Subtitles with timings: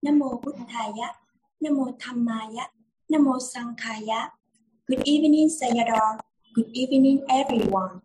[0.00, 1.10] Nam mô Buddhaya,
[1.60, 2.66] Nam mô Dhammaya,
[3.10, 3.36] Nam mô.
[4.86, 6.20] Good evening, Sayadaw.
[6.54, 8.02] Good evening, everyone.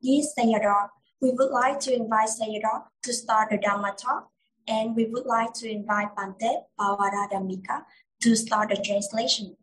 [0.00, 0.88] Dear Sayadaw,
[1.20, 4.30] we would like to invite Sayadaw to start the Dhamma talk,
[4.68, 7.82] and we would like to invite Bante Pavaradamika
[8.20, 9.56] to start the translation.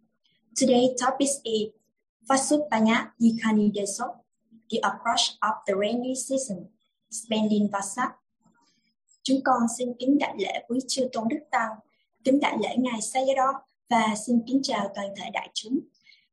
[0.56, 1.70] Today's topic is
[2.30, 4.18] Vasupanya Yikani Deso,
[4.70, 6.68] the approach of the rainy season,
[7.10, 8.16] spending Vasa.
[9.24, 11.72] Chúng con xin kính đại lễ quý chư tôn đức tăng,
[12.24, 13.54] kính đại lễ ngài Sayadaw
[13.90, 15.80] và xin kính chào toàn thể đại chúng.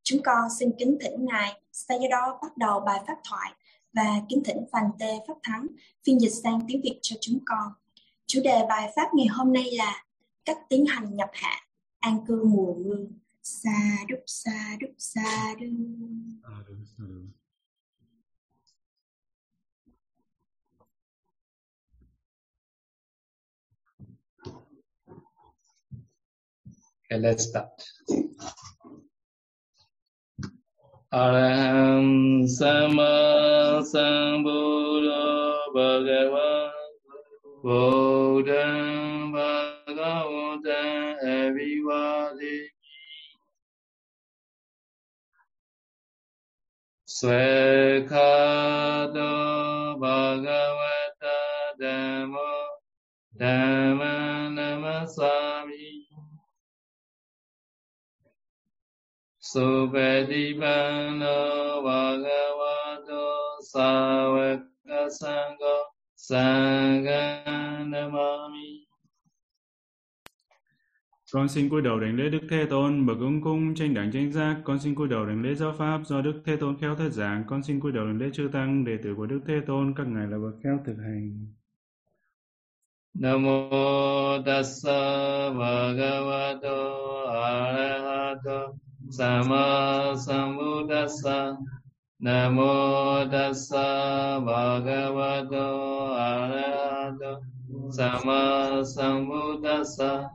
[0.02, 3.52] Chúng con xin kính thỉnh ngài Sayadaw bắt đầu bài pháp thoại
[3.92, 5.66] và kính thỉnh Phàn Tê Pháp Thắng
[6.06, 7.72] phiên dịch sang tiếng Việt cho chúng con.
[8.26, 10.04] Chủ đề bài pháp ngày hôm nay là
[10.44, 11.66] cách tiến hành nhập hạ,
[11.98, 12.96] an cư mùa mưa.
[13.42, 15.70] Sa đúc sa đúc sa đúc
[27.12, 27.74] Okay, let's start.
[31.12, 36.70] Araham Sama Sambuddha Bhagava
[37.64, 42.70] Buddham Bhagavatam Avivadi
[47.10, 48.38] Svekhado
[49.98, 51.38] Bhagavata
[51.74, 52.50] Dhamma
[53.36, 54.14] Dhamma
[54.54, 55.89] Namasami
[59.52, 61.36] Supetipano
[61.82, 63.22] Bhagavato
[63.72, 65.74] Savaka Sangha
[66.14, 67.42] Sangha
[67.90, 68.86] Namami
[71.32, 74.32] Con xin cúi đầu đảnh lễ Đức Thế Tôn, bậc ứng cung tranh đẳng tranh
[74.32, 74.56] giác.
[74.64, 77.44] Con xin cúi đầu đảnh lễ giáo pháp do Đức Thế Tôn khéo thuyết giảng.
[77.46, 80.06] Con xin cúi đầu đảnh lễ chư tăng đệ tử của Đức Thế Tôn, các
[80.06, 81.46] ngài là bậc khéo thực hành.
[83.14, 83.70] Namo
[84.46, 86.76] Tassa Bhagavato
[87.32, 88.72] Arahato
[89.08, 91.56] Sama Samudassa,
[92.22, 97.40] Namo Tassa Bhagavato Arahato
[97.88, 100.28] Sama Sambuddhassa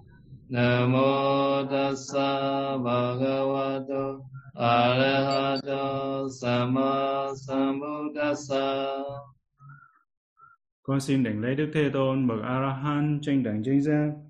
[0.49, 4.25] Namo Tassa Bhagavato
[4.57, 8.97] Arahato Sama Sambuddhassa
[10.83, 14.24] Con xin đảnh lễ Đức Thế Tôn, bậc Arahant chân tranh đẳng chánh giác.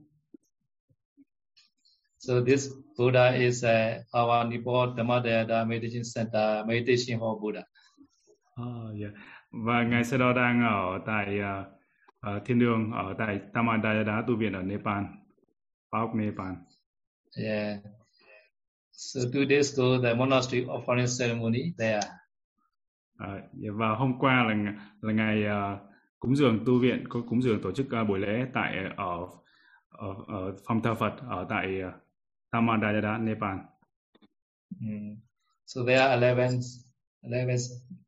[2.26, 7.64] So this Buddha is uh, our Nepal Dhammadayada Meditation Center Meditation Hall Buddha.
[8.60, 9.14] Oh, yeah.
[9.52, 14.54] Và ngài sau đó đang ở tại uh, thiên đường ở tại Tamadayada tu viện
[14.54, 15.04] ở Nepal,
[15.92, 16.54] Bắc Nepal.
[17.38, 17.80] Yeah.
[18.92, 22.02] So two days ago, the monastery offering ceremony there.
[23.24, 25.80] Uh, yeah, và hôm qua là là ngày uh,
[26.20, 29.28] cúng dường tu viện có cúng dường tổ chức uh, buổi lễ tại ở
[29.90, 32.05] ở, ở phòng thờ Phật ở tại uh,
[32.56, 33.60] Tamadayada, Nepal.
[34.80, 35.18] Mm.
[35.66, 36.64] So there are 11,
[37.24, 37.60] 11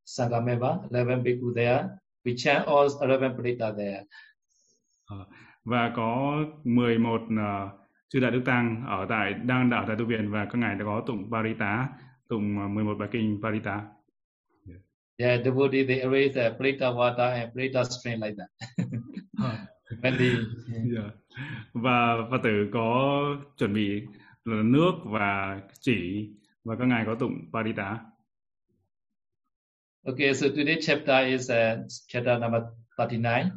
[0.05, 1.99] Sangha member, 11 bhikkhu there.
[2.23, 4.03] We chant all 11 pradita there.
[5.11, 5.27] Uh,
[5.65, 7.29] và có 11 uh,
[8.09, 10.85] chư đại đức tăng ở tại đang ở tại tu viện và các ngài đã
[10.85, 11.89] có tụng Parita,
[12.29, 13.81] tụng uh, 11 bài kinh Parita.
[15.19, 18.49] Yeah, devotee they arrange the pradita water and pradita stream like that.
[20.01, 20.09] The,
[20.93, 21.11] Yeah.
[21.73, 23.21] Và Phật tử có
[23.57, 24.03] chuẩn bị
[24.47, 26.29] là nước và chỉ
[26.63, 27.99] và các ngài có tụng Parita.
[30.05, 32.61] Okay, so today's chapter is uh, chapter number
[32.97, 33.49] 39.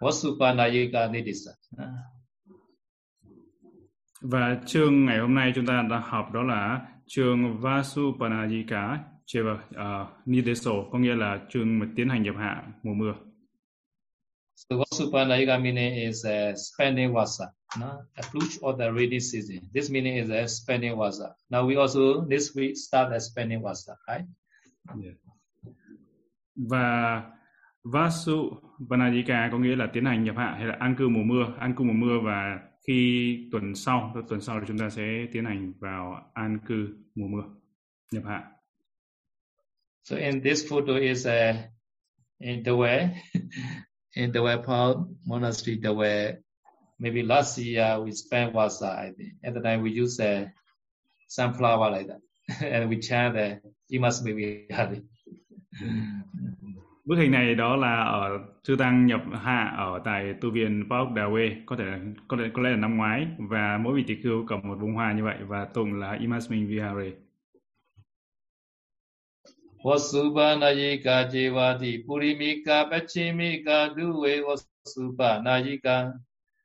[0.00, 1.50] Vasupanayika Nidisa.
[4.20, 10.08] Và chương ngày hôm nay chúng ta đã học đó là chương Vasupanayika Cheva uh,
[10.26, 13.14] Nideso, có nghĩa là chương mà tiến hành nhập hạ mùa mưa.
[14.56, 17.44] So Vasupanayika meaning is uh, spending vasa,
[17.78, 18.02] no?
[18.16, 19.60] approach of the rainy season.
[19.72, 21.34] This meaning is spending vasa.
[21.50, 24.24] Now we also this week start the spending vasa, right?
[26.56, 27.22] Và
[27.84, 31.54] Vasu Vanajika có nghĩa là tiến hành nhập hạ hay là an cư mùa mưa,
[31.58, 35.44] an cư mùa mưa và khi tuần sau, tuần sau thì chúng ta sẽ tiến
[35.44, 37.44] hành vào an cư mùa mưa,
[38.12, 38.44] nhập hạ.
[40.02, 41.56] So in this photo is uh,
[42.38, 43.08] in the way
[44.16, 44.94] in the way Paul
[45.26, 46.34] Monastery, the way
[47.00, 50.46] maybe last year we spent was uh, I think at the time we use uh,
[51.28, 52.20] sunflower like that,
[52.64, 55.00] and we chant the you must be happy.
[57.04, 61.08] Bức hình này đó là ở chư tăng nhập hạ ở tại tu viện Park
[61.08, 61.84] Dawe, có thể
[62.28, 63.26] có lẽ có lẽ là năm ngoái.
[63.38, 66.66] Và mỗi vị tỳ khưu cầm một bông hoa như vậy và tụng là Imasmin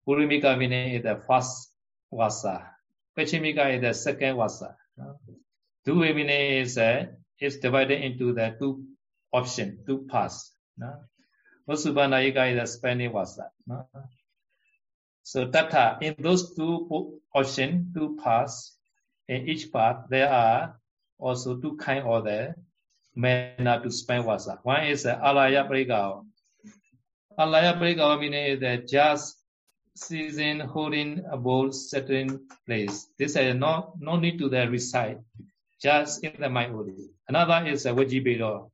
[0.08, 1.74] Purimika meaning is the first
[2.12, 2.76] vasa.
[3.18, 4.76] Pachimika is the second vasa.
[5.88, 7.06] Duve meaning is, uh,
[7.40, 8.86] is divided into the two
[9.34, 10.54] option, two parts.
[11.68, 13.50] Vasubhanayika is the Spanish vasa.
[15.24, 18.78] So Tatha, in those two option, two parts,
[19.28, 20.76] in each part, there are
[21.20, 22.56] also two kind of the
[23.20, 24.60] manner to spend vasa.
[24.64, 26.26] One is the alaya parikao.
[27.38, 29.44] Alaya parikao meaning the just
[29.96, 33.08] season holding about certain place.
[33.18, 35.20] This is no no need to the recite,
[35.82, 37.12] just in the mind only.
[37.28, 38.72] Another is a vajibedo.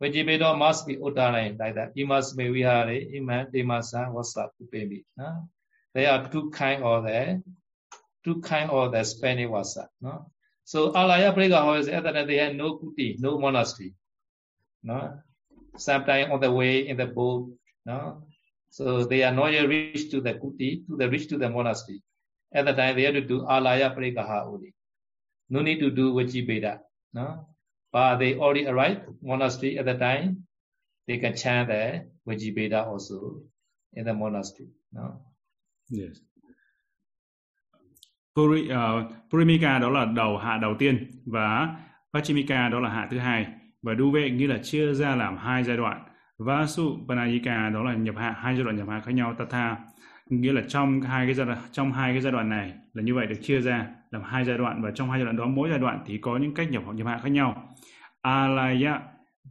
[0.00, 1.92] Vajibedo must be utterine like that.
[1.94, 5.04] You must be vihare, iman, demasa, wasa, upemi.
[5.94, 7.42] There are two kind of the
[8.24, 9.88] two kind of the Spanish vasa.
[10.00, 10.30] No?
[10.64, 13.94] So Alaya Prega however at that they had no kuti, no monastery.
[14.82, 15.18] No?
[15.76, 17.50] Sometimes on the way in the boat,
[17.84, 18.22] no?
[18.70, 22.02] So they are not yet reached to the kuti, to the reach to the monastery.
[22.52, 24.74] At the time they had to do Alaya Pregaha only.
[25.50, 26.80] No need to do Vajibeda.
[27.12, 27.46] No?
[27.92, 30.46] But they already arrived monastery at the time.
[31.06, 33.42] They can chant the Vajibeda also
[33.92, 34.70] in the monastery.
[34.92, 35.20] No?
[35.90, 36.20] Yes.
[38.36, 41.76] Puri, ờ, uh, Purimika đó là đầu hạ đầu tiên và
[42.12, 43.46] Pachimika đó là hạ thứ hai.
[43.82, 46.04] Và Duve nghĩa là chia ra làm hai giai đoạn.
[46.38, 49.34] Vasu Panayika đó là nhập hạ hai giai đoạn nhập hạ khác nhau.
[49.38, 49.76] Tatha
[50.30, 53.14] nghĩa là trong hai cái giai đoạn trong hai cái giai đoạn này là như
[53.14, 54.82] vậy được chia ra làm hai giai đoạn.
[54.82, 57.06] Và trong hai giai đoạn đó mỗi giai đoạn thì có những cách nhập nhập
[57.06, 57.74] hạ khác nhau.
[58.22, 59.00] Alaya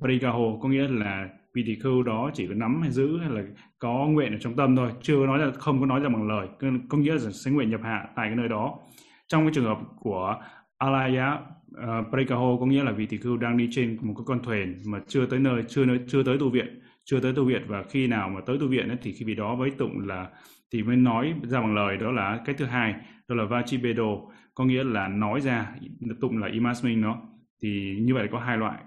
[0.02, 3.44] Parigaho có nghĩa là vị tỷ khưu đó chỉ có nắm hay giữ hay là
[3.80, 4.92] có nguyện ở trong tâm thôi.
[5.02, 6.48] Chưa nói là không có nói ra bằng lời.
[6.90, 8.80] Có nghĩa là sẽ nguyện nhập hạ tại cái nơi đó.
[9.28, 10.36] Trong cái trường hợp của
[10.78, 11.40] alaya
[11.76, 14.40] ờ, uh, prekaho có nghĩa là vị tỷ khưu đang đi trên một cái con
[14.44, 17.64] thuyền mà chưa tới nơi chưa nơi chưa tới tu viện chưa tới tu viện.
[17.68, 20.30] Và khi nào mà tới tu viện ấy, thì khi vị đó với tụng là
[20.74, 21.98] thì mới nói ra bằng lời.
[21.98, 22.96] Đó là cái thứ hai
[23.28, 24.18] đó là vachibedo.
[24.56, 25.76] Có nghĩa là nói ra
[26.22, 27.18] tụng là imasmin nó
[27.62, 28.80] thì như vậy có hai loại.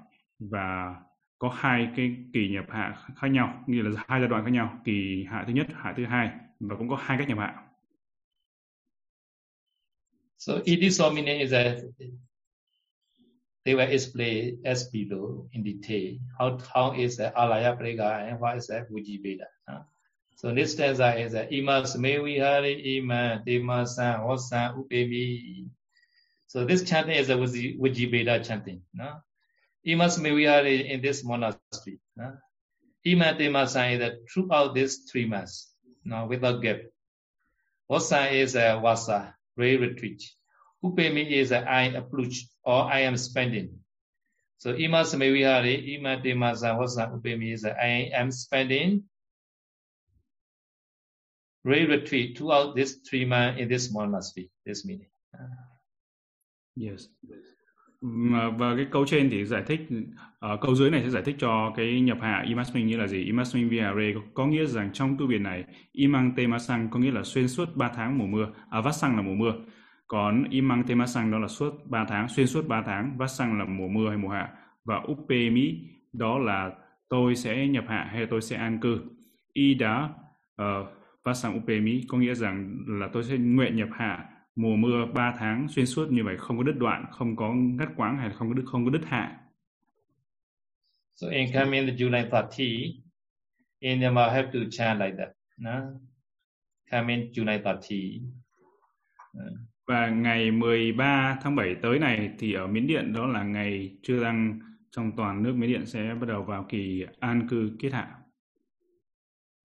[0.50, 0.94] Và
[1.38, 4.80] có hai cái kỳ nhập hạ khác nhau, nghĩa là hai giai đoạn khác nhau,
[4.84, 6.30] kỳ hạ thứ nhất, hạ thứ hai,
[6.60, 7.62] và cũng có hai cách nhập hạ.
[10.38, 11.74] So idisomine is a
[13.64, 18.56] they were explained as below in detail how how is the alaya prega and what
[18.56, 19.82] is the vujibeda huh?
[20.36, 25.66] so, this stanza is a imas mevihari ima demasa wasa upemi
[26.46, 29.16] so, this chanting is a vujibeda chanting, no?
[29.86, 32.00] Imas are in this monastery.
[32.20, 32.32] Uh,
[33.04, 35.72] Ima Demasan is that throughout these three months,
[36.04, 36.80] no, without gap.
[37.88, 40.22] Wasa is a wasa, ray retreat.
[40.84, 43.78] Upemi is a I approach or I am spending.
[44.58, 49.04] So Imas Mewiyare, Ima Demasan, Wasa, Upemi is a I am spending.
[51.62, 55.08] Ray retreat throughout this three months in this monastery, this meaning.
[56.74, 57.08] Yes.
[58.58, 59.80] Và cái câu trên thì giải thích
[60.52, 63.24] uh, câu dưới này sẽ giải thích cho cái nhập hạ imasmin nghĩa là gì?
[63.24, 67.48] Imasmin viare có nghĩa rằng trong tu viện này imang temasang có nghĩa là xuyên
[67.48, 68.52] suốt 3 tháng mùa mưa.
[68.70, 69.54] À vassang là mùa mưa.
[70.06, 73.88] Còn imang temasang đó là suốt 3 tháng xuyên suốt 3 tháng vassang là mùa
[73.88, 74.48] mưa hay mùa hạ.
[74.84, 75.74] Và upemi
[76.12, 76.70] đó là
[77.08, 79.00] tôi sẽ nhập hạ hay tôi sẽ an cư.
[79.52, 80.10] Ida uh,
[80.56, 80.86] ờ,
[81.30, 84.24] uppe upemi có nghĩa rằng là tôi sẽ nguyện nhập hạ
[84.56, 87.88] mùa mưa 3 tháng xuyên suốt như vậy không có đứt đoạn, không có ngắt
[87.96, 89.40] quãng hay không có đứt không có đứt hạ.
[91.14, 93.02] So in coming the July 30,
[93.78, 95.28] in Myanmar have to chant like that.
[95.58, 95.80] No?
[96.90, 98.22] Coming July 30.
[99.86, 104.22] Và ngày 13 tháng 7 tới này thì ở Miến Điện đó là ngày chưa
[104.22, 104.60] đăng
[104.90, 108.16] trong toàn nước Miến Điện sẽ bắt đầu vào kỳ an cư kết hạ.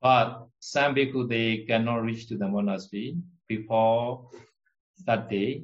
[0.01, 0.27] But
[0.60, 3.15] some people they cannot reach to the monastery
[3.50, 4.24] before
[5.05, 5.63] that day,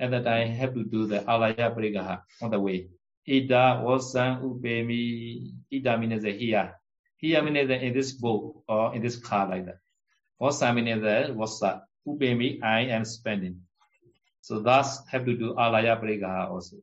[0.00, 2.88] at that time, have to do the alaya parigaha on the way.
[3.28, 5.52] Ida wasan upemi.
[5.72, 6.74] Ida means here.
[7.16, 9.78] Here means in this book or in this car like that.
[10.40, 11.82] Wasan means wasa.
[12.06, 13.60] Upemi, I am spending.
[14.40, 16.76] So thus have to do alaya parigaha also.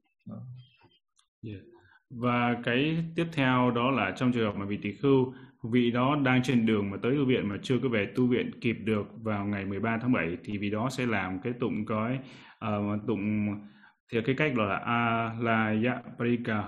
[1.42, 1.62] Yeah.
[2.10, 6.18] Và cái tiếp theo đó là trong trường hợp mà vị tỷ khưu vị đó
[6.24, 9.08] đang trên đường mà tới tu viện mà chưa có về tu viện kịp được
[9.22, 12.20] vào ngày 13 tháng 7 thì vị đó sẽ làm cái tụng cái
[12.66, 13.56] uh, tụng
[14.12, 16.64] thì cái cách là a la ya prika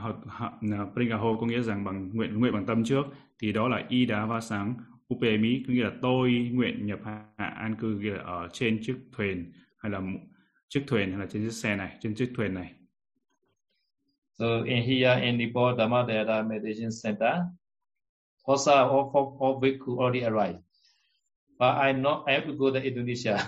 [0.93, 3.03] prika ho có nghĩa rằng bằng nguyện nguyện bằng tâm trước
[3.41, 4.73] thì đó là y đá va sáng
[5.13, 8.95] upemi có nghĩa là tôi nguyện nhập hạ an cư nghĩa là ở trên chiếc
[9.17, 10.01] thuyền hay là
[10.69, 12.73] chiếc thuyền hay là trên chiếc xe này trên chiếc thuyền này.
[14.39, 17.33] So in here in Nepal Dhamma Dayata Meditation Center,
[18.47, 20.59] Hosa or for all bhikkhu already arrived.
[21.59, 23.39] But I not I have to go to Indonesia.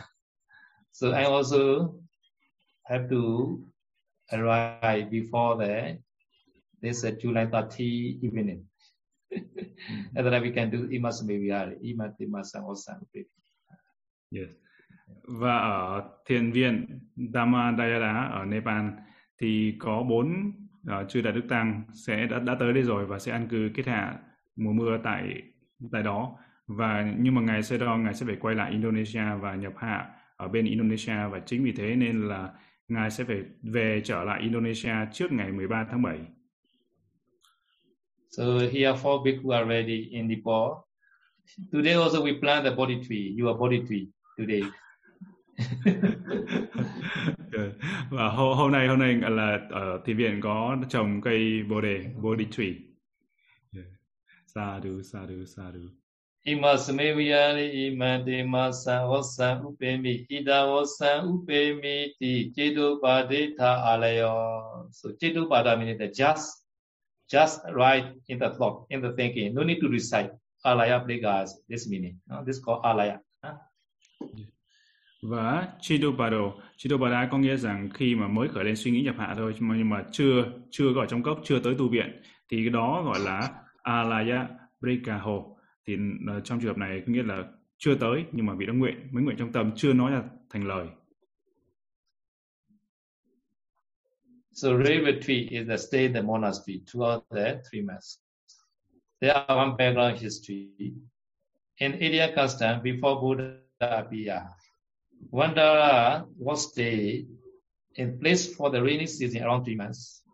[0.92, 1.96] so I also
[2.86, 3.60] have to
[4.32, 5.98] arrive before the
[6.82, 8.64] this uh, July 30 evening.
[10.16, 13.02] and then we can do Imas Meviyari, Imas Timasa Osan.
[14.32, 14.56] Yes.
[15.24, 17.00] Và ở thiền viện
[17.34, 18.86] Dhammadayada ở Nepal
[19.38, 20.52] thì có bốn
[20.92, 23.70] uh, chư đại đức tăng sẽ đã đã tới đây rồi và sẽ ăn cư
[23.74, 24.20] kết hạ
[24.56, 25.42] mùa mưa tại
[25.92, 29.56] tại đó và nhưng mà ngài sẽ đo ngài sẽ phải quay lại Indonesia và
[29.56, 32.54] nhập hạ ở bên Indonesia và chính vì thế nên là
[32.88, 36.18] ngài sẽ phải về trở lại Indonesia trước ngày 13 tháng 7.
[38.30, 40.70] So here four bhikkhu are ready in Nepal.
[41.72, 44.06] Today also we plant the body tree, your body tree
[44.38, 44.62] today.
[48.10, 52.06] và hôm, hôm nay hôm nay là ở thị viện có trồng cây bồ đề
[52.22, 52.74] body tree.
[54.56, 54.80] Yeah.
[54.80, 55.90] Sadhu, sadhu, sadhu.
[56.46, 58.72] Ima sameviyani ima dema
[59.10, 64.88] osan upemi ida osan upemi ti chetu padita alayo.
[64.92, 66.66] So chetu pada means the just,
[67.30, 69.54] just right in the thought, in the thinking.
[69.54, 70.32] No need to recite.
[70.66, 72.20] Alaya Pliga this meaning.
[72.28, 72.44] No?
[72.44, 73.20] This is called alaya.
[73.44, 73.54] Huh?
[75.22, 79.36] Và Chidopado Chidopado có nghĩa rằng khi mà mới khởi lên suy nghĩ nhập hạ
[79.38, 83.04] thôi nhưng mà chưa chưa gọi trong cốc chưa tới tu viện thì cái đó
[83.06, 83.50] gọi là
[83.86, 84.48] À, alaya
[84.82, 85.56] brikaho
[85.88, 87.44] thì ờ, trong trường hợp này có nghĩa là
[87.78, 90.68] chưa tới nhưng mà vị đã nguyện mới nguyện trong tâm chưa nói ra thành
[90.68, 90.88] lời
[94.52, 98.20] So river tree is the stay in the monastery throughout the three months.
[99.22, 100.94] There are one background history.
[101.78, 104.44] In India custom, before Buddha appeared,
[105.34, 107.28] Vandara was stayed
[107.96, 110.25] in place for the rainy season around three months.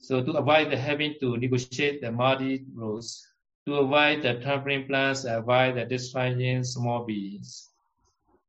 [0.00, 3.26] So to avoid the having to negotiate the muddy roads,
[3.66, 7.68] to avoid the trampling plants, avoid the destroying small beings.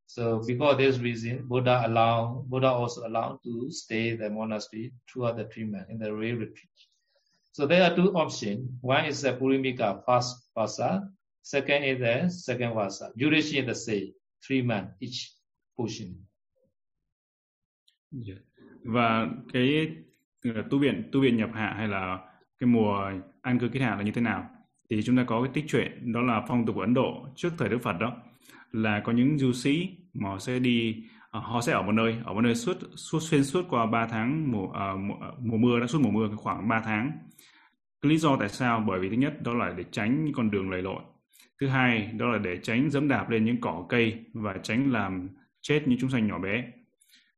[0.07, 5.37] So because of this reason, Buddha allowed Buddha also allowed to stay the monastery throughout
[5.37, 6.77] the treatment in the real retreat.
[7.51, 8.69] So there are two options.
[8.81, 11.09] One is the Purimika first vasa,
[11.41, 13.11] second is the second vasa.
[13.17, 14.13] Duration is the same,
[14.45, 15.33] three months each
[15.77, 16.15] portion.
[18.11, 18.39] Yeah.
[18.83, 19.95] Và cái
[20.43, 22.19] Ờ, tu viện tu viện nhập hạ hay là
[22.59, 24.49] cái mùa an cư kết hạ là như thế nào?
[24.89, 27.49] Thì chúng ta có cái tích truyện đó là phong tục của Ấn Độ trước
[27.57, 28.13] thời Đức Phật đó
[28.71, 32.15] là có những du sĩ mà họ sẽ đi ờ, họ sẽ ở một nơi
[32.25, 35.79] ở một nơi suốt suốt xuyên suốt qua 3 tháng mùa uh, mùa, mùa mưa
[35.79, 37.11] đã suốt mùa mưa khoảng 3 tháng.
[38.01, 38.83] Cái lý do tại sao?
[38.87, 41.01] Bởi vì thứ nhất đó là để tránh những con đường lầy lội.
[41.61, 45.29] Thứ hai đó là để tránh dẫm đạp lên những cỏ cây và tránh làm
[45.61, 46.63] chết những chúng sanh nhỏ bé.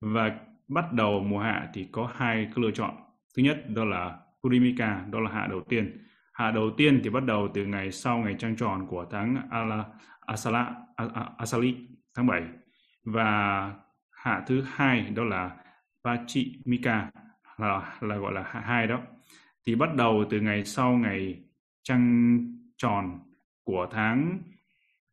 [0.02, 0.40] Và
[0.74, 2.96] bắt đầu mùa hạ thì có hai cái lựa chọn.
[3.38, 5.98] Thứ nhất đó là Purimika đó là hạ đầu tiên.
[6.34, 9.86] Hạ đầu tiên thì bắt đầu từ ngày sau ngày trăng tròn của tháng Ala,
[10.20, 10.76] Asala,
[11.38, 11.76] Asali
[12.16, 12.42] tháng 7
[13.04, 13.72] và
[14.12, 15.52] hạ thứ hai đó là
[16.04, 17.12] Pachimika
[17.58, 19.00] là, là gọi là hạ hai đó.
[19.66, 21.44] Thì bắt đầu từ ngày sau ngày
[21.84, 22.38] trăng
[22.78, 23.20] tròn
[23.64, 24.40] của tháng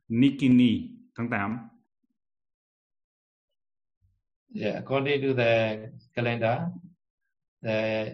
[0.08, 1.58] Nikini tháng 8
[4.54, 5.78] Dạ, yeah, according to the
[6.14, 6.58] calendar,
[7.62, 8.04] the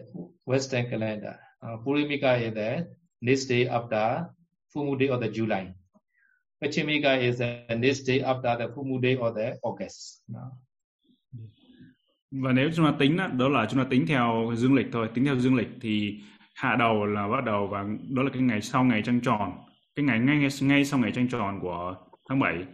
[0.46, 2.84] Western calendar, à, uh, Purimika is the
[3.20, 4.24] next day after
[4.74, 5.66] Fumu day of the July.
[6.60, 10.22] Pachimika is the next day after the Fumu day of the August.
[10.28, 10.40] No?
[12.30, 15.08] Và nếu chúng ta tính đó, đó là chúng ta tính theo dương lịch thôi,
[15.14, 16.20] tính theo dương lịch thì
[16.54, 19.52] hạ đầu là bắt đầu và đó là cái ngày sau ngày trăng tròn,
[19.94, 21.96] cái ngày ngay ngay sau ngày trăng tròn của
[22.28, 22.64] tháng 7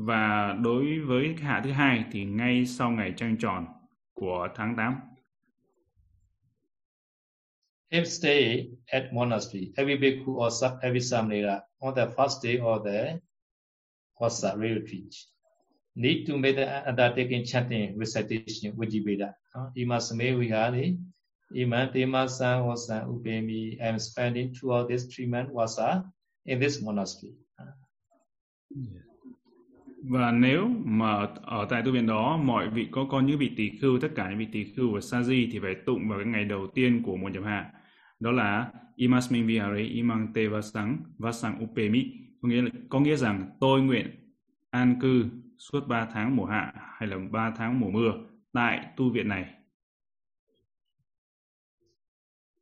[0.00, 3.66] và đối với hạ thứ hai thì ngay sau ngày trăng tròn
[4.14, 5.00] của tháng 8.
[7.90, 10.52] If stay at monastery, every bhikkhu or
[10.82, 13.18] every samnera on the first day of the
[14.20, 15.10] Hossa retreat
[15.94, 19.34] need to make the undertaking chanting recitation Vijiveda.
[19.74, 20.98] Ima Same Vihari,
[21.56, 26.04] Iman Tema San Hossa Upemi, I am spending throughout this three months Vasa
[26.46, 27.34] in this monastery.
[28.70, 29.09] Yeah
[30.02, 33.70] và nếu mà ở tại tu viện đó mọi vị có con những vị tỳ
[33.80, 36.26] khưu tất cả những vị tỳ khưu và sa di thì phải tụng vào cái
[36.26, 37.72] ngày đầu tiên của mùa nhập hạ
[38.20, 43.50] đó là imasmin vihare imang te vasang vasang upemi có nghĩa là có nghĩa rằng
[43.60, 44.06] tôi nguyện
[44.70, 45.24] an cư
[45.58, 48.12] suốt 3 tháng mùa hạ hay là 3 tháng mùa mưa
[48.52, 49.54] tại tu viện này.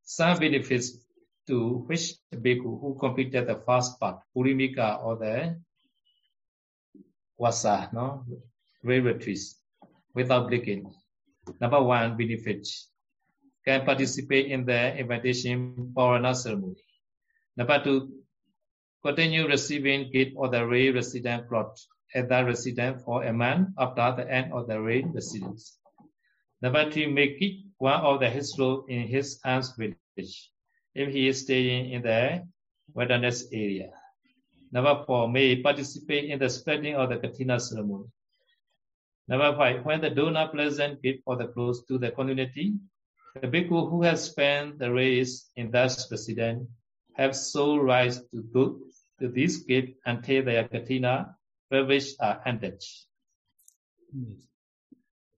[0.03, 0.87] Some benefits
[1.49, 1.55] to
[1.89, 5.55] which the bhikkhu who completed the first part, Purimika or the
[7.39, 8.25] wasa, no,
[8.83, 9.57] rarities
[10.15, 10.93] without blinking.
[11.61, 12.67] Number one benefit.
[13.65, 16.81] can participate in the invitation Parana ceremony.
[17.57, 18.25] Number two,
[19.05, 21.79] continue receiving gift or the ray resident plot
[22.15, 25.79] at that resident for a month after the end of the ray residence.
[26.63, 30.51] Number three, make it one of the role in his aunt's village
[30.95, 32.49] if he is staying in the
[32.95, 33.91] wilderness area.
[34.71, 38.05] Number four, may participate in the spreading of the Katina ceremony.
[39.27, 42.73] Number five, when the donor present gift for the clothes to the community,
[43.41, 46.67] the bhikkhu who has spent the race in that residence
[47.15, 48.79] have sole rights to go
[49.21, 51.35] to this gift until their Katina
[51.71, 52.75] privilege are ended.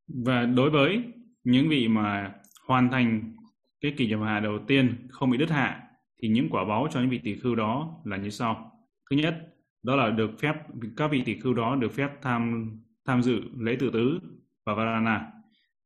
[0.09, 1.03] Và đối với
[1.45, 2.35] những vị mà
[2.67, 3.37] hoàn thành
[3.81, 5.83] cái kỳ nhập hạ đầu tiên không bị đứt hạ
[6.23, 8.70] thì những quả báo cho những vị tỷ khưu đó là như sau.
[9.11, 10.55] Thứ nhất, đó là được phép
[10.97, 12.71] các vị tỷ khưu đó được phép tham
[13.07, 14.21] tham dự lễ tự tứ
[14.67, 15.33] và Varana.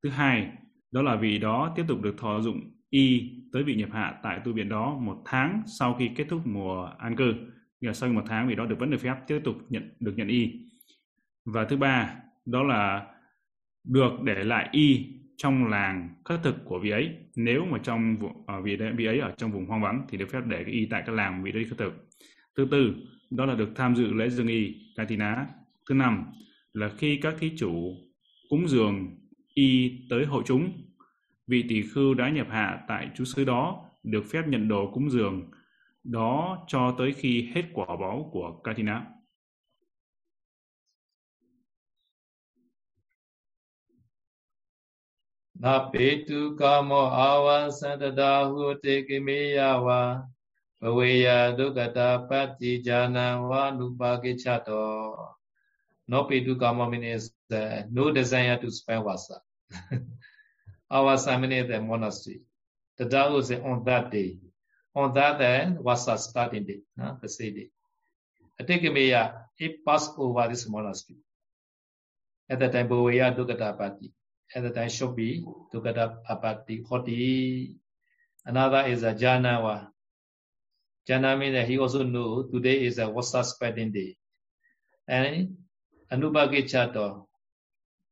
[0.02, 0.52] Thứ hai,
[0.90, 4.40] đó là vị đó tiếp tục được thọ dụng y tới vị nhập hạ tại
[4.44, 7.34] tu viện đó một tháng sau khi kết thúc mùa an cư.
[7.80, 10.12] Nghĩa là sau một tháng vị đó được vẫn được phép tiếp tục nhận được
[10.16, 10.52] nhận y.
[11.44, 12.16] Và thứ ba,
[12.46, 13.06] đó là
[13.84, 17.16] được để lại y trong làng khất thực của vị ấy.
[17.36, 18.16] Nếu mà trong
[18.46, 20.74] ở à, vị, vị ấy ở trong vùng hoang vắng thì được phép để cái
[20.74, 22.08] y tại các làng vị đấy khất thực.
[22.56, 22.94] Thứ tư,
[23.30, 25.46] đó là được tham dự lễ dương y, Katina.
[25.88, 26.32] Thứ năm,
[26.72, 27.94] là khi các thí chủ
[28.48, 29.16] cúng dường
[29.54, 30.72] y tới hội chúng,
[31.46, 35.10] vị tỷ khưu đã nhập hạ tại chú xứ đó được phép nhận đồ cúng
[35.10, 35.50] dường
[36.04, 39.06] đó cho tới khi hết quả báo của Katina.
[45.54, 47.70] Na petu kamo awa
[50.84, 55.36] santada huote kimeyawa baweya dukata pati jana wa nupake chato.
[56.08, 59.40] No petu kamo means uh, no desire to spend wasa.
[60.90, 62.42] Our ceremony at the monastery.
[62.98, 64.38] The Tao is on that day.
[64.94, 67.16] On that day, wasa starting day, no?
[67.20, 67.70] the same day.
[68.60, 71.18] Atikemeya, it passed over this monastery.
[72.50, 74.12] At the time, Baweya Dukata Pati.
[74.54, 77.76] at the time should be Dukata Apati Hoti.
[78.44, 79.88] Another is a Janawa.
[81.06, 84.16] Jana means that he also knew today is a Wasa spreading day.
[85.06, 85.56] And
[86.10, 87.28] Anubhagi Chato,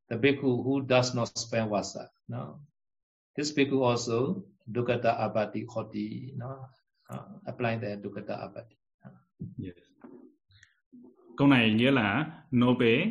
[0.09, 2.11] the bhikkhu who does not spend Wasa.
[2.29, 2.61] No.
[3.35, 6.67] This bhikkhu also Dukata Abati Khoti, no?
[7.09, 8.77] Uh, applying the Dukata Apati.
[9.59, 9.75] Yes.
[11.37, 13.05] Câu này nghĩa là Nobe,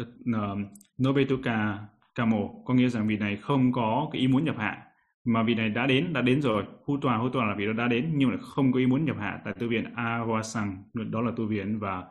[0.00, 0.56] uh, ờ,
[1.02, 4.91] Nobe Tuka Kamo, có nghĩa rằng vị này không có cái ý muốn nhập hạ
[5.24, 6.64] mà vị này đã đến đã đến rồi.
[6.84, 9.04] Hu tòa hu tòa là vị đó đã đến, nhưng mà không có ý muốn
[9.04, 12.04] nhập hạ tại tu viện Avasang đó là tu viện và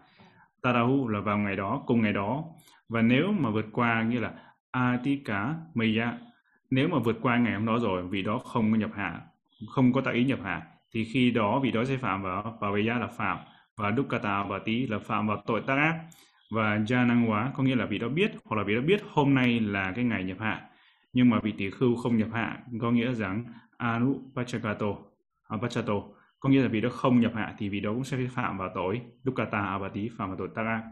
[0.61, 2.43] Tarahu là vào ngày đó, cùng ngày đó.
[2.89, 4.31] Và nếu mà vượt qua, nghĩa là
[4.71, 6.13] Atika Maya,
[6.69, 9.21] nếu mà vượt qua ngày hôm đó rồi, vị đó không có nhập hạ,
[9.69, 10.61] không có tạo ý nhập hạ,
[10.93, 13.37] thì khi đó vị đó sẽ phạm vào pavaya là phạm,
[13.77, 15.99] và Dukkata và tí là phạm vào tội tác ác.
[16.51, 19.01] Và gia năng hóa có nghĩa là vị đó biết, hoặc là vị đó biết
[19.11, 20.61] hôm nay là cái ngày nhập hạ
[21.13, 24.97] nhưng mà vị tỷ khưu không nhập hạ có nghĩa rằng anupachakato
[25.43, 26.07] apachato à,
[26.39, 28.71] có nghĩa là vị đó không nhập hạ thì vị đó cũng sẽ phạm vào
[28.75, 30.83] tội dukkata abati phạm vào tội tác ác.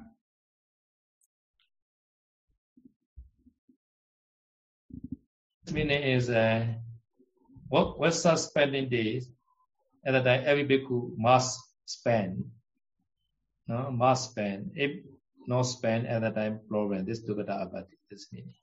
[5.73, 6.35] Meaning is uh,
[7.69, 9.23] what what's our spending days
[10.03, 12.37] at the time every bhikkhu must spend
[13.67, 14.91] no must spend if
[15.47, 18.55] not spend at the time problem this dukkata abati this meaning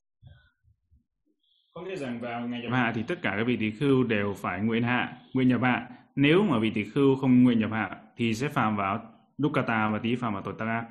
[1.77, 4.35] có nghĩa rằng vào ngày nhập hạ thì tất cả các vị tỷ khưu đều
[4.35, 5.89] phải nguyện hạ nguyện nhập hạ.
[6.15, 9.99] Nếu mà vị tỷ khưu không nguyện nhập hạ thì sẽ phạm vào dukkata và
[10.03, 10.87] tí phạm vào tội tác ác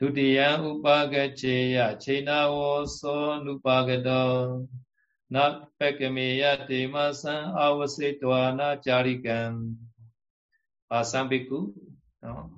[0.00, 4.48] Dutiya upagacheya chenavo so nupagado
[5.28, 9.76] na pekameya temasan avasitwa na charikam
[11.04, 11.72] some bhikkhu
[12.22, 12.50] no,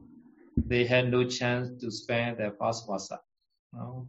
[0.71, 3.17] they had no chance to spend their fast vasa
[3.73, 4.07] no.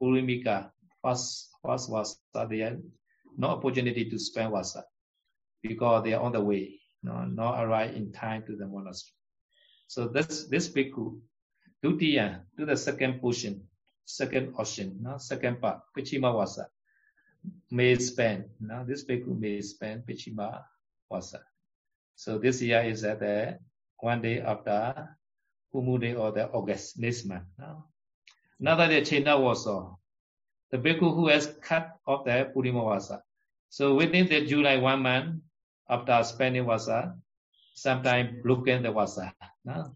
[0.00, 0.70] Purimika
[1.02, 2.82] fast fast vasa they had
[3.36, 4.84] no opportunity to spend vasa
[5.62, 9.14] because they are on the way no, not arrive in time to the monastery
[9.86, 11.18] so this this bhikkhu
[11.82, 13.62] Dutiya to the second portion,
[14.04, 15.16] second ocean, no?
[15.18, 16.66] second part, Pichima Vasa,
[17.70, 18.50] may spend.
[18.58, 20.64] Now this bhikkhu may spend Pichima
[21.08, 21.40] Vasa.
[22.16, 23.58] So this year is at the
[23.98, 25.16] one day after
[25.72, 27.46] Kumu Day or the August next month.
[27.58, 27.84] No?
[28.60, 29.90] Another Chena Vasa,
[30.70, 33.22] the bhikkhu who has cut off the Purima Vasa.
[33.68, 35.42] So within the July one month
[35.88, 37.14] after spending Vasa,
[37.74, 39.32] sometime broken the Vasa.
[39.64, 39.94] No?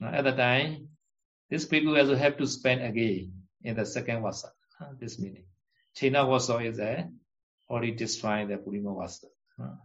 [0.00, 0.88] Now, at the time,
[1.50, 4.52] this bhikkhu also have to spend again in the second vasa,
[4.98, 5.44] this meaning.
[5.94, 7.08] Chena Wasa is a
[7.68, 9.26] already destroying the Purima Wasa.
[9.60, 9.76] Uh,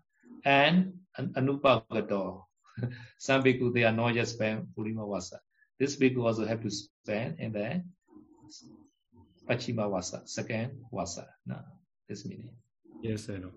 [0.45, 2.43] and Anupagato.
[3.17, 5.39] Some bhikkhu they are not just spend Purima Wasa.
[5.79, 7.81] This bhikkhu also have to spend in the
[9.47, 11.23] Pachima Vasa, second Wasa.
[11.45, 11.55] No,
[12.09, 12.55] this meaning.
[13.03, 13.51] Yes, I know.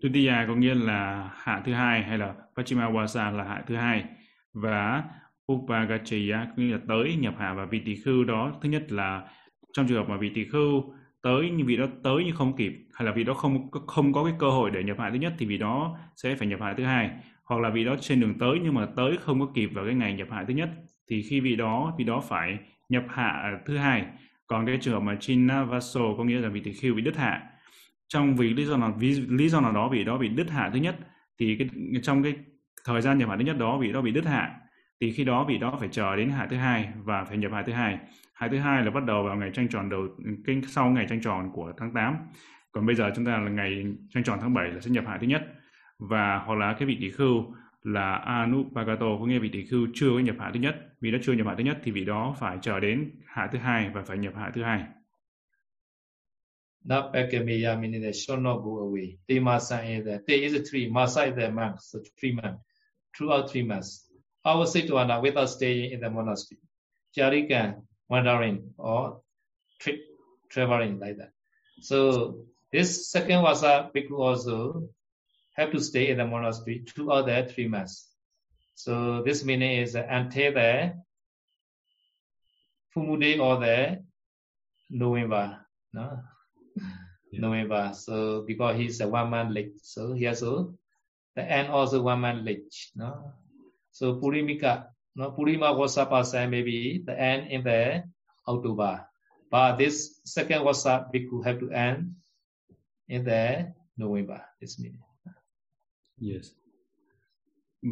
[0.00, 4.04] Tutiya có nghĩa là hạ thứ hai hay là Pachima Vasa là hạ thứ hai
[4.52, 5.04] và
[5.52, 9.28] Upagachiya có nghĩa là tới nhập hạ và vị tỷ khưu đó thứ nhất là
[9.72, 12.72] trong trường hợp mà vị tỷ khưu tới nhưng vị đó tới nhưng không kịp
[12.94, 15.32] hay là vị đó không không có cái cơ hội để nhập hạ thứ nhất
[15.38, 17.10] thì vị đó sẽ phải nhập hạ thứ hai
[17.44, 19.94] hoặc là vị đó trên đường tới nhưng mà tới không có kịp vào cái
[19.94, 20.70] ngày nhập hạ thứ nhất
[21.08, 24.04] thì khi vị đó vị đó phải nhập hạ à, thứ hai.
[24.46, 27.42] Còn cái trường hợp mà chinavaso có nghĩa là vị tỳ khưu bị đứt hạ.
[28.08, 30.70] Trong vì lý do nào vì lý do nào đó vị đó bị đứt hạ
[30.72, 30.96] thứ nhất,
[31.38, 31.68] thì cái,
[32.02, 32.34] trong cái
[32.84, 34.54] thời gian nhập hạ thứ nhất đó vị đó bị đứt hạ.
[35.00, 37.62] Thì khi đó vị đó phải chờ đến hạ thứ hai và phải nhập hạ
[37.66, 37.98] thứ hai.
[38.34, 40.08] Hạ thứ hai là bắt đầu vào ngày trăng tròn đầu,
[40.46, 42.16] cái sau ngày trăng tròn của tháng 8
[42.72, 45.18] còn bây giờ chúng ta là ngày trăng tròn tháng 7 là sẽ nhập hạ
[45.20, 45.42] thứ nhất.
[45.98, 47.54] Và hoặc là cái vị tỷ khưu
[47.92, 51.18] là Anupagato có nghĩa vị tỷ khưu chưa có nhập hạ thứ nhất vì đã
[51.22, 54.02] chưa nhập hạ thứ nhất thì vị đó phải chờ đến hạ thứ hai và
[54.02, 54.84] phải nhập hạ thứ hai
[56.88, 59.18] Napakameya meaning that shall not go away.
[59.26, 62.32] Te masa is e the te is a tree, masa is the month, so three
[62.32, 62.62] months.
[63.16, 64.10] Throughout three months.
[64.44, 66.60] Our Sitwana without staying in the monastery.
[67.16, 69.20] Jarikan, wandering or
[69.80, 70.00] trip,
[70.48, 71.32] traveling like that.
[71.82, 74.88] So this second Vasa bhikkhu also
[75.58, 78.08] have to stay in the monastery throughout the three months.
[78.76, 80.94] So this meaning is until the
[82.94, 83.98] Fumu day or the
[84.88, 85.58] November.
[85.92, 86.22] No?
[87.32, 87.40] Yeah.
[87.40, 87.90] November.
[87.92, 90.74] So because he's a one man late, so he also
[91.34, 92.72] the end also one man late.
[92.94, 93.34] No?
[93.90, 98.04] So Purimika, no Purima Vasapa maybe the end in the
[98.46, 99.04] October.
[99.50, 102.14] But this second Vasa Bhikkhu have to end
[103.08, 104.44] in the November.
[104.60, 105.02] This meaning.
[106.20, 106.46] Yes.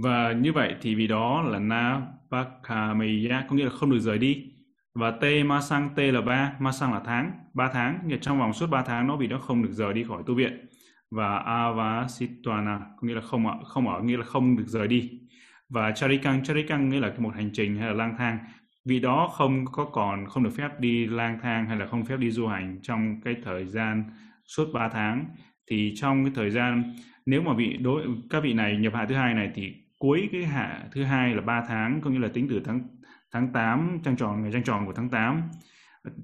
[0.03, 4.19] Và như vậy thì vì đó là na pakamaya có nghĩa là không được rời
[4.19, 4.53] đi.
[4.95, 8.01] Và T ma sang T là ba, ma sang là tháng, ba tháng.
[8.07, 10.35] Nghĩa trong vòng suốt ba tháng nó vì nó không được rời đi khỏi tu
[10.35, 10.67] viện.
[11.11, 15.21] Và Avasitwana có nghĩa là không ở, không ở nghĩa là không được rời đi.
[15.69, 18.39] Và Charikang, Charikang nghĩa là một hành trình hay là lang thang.
[18.85, 22.17] Vì đó không có còn không được phép đi lang thang hay là không phép
[22.17, 24.05] đi du hành trong cái thời gian
[24.45, 25.25] suốt 3 tháng
[25.71, 26.95] thì trong cái thời gian
[27.27, 30.45] nếu mà vị đối các vị này nhập hạ thứ hai này thì cuối cái
[30.45, 32.81] hạ thứ hai là 3 tháng có nghĩa là tính từ tháng
[33.33, 35.43] tháng 8 trăng tròn ngày trăng tròn của tháng 8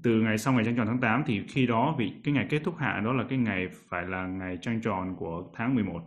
[0.03, 2.61] từ ngày sau ngày trăng tròn tháng 8 thì khi đó vị cái ngày kết
[2.63, 6.01] thúc hạ đó là cái ngày phải là ngày trăng tròn của tháng 11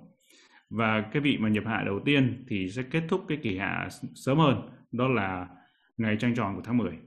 [0.70, 3.88] và cái vị mà nhập hạ đầu tiên thì sẽ kết thúc cái kỳ hạ
[4.14, 5.48] sớm hơn đó là
[5.96, 6.98] ngày trăng tròn của tháng 10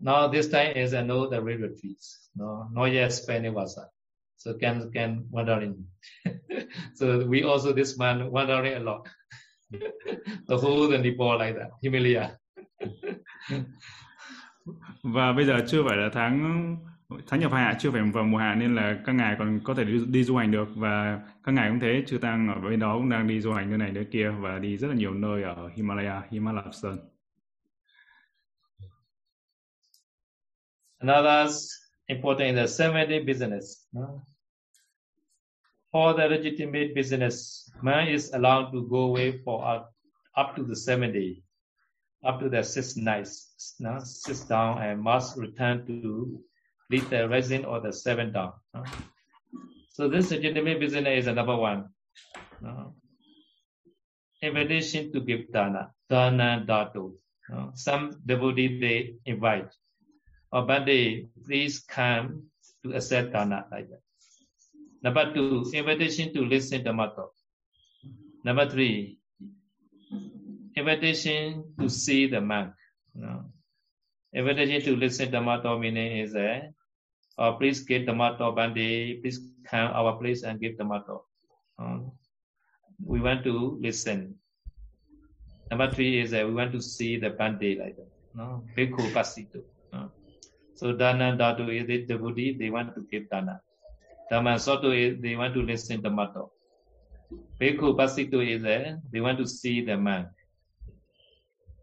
[0.00, 1.38] Now this time is a no the
[2.34, 3.82] no, No, yet spending vasa.
[4.42, 5.86] So can can wandering.
[6.94, 9.06] so we also this man wandering a lot.
[10.48, 12.30] the whole the Nepal like that, Himalaya.
[15.02, 16.76] Và bây giờ chưa phải là tháng
[17.26, 19.84] tháng nhập hạ chưa phải vào mùa hạ nên là các ngài còn có thể
[19.84, 22.94] đi, đi du hành được và các ngài cũng thế chư tăng ở bên đó
[22.94, 25.42] cũng đang đi du hành nơi này nơi kia và đi rất là nhiều nơi
[25.42, 26.98] ở Himalaya, Himalaya Sơn.
[30.98, 31.56] Another
[32.06, 33.86] important in the seven day business.
[33.92, 34.31] No?
[35.92, 39.92] For the legitimate business, man is allowed to go away for up,
[40.34, 41.42] up to the seven day,
[42.24, 43.98] up to the six nights, no?
[44.02, 46.40] six down and must return to
[46.90, 48.54] lead the resin or the seven down.
[48.72, 48.84] No?
[49.90, 51.90] So this legitimate business is number one.
[52.62, 52.94] No?
[54.40, 57.12] Invitation to give dana, dana datu.
[57.50, 57.72] No?
[57.74, 59.68] Some devotee they invite.
[60.50, 62.44] Or Bande, please come
[62.82, 64.00] to accept dana like that.
[65.02, 67.32] Number two, invitation to listen to Dhamma talk.
[68.44, 69.18] Number three,
[70.76, 72.72] invitation to see the monk.
[73.14, 73.46] Know.
[74.32, 76.70] Invitation to listen to Dhamma talk meaning is a,
[77.36, 81.26] uh, please give Dhamma talk Bande, please come our place and give Dhamma talk.
[81.78, 81.98] Uh,
[83.04, 84.36] we want to listen.
[85.68, 88.08] Number three is that we want to see the Bande like that.
[88.36, 88.62] No?
[88.76, 89.62] Bhikkhu Pasito.
[89.92, 90.10] No?
[90.74, 93.60] So Dana Dadu is the devotee, they want to give Dana.
[94.32, 96.52] Dhamma Soto is they want to listen to Mato.
[97.60, 100.28] Bhikkhu Pasito is there, they want to see the monk.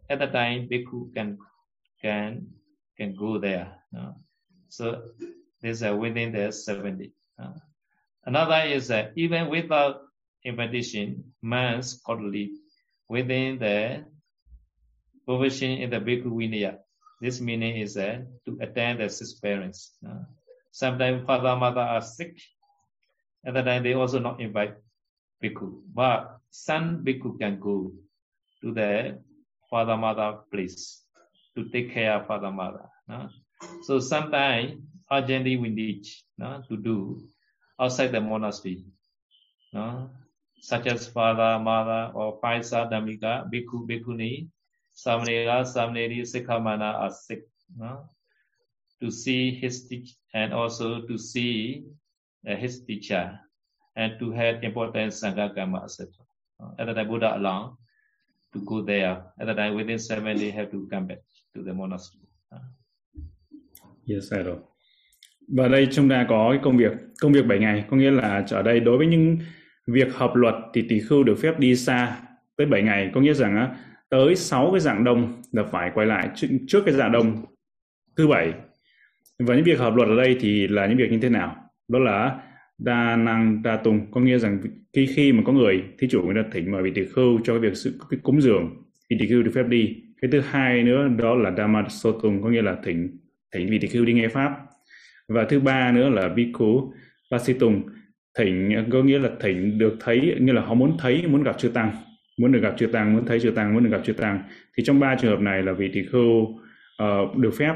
[0.10, 1.38] At the time, Bhikkhu can
[2.02, 2.48] can
[2.98, 3.78] can go there.
[4.70, 5.14] So
[5.62, 7.12] this is within the 70.
[7.38, 7.54] Uh,
[8.26, 10.02] another is that even without
[10.44, 12.50] invitation, monks could live
[13.10, 14.06] within the
[15.26, 16.80] provision in the Bhikkhu Vinaya.
[17.22, 19.94] This meaning is that to attend the six parents.
[20.72, 22.40] Sometimes father, mother are sick.
[23.46, 24.76] At that time, they also not invite
[25.44, 25.82] bhikkhu.
[25.94, 27.92] But son bhikkhu can go
[28.62, 29.20] to the
[29.70, 31.04] father, mother place
[31.56, 32.86] to take care of father, mother.
[33.08, 33.30] No?
[33.84, 36.06] So sometimes urgently we need
[36.38, 37.24] no, to do
[37.80, 38.86] outside the monastery.
[39.74, 40.10] No?
[40.62, 44.50] Such as father, mother, or paisa, damika, bhikkhu, bhikkhuni,
[44.94, 47.44] samanera, samaneri, sikhamana are sick.
[47.78, 48.10] No?
[49.02, 51.86] To see his teach and also to see
[52.48, 53.40] uh, his teacher
[53.96, 56.08] and to have important sangha karma, etc.
[56.78, 57.78] At that time, Buddha allowed
[58.54, 59.24] to go there.
[59.40, 61.20] At that time, within seven days, have to come back
[61.56, 62.26] to the monastery.
[64.06, 64.58] Yes, I rồi.
[65.48, 68.46] Và đây chúng ta có cái công việc công việc 7 ngày, có nghĩa là
[68.52, 69.38] ở đây đối với những
[69.88, 72.22] việc hợp luật thì tỷ khưu được phép đi xa
[72.58, 73.76] tới 7 ngày, có nghĩa rằng
[74.10, 77.46] tới 6 cái dạng đông là phải quay lại trước, trước cái dạng đông
[78.18, 78.54] thứ bảy.
[79.40, 81.56] Và những việc hợp luật ở đây thì là những việc như thế nào?
[81.88, 82.42] Đó là
[82.78, 84.60] đa năng đa tung, có nghĩa rằng
[84.94, 87.54] khi khi mà có người thí chủ người ta thỉnh mời vị tỷ khưu cho
[87.54, 89.96] cái việc sự cái cúng dường, vị tỷ khưu được phép đi.
[90.22, 93.18] Cái thứ hai nữa đó là dhamma sotung, có nghĩa là thỉnh
[93.54, 94.52] thỉnh vị tỷ khưu đi nghe pháp
[95.30, 96.94] và thứ ba nữa là bhikkhu
[97.32, 97.84] pasitung
[98.38, 101.70] thỉnh có nghĩa là thỉnh được thấy nghĩa là họ muốn thấy muốn gặp chư
[101.70, 101.92] tăng
[102.38, 104.44] muốn được gặp chư tăng muốn thấy chư tăng muốn được gặp chư tăng
[104.78, 106.42] thì trong ba trường hợp này là vị tỷ khưu
[107.04, 107.74] uh, được phép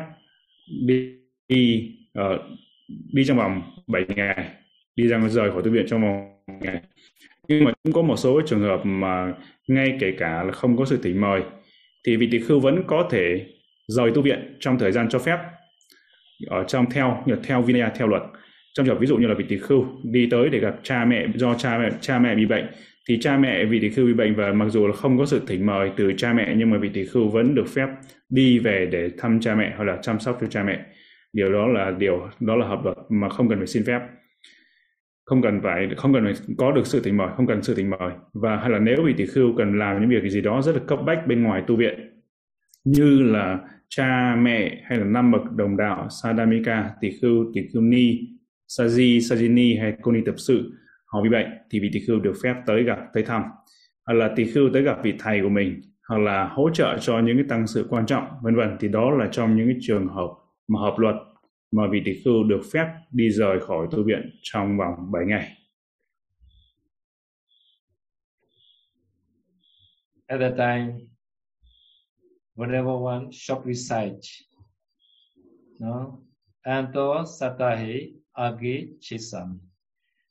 [0.86, 1.23] đi
[1.54, 2.42] đi, uh,
[3.14, 4.50] đi trong vòng 7 ngày
[4.96, 6.82] đi ra rời khỏi thư viện trong vòng ngày.
[7.48, 9.34] Nhưng mà cũng có một số trường hợp mà
[9.68, 11.42] ngay kể cả là không có sự thỉnh mời
[12.08, 13.46] thì vị tỷ khưu vẫn có thể
[13.88, 15.38] rời tu viện trong thời gian cho phép
[16.48, 18.22] ở trong theo theo Vinaya theo luật.
[18.74, 21.06] Trong trường hợp ví dụ như là vị tỷ khưu đi tới để gặp cha
[21.06, 22.66] mẹ do cha mẹ cha mẹ bị bệnh
[23.10, 25.42] thì cha mẹ vị tỷ khưu bị bệnh và mặc dù là không có sự
[25.48, 27.88] thỉnh mời từ cha mẹ nhưng mà vị tỷ khưu vẫn được phép
[28.30, 30.80] đi về để thăm cha mẹ hoặc là chăm sóc cho cha mẹ
[31.34, 34.00] điều đó là điều đó là hợp luật mà không cần phải xin phép.
[35.26, 37.90] Không cần phải không cần phải có được sự thỉnh mời không cần sự thỉnh
[37.90, 38.12] mời.
[38.34, 40.82] Và hay là nếu vị tỷ khưu cần làm những việc gì đó rất là
[40.88, 42.10] cấp bách bên ngoài tu viện
[42.84, 47.82] như là cha mẹ hay là năm bậc đồng đạo Sadamika, tỷ khưu, tỷ khưu
[47.82, 48.20] ni,
[48.68, 50.72] Saji, Sajini hay cô ni tập sự
[51.06, 53.44] họ bị bệnh thì vị tỷ khưu được phép tới gặp, tới thăm.
[54.06, 57.20] Hoặc là tỷ khưu tới gặp vị thầy của mình hoặc là hỗ trợ cho
[57.20, 58.78] những cái tăng sự quan trọng vân vân.
[58.80, 60.30] Thì đó là trong những cái trường hợp
[60.68, 61.16] mà hợp luật
[61.72, 65.58] mà vị tỷ khưu được phép đi rời khỏi tu viện trong vòng 7 ngày.
[70.28, 71.00] At that time,
[72.56, 74.22] whenever one shop recite,
[75.80, 76.24] no,
[76.64, 79.60] Anto Satahi Agi Chisam.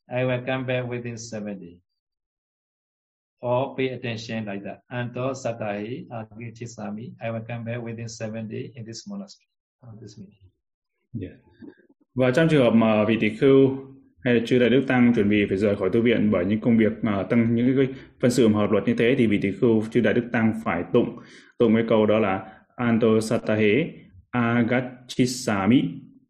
[0.08, 1.78] I will come back within seven days.
[3.40, 4.80] Or pay attention like that.
[4.90, 7.12] Anto Satahi Agi Chisami.
[7.20, 9.51] I will come back within seven days in this monastery.
[10.00, 10.50] This meeting.
[11.20, 11.34] Yeah.
[12.14, 13.70] Và trong trường hợp mà vị tỷ khưu
[14.24, 16.60] hay là chư đại đức tăng chuẩn bị phải rời khỏi tu viện bởi những
[16.60, 17.86] công việc uh, tăng những cái
[18.20, 20.84] phân sự hợp luật như thế thì vị tỷ khưu chư đại đức tăng phải
[20.92, 21.18] tụng.
[21.58, 23.90] Tụng cái câu đó là anto satahe
[24.30, 25.82] agachisami.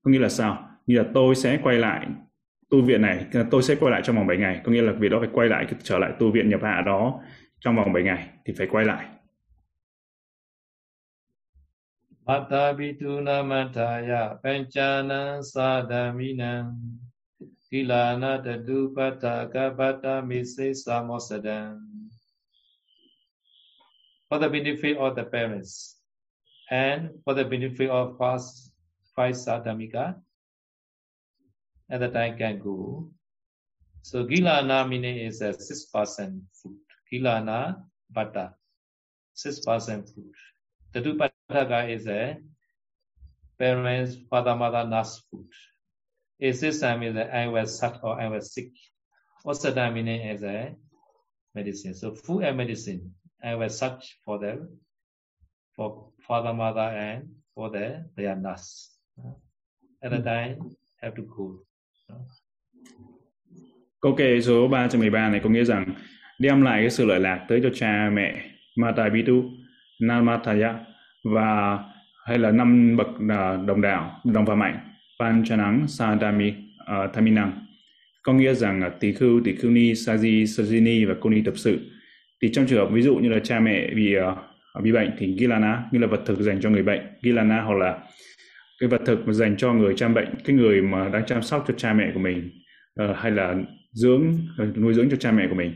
[0.02, 0.68] Có nghĩa là sao?
[0.86, 2.06] Như là tôi sẽ quay lại
[2.70, 4.60] tu viện này à, tôi sẽ quay lại trong vòng 7 ngày.
[4.64, 7.20] Có nghĩa là việc đó phải quay lại trở lại tu viện nhập hạ đó
[7.60, 9.06] trong vòng 7 ngày thì phải quay lại.
[12.24, 12.72] Mata
[24.28, 25.98] for the benefit of the parents
[26.70, 28.72] and for the benefit of past
[29.16, 30.14] five sadamika
[31.90, 33.10] at the time can go.
[34.02, 36.78] So gilana meaning is a six percent food.
[37.12, 38.54] Gilana butter,
[39.34, 40.32] six percent food.
[41.50, 42.36] Tadupataka is a
[43.58, 45.46] parents, father, mother, nurse food.
[46.40, 48.70] Is this time is I was sick or I was sick.
[49.46, 50.74] Osada meaning is a
[51.54, 51.94] medicine.
[51.94, 53.14] So food and medicine.
[53.44, 54.78] I will search for them,
[55.76, 58.96] for father, mother, and for the, their nurse.
[60.02, 61.58] At the time, have to go.
[64.00, 65.94] Câu kệ số 313 này có nghĩa rằng
[66.38, 69.42] đem lại cái sự lợi lạc tới cho cha mẹ Mata Bitu,
[70.00, 70.91] Namataya
[71.24, 71.78] và
[72.26, 74.78] hay là năm bậc à, đồng đạo, đồng và mạnh,
[75.20, 76.54] Panchanang Sadami uh,
[76.86, 77.66] à, Thaminang.
[78.22, 81.54] Có nghĩa rằng uh, tỳ khưu, tỳ khưu ni, Saji, Sajini và cô ni tập
[81.56, 81.78] sự
[82.42, 85.36] thì trong trường hợp ví dụ như là cha mẹ bị uh, bị bệnh thì
[85.38, 87.98] gilana như là vật thực dành cho người bệnh gilana hoặc là
[88.80, 91.64] cái vật thực mà dành cho người chăm bệnh cái người mà đang chăm sóc
[91.68, 92.50] cho cha mẹ của mình
[93.02, 93.54] uh, hay là
[93.92, 95.72] dưỡng ờ, nuôi dưỡng cho cha mẹ của mình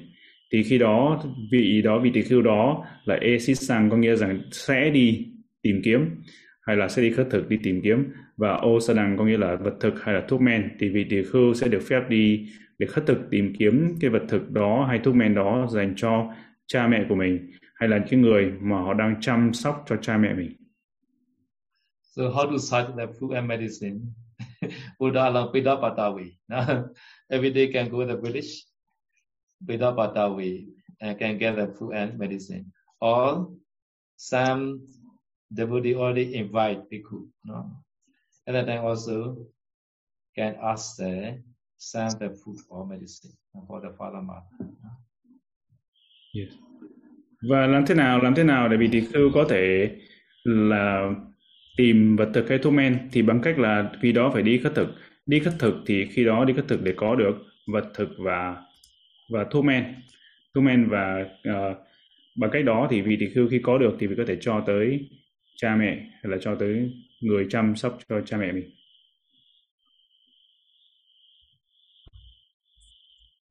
[0.52, 4.40] thì khi đó vị đó vị tỷ khưu đó là esisang sang có nghĩa rằng
[4.50, 5.26] sẽ đi
[5.66, 6.22] tìm kiếm
[6.60, 9.38] hay là sẽ đi khất thực đi tìm kiếm và ô sa đằng có nghĩa
[9.38, 12.48] là vật thực hay là thuốc men thì vị tỳ khưu sẽ được phép đi
[12.78, 16.32] để khất thực tìm kiếm cái vật thực đó hay thuốc men đó dành cho
[16.66, 20.18] cha mẹ của mình hay là những người mà họ đang chăm sóc cho cha
[20.18, 20.52] mẹ mình.
[22.02, 24.00] So how to search the food and medicine?
[24.98, 26.30] Buddha along Pidapata way.
[27.28, 28.64] Every day can go to the village,
[29.68, 30.64] Pidapata way,
[30.98, 32.64] and can get the food and medicine.
[33.00, 33.48] Or
[34.16, 34.80] some
[35.50, 37.28] devotee already invite bhikkhu.
[37.44, 37.64] No?
[38.46, 39.36] At that time also
[40.36, 41.38] can ask the
[41.78, 43.32] send the food or medicine
[43.68, 44.76] for the father mother.
[46.34, 46.52] Yes.
[47.48, 49.90] Và làm thế nào làm thế nào để vị tỳ khưu có thể
[50.44, 51.10] là
[51.76, 54.74] tìm vật thực hay thuốc men thì bằng cách là khi đó phải đi khất
[54.74, 54.88] thực
[55.26, 57.36] đi khất thực thì khi đó đi khất thực để có được
[57.72, 58.56] vật thực và
[59.30, 59.94] và thuốc men
[60.54, 61.76] thuốc men và uh,
[62.36, 65.10] bằng cách đó thì vị tỳ khưu khi có được thì có thể cho tới
[65.56, 68.70] cha mẹ hay là cho tới người chăm sóc cho cha mẹ mình?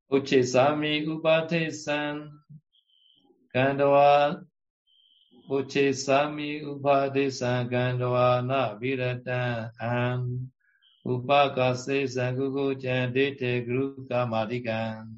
[0.08, 2.30] Uchesami upatesan
[3.54, 4.38] Kandawa
[5.50, 10.50] Uchesami upatesan Kandawa na viratan an
[11.04, 15.10] Upakase sangugu chandite guru kamadikan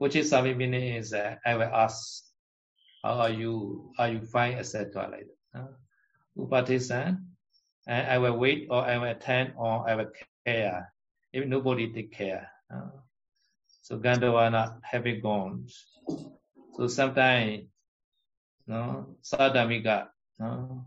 [0.00, 2.29] Uchesami meaning is uh, I will ask
[3.02, 7.12] how are you are you fine etc like that uh,
[7.86, 10.10] and I will wait or I will attend or I will
[10.46, 10.92] care.
[11.32, 12.90] If nobody take care uh,
[13.82, 15.66] so Gandhavana having gone
[16.76, 17.66] so sometimes
[18.66, 20.08] no sadamika
[20.38, 20.86] no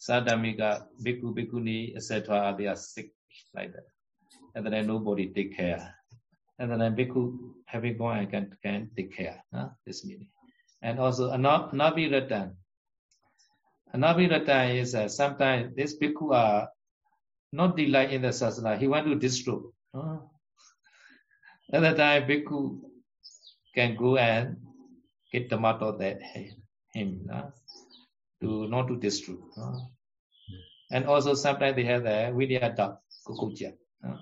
[0.00, 3.12] sadamika bhikkhu bhikkhuni etc they are sick
[3.54, 3.86] like that.
[4.54, 5.94] And then nobody take care.
[6.58, 10.28] And then bhikkhu having gone I can can take care uh, this meaning
[10.86, 12.54] and also Anabhiratan.
[13.92, 16.68] Anabhiratan is uh, sometimes this bhikkhu are
[17.52, 18.78] not delight in the sasana.
[18.78, 19.58] He want to destroy.
[19.92, 20.18] Uh,
[21.72, 22.78] at time, bhikkhu
[23.74, 24.56] can go and
[25.32, 26.20] get the matter that
[26.94, 27.28] him
[28.40, 29.34] to not to destroy.
[30.92, 33.72] And also sometimes they have the vidyata kukuja.
[34.06, 34.18] Uh.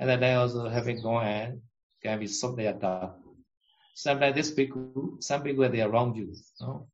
[0.00, 1.60] At that time also having gone and
[2.02, 3.18] can be solved their doubt.
[3.98, 6.32] Sometimes this people, some people they are around you.
[6.60, 6.86] No?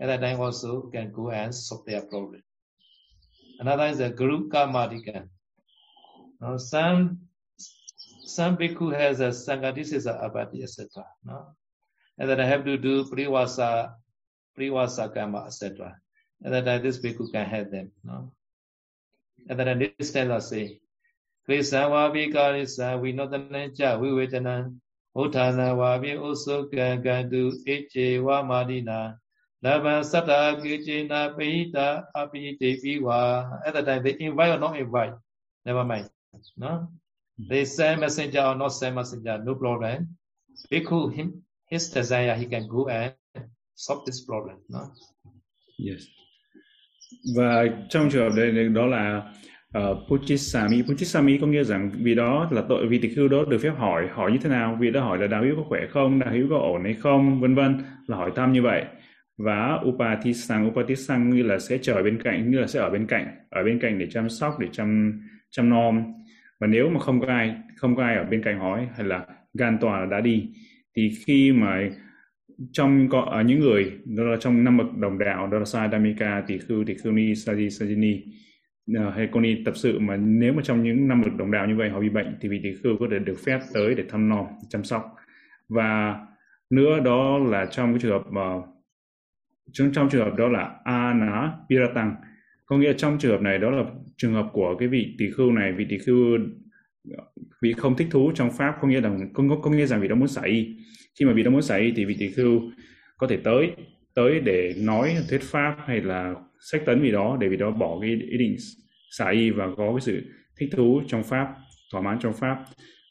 [0.00, 2.42] At that time also can go and solve their problem.
[3.60, 5.28] Another is a guru karmadika.
[6.40, 6.56] No?
[6.56, 7.28] Some
[8.24, 11.04] some bhikkhu has a sangha, this is a abati, etc.
[11.22, 11.48] No?
[12.16, 13.92] And then I have to do privasa,
[14.58, 15.98] privasa karma, etc.
[16.42, 17.92] And then this bhikkhu can help them.
[18.02, 18.32] No?
[19.50, 20.80] And then this time I say,
[21.46, 24.74] Krisa vavikarisa vinodanacha vivedana
[25.21, 28.99] ဥထာနာဝါပိဥစုကံကံတုဣချေဝမာတိနာ
[29.65, 31.87] လဘံသတ္တာကိจิနာပိတာ
[32.19, 33.19] အပိတိပိဝါ
[33.67, 35.15] at the time they invite or not invite
[35.67, 36.07] never mind
[36.63, 36.71] no
[37.49, 39.97] they send messenger or not send messenger no problem
[40.71, 41.27] bhikkhu him
[41.71, 43.13] his desire he can go and
[43.85, 44.81] solve this problem no
[45.87, 46.03] yes
[47.35, 49.33] và trong trường hợp đây đó là
[49.78, 50.82] uh, Puchisami.
[50.82, 54.08] Puchisami có nghĩa rằng vì đó là tội vì tỳ khưu đó được phép hỏi
[54.12, 54.76] hỏi như thế nào?
[54.80, 56.18] Vì đó hỏi là đạo hữu có khỏe không?
[56.18, 57.40] Đạo hữu có ổn hay không?
[57.40, 57.78] Vân vân.
[58.06, 58.84] Là hỏi thăm như vậy.
[59.38, 60.68] Và upatisang.
[60.68, 63.78] Upatisang như là sẽ chờ bên cạnh như là sẽ ở bên cạnh ở bên
[63.78, 66.04] cạnh để chăm sóc để chăm chăm nom.
[66.60, 69.26] Và nếu mà không có ai không có ai ở bên cạnh hỏi hay là
[69.54, 70.48] gan tòa đã đi
[70.96, 71.90] thì khi mà
[72.72, 76.42] trong có ở những người đó là trong năm bậc đồng đạo đó là Sadamika
[76.46, 78.20] tỷ khưu tỷ khưu ni Saji Sajini
[78.86, 81.66] Ờ, hay con đi tập sự mà nếu mà trong những năm được đồng đạo
[81.66, 84.04] như vậy họ bị bệnh thì vị tỷ khưu có thể được phép tới để
[84.08, 85.14] thăm nom chăm sóc.
[85.68, 86.20] Và
[86.70, 88.42] nữa đó là trong cái trường hợp mà
[89.72, 92.14] trong, trong trường hợp đó là a ná piratang
[92.66, 93.84] có nghĩa trong trường hợp này đó là
[94.16, 96.38] trường hợp của cái vị tỷ khưu này vị tỷ khưu
[97.62, 100.14] vị không thích thú trong pháp có nghĩa rằng có, có nghĩa rằng vị đó
[100.14, 100.76] muốn xả y.
[101.18, 102.60] Khi mà vị đó muốn xả y thì vị tỷ khưu
[103.16, 103.72] có thể tới
[104.14, 106.34] tới để nói thuyết pháp hay là
[106.70, 108.56] sách tấn vì đó để vì đó bỏ cái ý định
[109.10, 110.22] xả y và có cái sự
[110.60, 111.48] thích thú trong pháp
[111.92, 112.64] thỏa mãn trong pháp.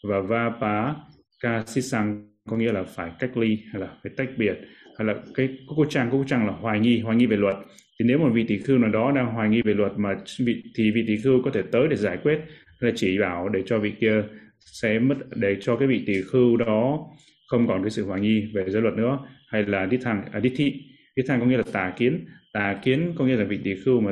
[0.03, 0.95] Và va pá
[1.43, 4.57] ca si sang có nghĩa là phải cách ly hay là phải tách biệt
[4.97, 7.55] hay là cái cô trang cô trang là hoài nghi hoài nghi về luật.
[7.99, 10.63] Thì nếu một vị tỷ khưu nào đó đang hoài nghi về luật mà vị
[10.75, 13.63] thì vị tỷ khưu có thể tới để giải quyết hay là chỉ bảo để
[13.65, 14.23] cho vị kia
[14.59, 16.99] sẽ mất để cho cái vị tỷ khưu đó
[17.47, 19.19] không còn cái sự hoài nghi về giới luật nữa.
[19.47, 20.73] Hay là đích thằng à, đít thị
[21.15, 24.01] đích thằng có nghĩa là tà kiến tà kiến có nghĩa là vị tỷ khưu
[24.01, 24.11] mà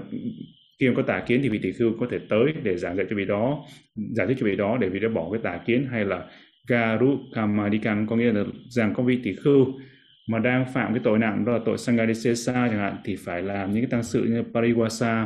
[0.80, 3.16] khi có tà kiến thì vị tỷ khưu có thể tới để giảng dạy cho
[3.16, 3.66] vị đó
[4.16, 6.26] giải thích cho vị đó để vị đó bỏ cái tà kiến hay là
[6.68, 9.66] garu kamadikan có nghĩa là rằng có vị tỷ khưu
[10.30, 13.72] mà đang phạm cái tội nặng đó là tội sangadisesa chẳng hạn thì phải làm
[13.72, 15.26] những cái tăng sự như pariwasa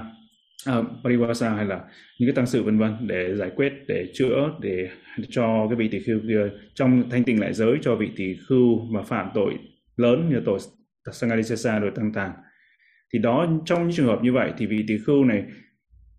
[0.66, 1.82] à, pariwasa hay là
[2.20, 4.90] những cái tăng sự vân vân để giải quyết để chữa để
[5.30, 8.80] cho cái vị tỷ khưu kia trong thanh tịnh lại giới cho vị tỷ khưu
[8.92, 9.54] mà phạm tội
[9.98, 10.60] lớn như tội
[11.12, 12.32] sangadisesa rồi tăng tàng
[13.14, 15.44] thì đó trong những trường hợp như vậy thì vị tỳ khưu này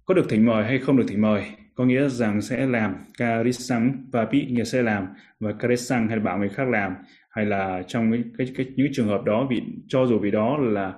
[0.05, 3.93] có được thỉnh mời hay không được thỉnh mời có nghĩa rằng sẽ làm karisang
[4.13, 5.07] và bị nghĩa sẽ làm
[5.41, 6.95] và karisang hay là bảo người khác làm
[7.31, 10.59] hay là trong cái, cái, cái những trường hợp đó vị cho dù vì đó
[10.59, 10.93] là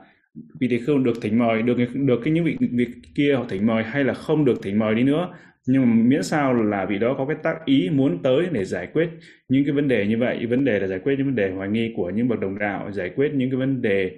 [0.61, 3.67] vị tỳ khưu được thỉnh mời được được cái những vị vị kia họ thỉnh
[3.67, 5.29] mời hay là không được thỉnh mời đi nữa
[5.67, 8.89] nhưng mà miễn sao là vị đó có cái tác ý muốn tới để giải
[8.93, 9.09] quyết
[9.49, 11.69] những cái vấn đề như vậy vấn đề là giải quyết những vấn đề hoài
[11.69, 14.11] nghi của những bậc đồng đạo giải quyết những cái vấn đề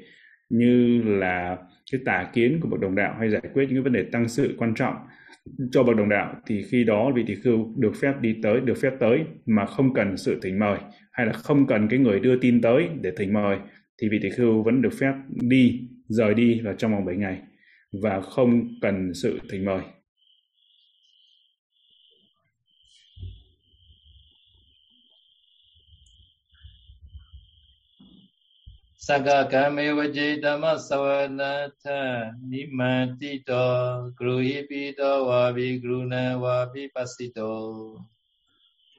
[0.48, 1.56] như là
[1.92, 4.28] cái tà kiến của bậc đồng đạo hay giải quyết những cái vấn đề tăng
[4.28, 4.94] sự quan trọng
[5.70, 8.74] cho bậc đồng đạo, thì khi đó vị tỳ khưu được phép đi tới, được
[8.82, 10.78] phép tới mà không cần sự thỉnh mời,
[11.12, 13.56] hay là không cần cái người đưa tin tới để thỉnh mời,
[14.02, 17.38] thì vị tỳ khưu vẫn được phép đi, rời đi vào trong vòng 7 ngày
[18.02, 19.80] và không cần sự thỉnh mời.
[29.08, 32.36] Sagakame vajitama savanatha
[34.12, 38.04] gruhi pito vavi gruna vavi pasito.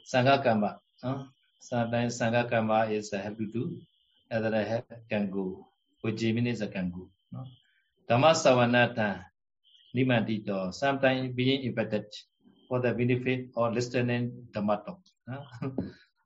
[0.02, 0.82] Sangakama.
[1.04, 1.26] Huh?
[1.60, 3.78] Sometimes Sangakama is a have to do,
[4.32, 5.68] other have can go.
[6.04, 7.08] Vajimini is a can go.
[7.32, 7.46] No?
[8.10, 9.26] Dhamma savanatha
[9.96, 10.74] nimantito.
[10.74, 12.06] Sometimes being invited
[12.68, 15.02] for the benefit or listening Dhamma talk.
[15.30, 15.44] Huh?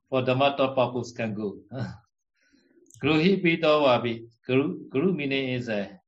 [0.08, 1.58] for Dhamma talk purpose can go.
[1.70, 1.92] Huh?
[3.12, 4.26] Pito Wabi.
[4.46, 6.00] Guru, Guru meaning is a,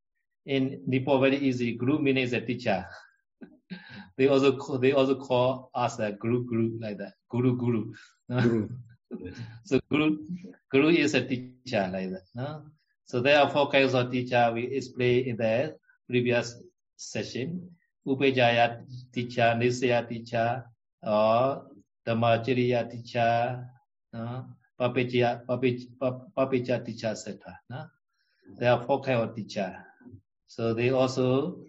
[0.46, 1.74] in Nepal very easy.
[1.74, 2.86] Guru meaning is a teacher.
[4.16, 7.12] they also call, they also call us a Guru Guru like that.
[7.30, 7.92] Guru Guru.
[8.30, 8.68] guru.
[9.64, 10.18] so Guru
[10.70, 12.24] Guru is a teacher like that.
[12.34, 12.62] No?
[13.04, 15.76] So there are four kinds of teacher we explained in the
[16.08, 16.60] previous
[16.96, 17.70] session.
[18.06, 20.64] Upajaya teacher, Nisaya teacher,
[21.02, 21.66] or
[22.06, 23.66] Dhammachariya teacher,
[24.12, 24.46] no?
[24.78, 25.44] Papicha,
[26.36, 27.58] Papicha teacher, etc.
[27.70, 27.86] No?
[28.58, 29.84] There are of teacher.
[30.46, 31.66] So they also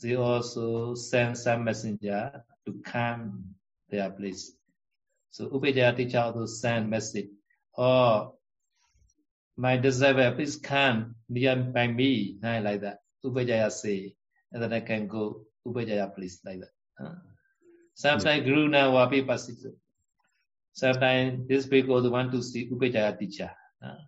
[0.00, 3.54] they also send some messenger to come
[3.88, 4.52] their place.
[5.30, 7.28] So Upajaya teacher also send message.
[7.76, 8.34] Oh,
[9.56, 12.98] my disciple, please come near by me, like that.
[13.24, 14.14] Upajaya say,
[14.52, 16.70] and then I can go Upajaya place like that.
[16.98, 17.14] Huh?
[17.94, 19.74] Sometimes Guru na wapi pasito.
[20.72, 23.50] Sometimes these people want to see Upajaya teacher.
[23.82, 23.98] Uh,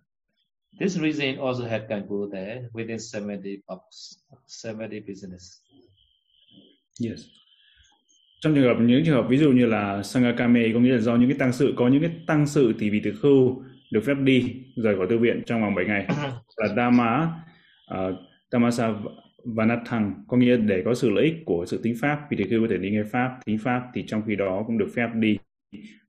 [0.79, 4.15] this reason also had can go there within 70 box,
[4.63, 5.61] 70 business.
[6.99, 7.19] Yes.
[8.41, 11.15] Trong trường hợp những trường hợp ví dụ như là Sangakame có nghĩa là do
[11.15, 14.13] những cái tăng sự có những cái tăng sự thì vị tử khưu được phép
[14.23, 16.07] đi rời khỏi tu viện trong vòng 7 ngày
[16.57, 17.33] là Dhamma
[17.93, 18.15] uh,
[18.51, 18.93] Tamasa
[19.45, 22.61] Vanathang có nghĩa để có sự lợi ích của sự tính pháp vị tử khưu
[22.61, 25.37] có thể đi nghe pháp tính pháp thì trong khi đó cũng được phép đi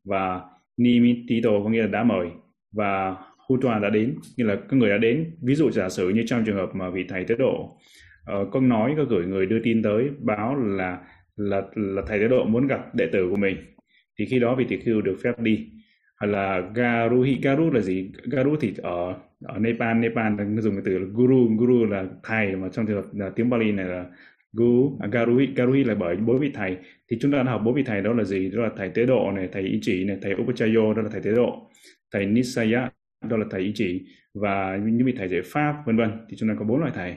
[0.05, 0.41] và
[0.77, 2.29] Nimitito có nghĩa là đã mời.
[2.73, 3.17] Và
[3.49, 5.37] hutuan đã đến nghĩa là các người đã đến.
[5.43, 7.79] Ví dụ giả sử như trong trường hợp mà vị thầy tế độ
[8.33, 10.99] uh, có nói có gửi người đưa tin tới báo là
[11.37, 13.57] là là thầy tế độ muốn gặp đệ tử của mình
[14.19, 15.69] thì khi đó vị tỷ khưu được phép đi.
[16.21, 18.13] Hoặc là Garuhi Garu là gì?
[18.25, 19.97] Garu thì ở ở Nepal.
[19.97, 21.57] Nepal dùng cái từ là Guru.
[21.59, 24.07] Guru là thầy mà trong trường hợp là tiếng Bali này là
[24.53, 26.77] Gu, à, Garuhi, Garuhi là bởi bốn vị thầy.
[27.11, 28.51] Thì chúng ta đã học bốn vị thầy đó là gì?
[28.51, 31.21] Đó là thầy Tế Độ này, thầy Ý Chỉ này, thầy Upachayo đó là thầy
[31.21, 31.71] Tế Độ,
[32.13, 32.91] thầy Nisaya
[33.29, 34.01] đó là thầy Ý Chỉ
[34.35, 36.11] và những vị thầy dạy Pháp vân vân.
[36.31, 37.15] Thì chúng ta có bốn loại thầy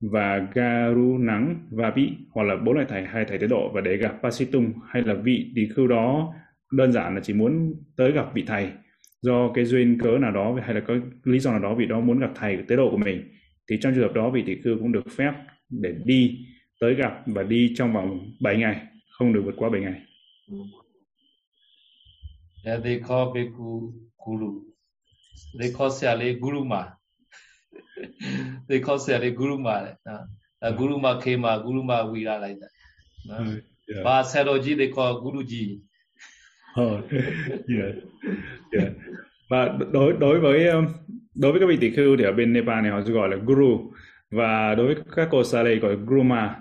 [0.00, 3.80] và Garu Nắng và vị hoặc là bốn loại thầy hay thầy Tế Độ và
[3.80, 6.34] để gặp Pasitung hay là vị thì khưu đó
[6.72, 8.70] đơn giản là chỉ muốn tới gặp vị thầy
[9.22, 10.94] do cái duyên cớ nào đó hay là có
[11.24, 13.22] lý do nào đó vị đó muốn gặp thầy tế độ của mình
[13.70, 15.32] thì trong trường hợp đó vị tỷ khưu cũng được phép
[15.70, 16.38] để đi
[16.80, 20.00] tới gặp và đi trong vòng 7 ngày, không được vượt quá 7 ngày.
[22.64, 23.92] Yeah, they call Bhikkhu
[24.26, 24.62] Guru.
[25.58, 26.84] They call Siale Guruma.
[28.68, 29.94] they call Siale Guruma.
[30.10, 32.70] Uh, Guruma Kema, Guruma Vira like that.
[33.30, 33.46] Uh,
[33.88, 34.04] yeah.
[34.04, 35.80] But Saroji they call Guruji.
[36.76, 37.00] Oh,
[37.68, 37.94] yeah.
[38.72, 38.92] Yeah.
[39.48, 40.86] Và đối đối với um,
[41.34, 43.92] đối với các vị tỷ khưu thì ở bên Nepal này họ gọi là guru
[44.30, 46.56] và đối với các cô sa gọi là guruma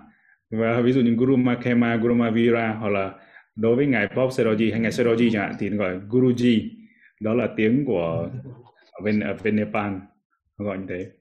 [0.51, 3.13] và ví dụ như Guru Makema, Guru Mavira hoặc là
[3.55, 6.69] đối với ngài Bob Seroji hay ngài Seroji chẳng hạn thì gọi Guruji
[7.21, 8.29] đó là tiếng của
[8.91, 9.93] ở bên ở bên Nepal
[10.57, 11.11] gọi như thế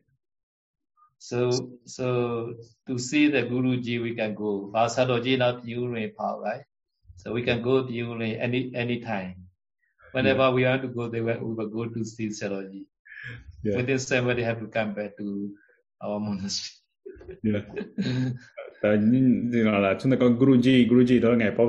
[1.21, 1.51] So
[1.85, 2.05] so
[2.89, 4.81] to see the Guruji we can go.
[4.83, 6.67] Our Saroji not you Nepal, right?
[7.17, 9.35] So we can go you any any time.
[10.13, 10.55] Whenever yeah.
[10.55, 12.87] we want to go there, we will go to see Saroji.
[13.63, 13.77] yeah.
[13.77, 15.51] within seven they have to come back to
[16.03, 16.79] our monastery
[17.43, 17.63] yeah.
[18.81, 18.99] Ờ, tại
[19.51, 21.69] gì là chúng ta có Guruji, Guruji đó là ngài Paul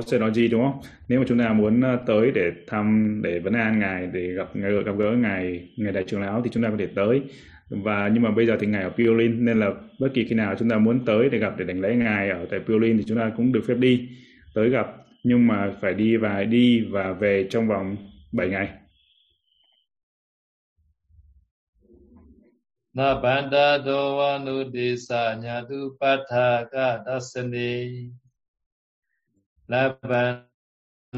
[0.50, 0.80] đúng không?
[1.08, 4.48] Nếu mà chúng ta muốn ờ, tới để thăm, để vấn an ngài, để gặp
[4.86, 7.22] gặp gỡ ngài, ngài đại trưởng lão thì chúng ta có thể tới.
[7.70, 10.54] Và nhưng mà bây giờ thì ngài ở Piolin nên là bất kỳ khi nào
[10.58, 13.18] chúng ta muốn tới để gặp để đánh lễ ngài ở tại Piolin thì chúng
[13.18, 14.08] ta cũng được phép đi
[14.54, 14.86] tới gặp
[15.24, 17.96] nhưng mà phải đi và đi và về trong vòng
[18.32, 18.68] 7 ngày.
[22.96, 23.54] နဗန္တ
[23.86, 25.10] တောဝနုဒေသ
[25.42, 26.74] ညာတုပဋ္ဌာက
[27.06, 27.72] သစ္စနေ
[29.70, 29.74] လ
[30.08, 30.34] ဗန္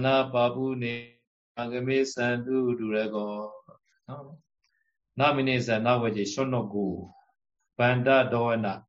[0.05, 0.95] နာပပုနေ
[1.61, 3.37] အဂမေသန္တုဒုရကော
[4.09, 4.27] နော်
[5.19, 6.95] နာမနိဇနဝေရှောနောကို
[7.79, 8.85] Banda Doana,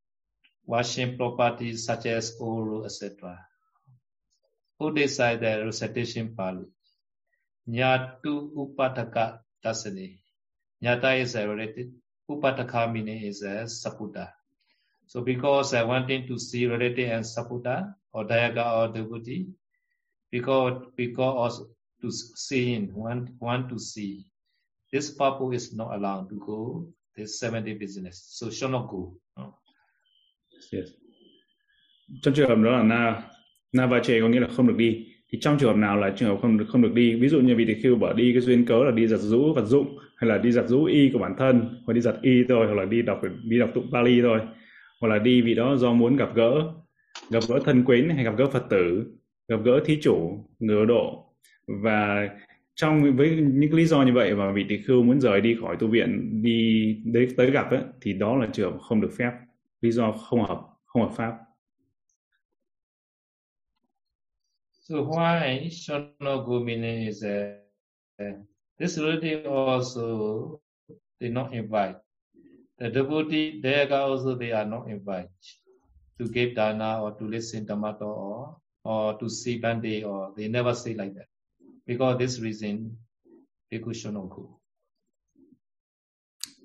[0.65, 3.39] washing properties such as Uru, etc.
[4.77, 6.65] Who decide the recitation Pali?
[7.69, 10.19] Nyatu Upataka Dasani.
[10.83, 11.93] Nyata is related.
[12.29, 14.29] Upataka is a saputa.
[15.07, 19.47] So because I wanting to see relative and saputa or dayaga or devotee,
[20.31, 21.61] because because
[22.01, 24.25] to seeing want want to see,
[24.91, 28.23] this purpose is not allowed to go this seven day business.
[28.29, 29.15] So should not go.
[29.37, 29.57] No?
[30.71, 30.89] Yes.
[32.21, 33.29] Trong trường hợp đó là na
[33.71, 35.12] na va có nghĩa là không được đi.
[35.33, 37.15] Thì trong trường hợp nào là trường hợp không được không được đi?
[37.15, 39.53] Ví dụ như vị thì khưu bỏ đi cái duyên cớ là đi giặt rũ
[39.53, 42.43] vật dụng hay là đi giặt rũ y của bản thân hoặc đi giặt y
[42.49, 44.39] thôi hoặc là đi đọc đi đọc tụng Pali thôi
[45.01, 46.73] hoặc là đi vì đó do muốn gặp gỡ
[47.31, 49.05] gặp gỡ thân quyến hay gặp gỡ Phật tử
[49.47, 51.25] gặp gỡ thí chủ người độ
[51.67, 52.29] và
[52.75, 55.75] trong với những lý do như vậy và vị tỳ khưu muốn rời đi khỏi
[55.79, 59.31] tu viện đi đến tới gặp ấy, thì đó là trường không được phép
[59.81, 61.33] lý do không hợp không hợp pháp
[64.83, 67.57] So why Shonogumine is a,
[68.19, 68.33] a
[68.77, 70.59] This relative also
[71.19, 71.95] they not invite.
[72.77, 75.29] The devotee there also they are not invited
[76.17, 80.73] to give dana or to listen Dhammato or or to see Bande or they never
[80.73, 81.27] say like that.
[81.85, 82.97] Because this reason,
[83.71, 84.59] Bhikkhu Shonoku.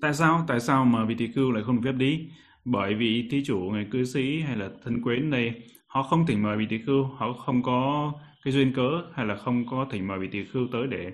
[0.01, 0.45] Tại sao?
[0.47, 2.29] Tại sao mà vị tỳ khưu lại không được phép đi?
[2.65, 5.53] Bởi vì thí chủ, người cư sĩ hay là thân quến đây,
[5.89, 8.11] họ không thỉnh mời vị tỳ khưu, họ không có
[8.43, 11.11] cái duyên cớ hay là không có thỉnh mời vị tỳ khưu tới để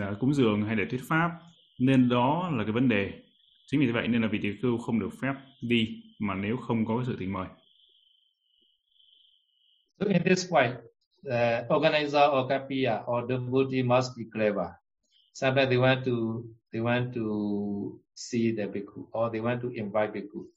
[0.00, 1.30] à, cúng dường hay để thuyết pháp
[1.78, 3.12] nên đó là cái vấn đề
[3.66, 6.86] chính vì vậy nên là vị tỳ khưu không được phép đi mà nếu không
[6.86, 7.46] có cái sự thỉnh mời
[10.00, 10.76] So in this way,
[11.24, 14.68] the organizer or kapia or devotee must be clever.
[15.34, 20.12] Sometimes they want to they want to see the bhikkhu or they want to invite
[20.14, 20.48] bhikkhu.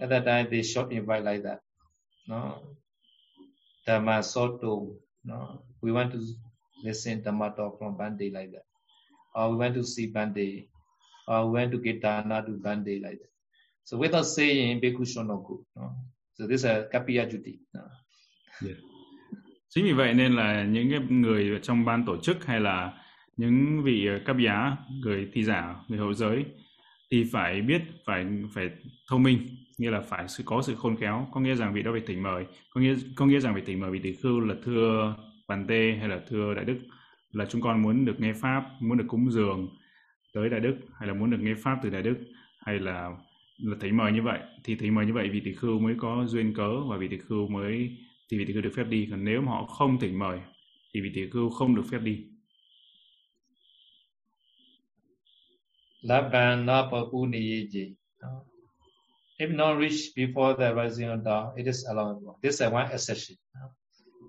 [0.00, 1.60] At that time, they should invite like that.
[2.28, 2.60] No,
[3.86, 4.96] Dhamma soto.
[5.24, 6.20] No, we want to
[6.84, 8.64] listen Dhamma talk from Bande like that.
[9.34, 10.68] Or we want to see Bande.
[11.28, 13.30] Or we want to get Dana to Bande like that.
[13.84, 15.64] So without saying, Bhikkhu Shonoku.
[15.76, 15.94] No?
[16.34, 17.58] So this is a Kapiya Juti.
[17.74, 17.82] No?
[18.60, 18.76] Yeah.
[19.74, 22.92] Chính vì vậy nên là những cái người trong ban tổ chức hay là
[23.36, 26.44] những vị cấp giá, người thi giả, người hậu giới
[27.10, 28.70] thì phải biết, phải phải
[29.10, 29.48] thông minh,
[29.82, 32.46] nghĩa là phải có sự khôn khéo, có nghĩa rằng vị đó phải thỉnh mời,
[32.70, 35.16] có nghĩa có nghĩa rằng phải thỉnh mời vị tỷ khưu là thưa
[35.48, 36.78] Bàn Tê hay là thưa Đại Đức
[37.32, 39.68] là chúng con muốn được nghe Pháp, muốn được cúng dường
[40.34, 42.16] tới Đại Đức hay là muốn được nghe Pháp từ Đại Đức
[42.58, 43.10] hay là
[43.58, 44.40] là thấy mời như vậy.
[44.64, 47.18] Thì thấy mời như vậy vị tỷ khưu mới có duyên cớ và vị tỷ
[47.18, 47.98] khưu mới
[48.30, 49.08] thì vị tỷ khưu được phép đi.
[49.10, 50.38] Còn nếu mà họ không thỉnh mời
[50.94, 52.24] thì vị tỷ khưu không được phép đi.
[56.02, 57.68] Labana Papuni
[59.42, 62.38] If not reached before the rising of dawn, it is allowable.
[62.40, 63.34] This is one exception.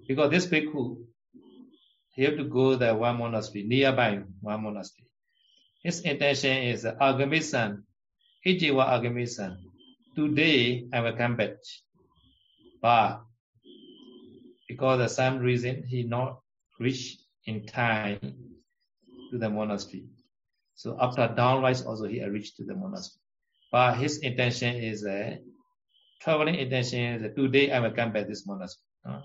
[0.07, 1.05] Because this bhikkhu
[2.15, 5.05] he have to go the one monastery, nearby one monastery.
[5.83, 7.83] His intention is Agamisan,
[8.43, 9.57] Ijiwa Agamisan.
[10.15, 11.57] Today I will come back.
[12.81, 13.21] But
[14.67, 16.39] because of some reason he not
[16.79, 18.19] reach in time
[19.29, 20.05] to the monastery.
[20.73, 23.22] So after downrise also he reached to the monastery.
[23.73, 25.35] But his intention is a uh,
[26.21, 28.85] traveling intention is uh, today I will come back this monastery.
[29.03, 29.21] Uh,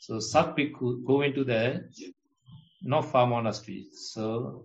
[0.00, 1.84] so such people go into the
[2.80, 3.84] not far monastery.
[3.92, 4.64] So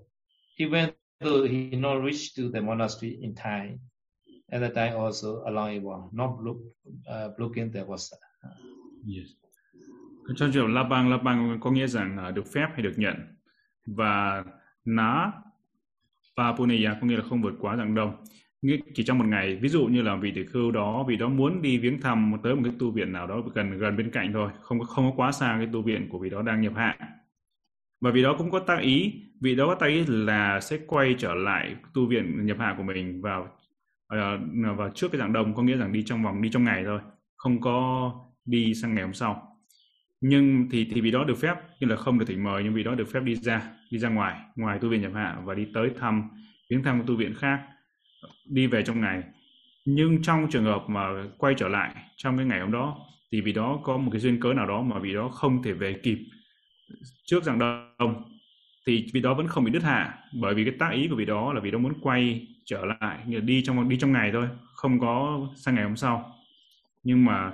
[0.57, 3.81] even though he not reached to the monastery in time,
[4.49, 6.57] at the time also allowable, not block,
[7.05, 8.15] uh, blocking the vasa.
[9.05, 9.27] Yes.
[10.35, 13.15] Cho dù La Bang, La Bang có nghĩa rằng ờ, được phép hay được nhận.
[13.85, 14.43] Và
[14.85, 15.31] ná
[16.37, 18.23] và puneya có nghĩa là không vượt quá dạng đông
[18.93, 21.61] chỉ trong một ngày, ví dụ như là vị tỷ khưu đó, vị đó muốn
[21.61, 24.51] đi viếng thăm tới một cái tu viện nào đó gần gần bên cạnh thôi,
[24.61, 26.97] không có không có quá xa cái tu viện của vị đó đang nhập hạ.
[28.01, 31.15] Và vì đó cũng có tác ý, vị đó có tác ý là sẽ quay
[31.17, 33.47] trở lại tu viện nhập hạ của mình vào
[34.07, 34.39] ờ,
[34.77, 36.99] vào trước cái dạng đông, có nghĩa rằng đi trong vòng, đi trong ngày thôi,
[37.35, 38.11] không có
[38.45, 39.57] đi sang ngày hôm sau.
[40.21, 42.83] Nhưng thì thì vị đó được phép như là không được thỉnh mời, nhưng vị
[42.83, 45.67] đó được phép đi ra đi ra ngoài ngoài tu viện nhập hạ và đi
[45.73, 46.29] tới thăm,
[46.71, 47.61] viếng thăm tu viện khác
[48.45, 49.23] đi về trong ngày.
[49.85, 51.07] Nhưng trong trường hợp mà
[51.37, 52.97] quay trở lại trong cái ngày hôm đó
[53.31, 55.73] thì vì đó có một cái duyên cớ nào đó mà vì đó không thể
[55.73, 56.17] về kịp
[57.25, 58.23] trước dạng đông
[58.87, 60.17] thì vì đó vẫn không bị đứt hạ.
[60.33, 63.19] Bởi vì cái tác ý của vị đó là vì đó muốn quay trở lại
[63.27, 66.35] như đi trong đi trong ngày thôi không có sang ngày hôm sau.
[67.03, 67.51] Nhưng mà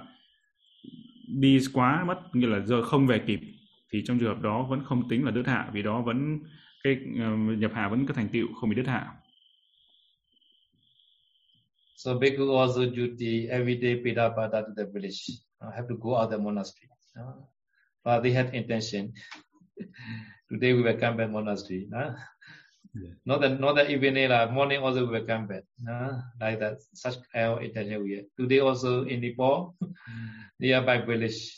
[1.27, 3.39] đi quá mất như là giờ không về kịp
[3.93, 5.69] thì trong trường hợp đó vẫn không tính là đứt hạ.
[5.73, 6.39] Vì đó vẫn
[6.83, 9.07] cái uh, nhập hạ vẫn có thành tựu không bị đứt hạ.
[11.95, 15.31] So Bhikkhu also duty every day Pidapada to the village.
[15.63, 16.91] I have to go out the monastery.
[17.15, 17.39] Uh,
[18.03, 19.13] but they had intention.
[20.51, 21.87] Today we will come back monastery.
[21.95, 22.11] Uh,
[22.93, 23.15] yeah.
[23.25, 25.63] Not that not that evening, uh, morning also we will come back.
[25.87, 28.27] Uh, like that, such our intention we have.
[28.39, 29.75] Today also in Nepal,
[30.59, 31.55] nearby village,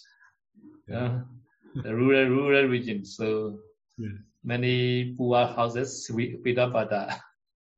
[0.94, 1.26] uh,
[1.74, 3.06] the rural rural region.
[3.06, 3.58] So
[3.98, 4.22] yeah.
[4.46, 7.18] many poor houses with Pidapada.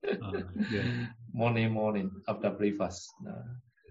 [0.07, 1.07] uh, yeah.
[1.33, 3.09] Morning, morning after breakfast.
[3.27, 3.43] Uh,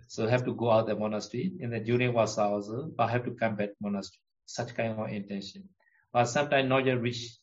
[0.08, 3.30] so have to go out the monastery and then during was also, but have to
[3.40, 4.20] come back monastery.
[4.46, 5.68] Such kind of intention.
[6.12, 7.38] But sometimes not yet reach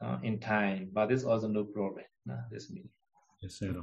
[0.00, 2.04] uh, in time, but this also no problem.
[2.30, 2.90] Uh, this meaning.
[3.42, 3.74] Yes, sir.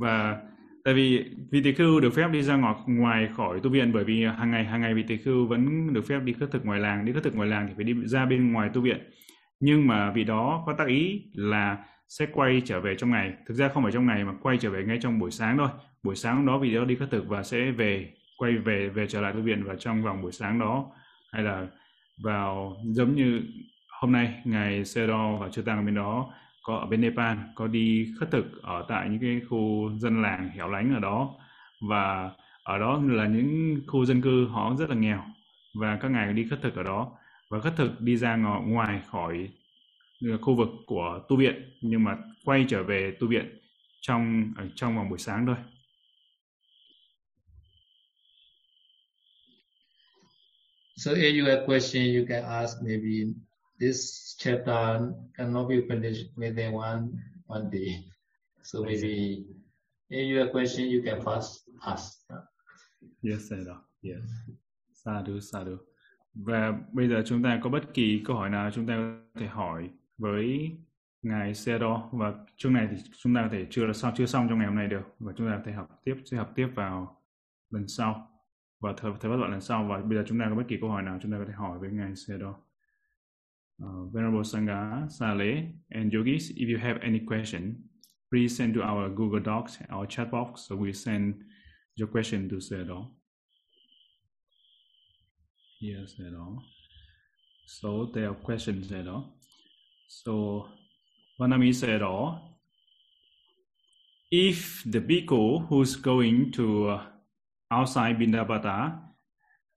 [0.00, 0.42] Và
[0.84, 4.04] tại vì vị tỳ khưu được phép đi ra ngoài, ngoài khỏi tu viện bởi
[4.04, 6.80] vì hàng ngày hàng ngày vị tỳ khưu vẫn được phép đi khất thực ngoài
[6.80, 9.10] làng đi khất thực ngoài làng thì phải đi ra bên ngoài tu viện
[9.60, 11.84] nhưng mà vì đó có tác ý là
[12.18, 13.32] sẽ quay trở về trong ngày.
[13.46, 15.68] Thực ra không phải trong ngày mà quay trở về ngay trong buổi sáng thôi.
[16.02, 19.20] Buổi sáng đó vì đó đi khất thực và sẽ về, quay về về trở
[19.20, 20.86] lại tu viện và trong vòng buổi sáng đó.
[21.32, 21.66] Hay là
[22.22, 23.42] vào, giống như
[24.00, 26.32] hôm nay, ngày Sero và Chư Tăng ở bên đó,
[26.62, 30.48] có ở bên Nepal, có đi khất thực ở tại những cái khu dân làng
[30.48, 31.34] hẻo lánh ở đó.
[31.88, 32.30] Và
[32.62, 35.22] ở đó là những khu dân cư họ rất là nghèo.
[35.80, 37.12] Và các ngài đi khất thực ở đó.
[37.50, 38.36] Và khất thực đi ra
[38.66, 39.48] ngoài khỏi
[40.40, 43.58] khu vực của tu viện nhưng mà quay trở về tu viện
[44.00, 45.56] trong ở trong vòng buổi sáng thôi.
[50.96, 53.32] So if you have question, you can ask maybe
[53.80, 53.98] this
[54.38, 55.00] chapter
[55.34, 57.08] cannot be finished within one
[57.46, 58.04] one day.
[58.62, 59.44] So maybe
[60.08, 62.22] if you have question, you can first ask.
[63.22, 63.58] Yes, sir.
[64.02, 64.22] Yes.
[64.92, 65.76] Sadhu, sadhu.
[66.34, 68.94] Và bây giờ chúng ta có bất kỳ câu hỏi nào chúng ta
[69.34, 70.76] có thể hỏi với
[71.22, 74.46] ngài Sero và chương này thì chúng ta có thể chưa là sao chưa xong
[74.48, 76.68] trong ngày hôm nay được và chúng ta có thể học tiếp sẽ học tiếp
[76.74, 77.22] vào
[77.70, 78.28] lần sau
[78.80, 80.76] và thời thời bắt đoạn lần sau và bây giờ chúng ta có bất kỳ
[80.80, 82.54] câu hỏi nào chúng ta có thể hỏi với ngài Sero.
[83.82, 87.74] Uh, ờ, Venerable Sangha, Sale, and yogis, if you have any question,
[88.30, 91.34] please send to our Google Docs, our chat box, so we send
[91.96, 93.10] your question to Sero.
[95.80, 96.62] Yes, Sero.
[97.66, 99.32] So there are questions, Sero.
[100.12, 100.68] So
[101.40, 102.38] Vanami said, oh,
[104.30, 107.02] if the bhikkhu who's going to uh,
[107.70, 109.00] outside Bindabata,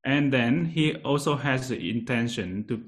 [0.03, 2.83] and then he also has the intention to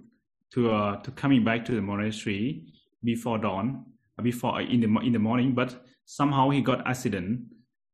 [0.53, 2.67] to uh, to coming back to the monastery
[3.03, 3.85] before dawn,
[4.21, 7.39] before uh, in the in the morning, but somehow he got accident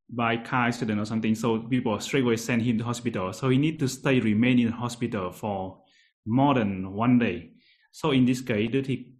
[0.09, 1.35] by car accident or something.
[1.35, 3.31] So people straight away send him to hospital.
[3.33, 5.79] So he need to stay remain in hospital for
[6.25, 7.51] more than one day.
[7.91, 9.13] So in this case, did he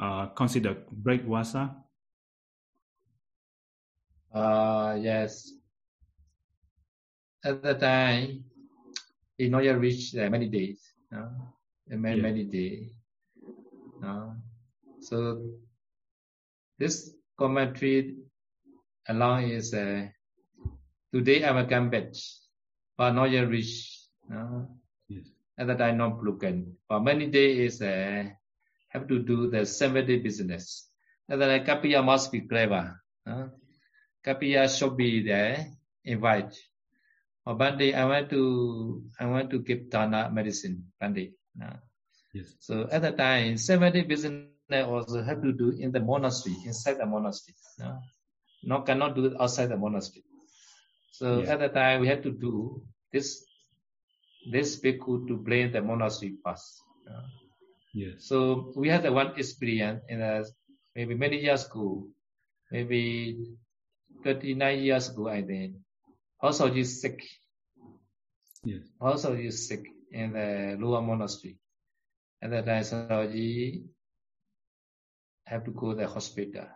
[0.00, 1.76] uh, considered break wasa?
[4.32, 5.52] Uh, yes.
[7.44, 8.44] At the time,
[9.38, 10.80] it not yet reached uh, many days.
[11.12, 11.28] Uh,
[11.88, 12.22] many, yeah.
[12.22, 12.90] many days.
[14.04, 14.32] Uh,
[15.00, 15.44] so
[16.78, 18.16] this commentary
[19.08, 20.06] along is uh,
[21.12, 22.12] today I will come back,
[22.96, 24.08] but not yet reached.
[24.32, 24.64] Uh,
[25.08, 25.26] yes.
[25.58, 26.76] At the time, not broken.
[26.88, 28.24] But many days is uh,
[28.90, 30.88] have to do the seven-day business.
[31.28, 33.00] And then Kapiya must be clever.
[33.26, 33.48] Huh?
[34.26, 35.66] Kapiya should be there,
[36.04, 36.54] invite.
[37.46, 41.32] Or day I want to I want to give Dana medicine one day.
[41.56, 41.80] Uh,
[42.34, 42.54] yes.
[42.60, 47.06] So at the time, seven-day business also have to do in the monastery, inside the
[47.06, 47.56] monastery.
[47.82, 47.96] Uh,
[48.62, 50.24] no, cannot do it outside the monastery.
[51.12, 51.52] So yeah.
[51.52, 52.82] at the time we had to do
[53.12, 53.44] this
[54.50, 56.82] this bhikkhu to blame the monastery first.
[57.08, 57.22] Uh,
[58.18, 60.44] So we had a one experience in a
[60.94, 62.06] maybe many years ago,
[62.70, 63.56] maybe
[64.24, 65.76] 39 years ago, I think.
[66.40, 67.22] Also, you sick.
[68.64, 68.82] Yes.
[69.00, 71.58] Also, you sick in the lower monastery.
[72.42, 73.84] At that time, Saroji
[75.46, 76.66] have to go to the hospital.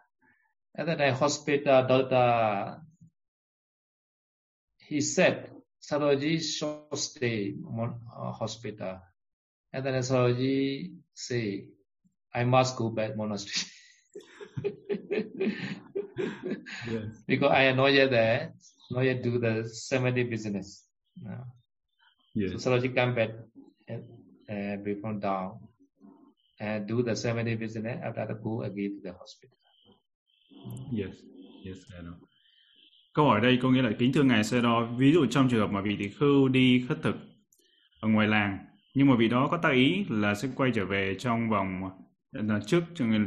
[0.76, 2.80] At that time, hospital doctor,
[4.78, 5.50] he said,
[5.80, 9.00] Saroji should stay uh, hospital.
[9.74, 11.64] And then Saroji say,
[12.32, 13.66] I must go back monastery.
[16.86, 17.02] yes.
[17.26, 18.54] Because I am not yet there,
[18.90, 20.86] not yet do the 70 business.
[21.20, 21.42] No.
[22.34, 22.62] Yes.
[22.62, 23.30] So Saroji come back
[23.88, 24.04] and
[24.48, 25.58] uh, before down
[26.60, 29.58] and do the 70 business after that go again to the hospital.
[30.92, 31.16] Yes,
[31.64, 32.14] yes, I know.
[33.14, 35.60] Câu hỏi đây có nghĩa là kính thưa ngài Sê Đo, ví dụ trong trường
[35.60, 37.16] hợp mà vị tỷ khưu đi khất thực
[38.00, 38.58] ở ngoài làng,
[38.94, 41.90] nhưng mà vị đó có tác ý là sẽ quay trở về trong vòng
[42.32, 42.84] là trước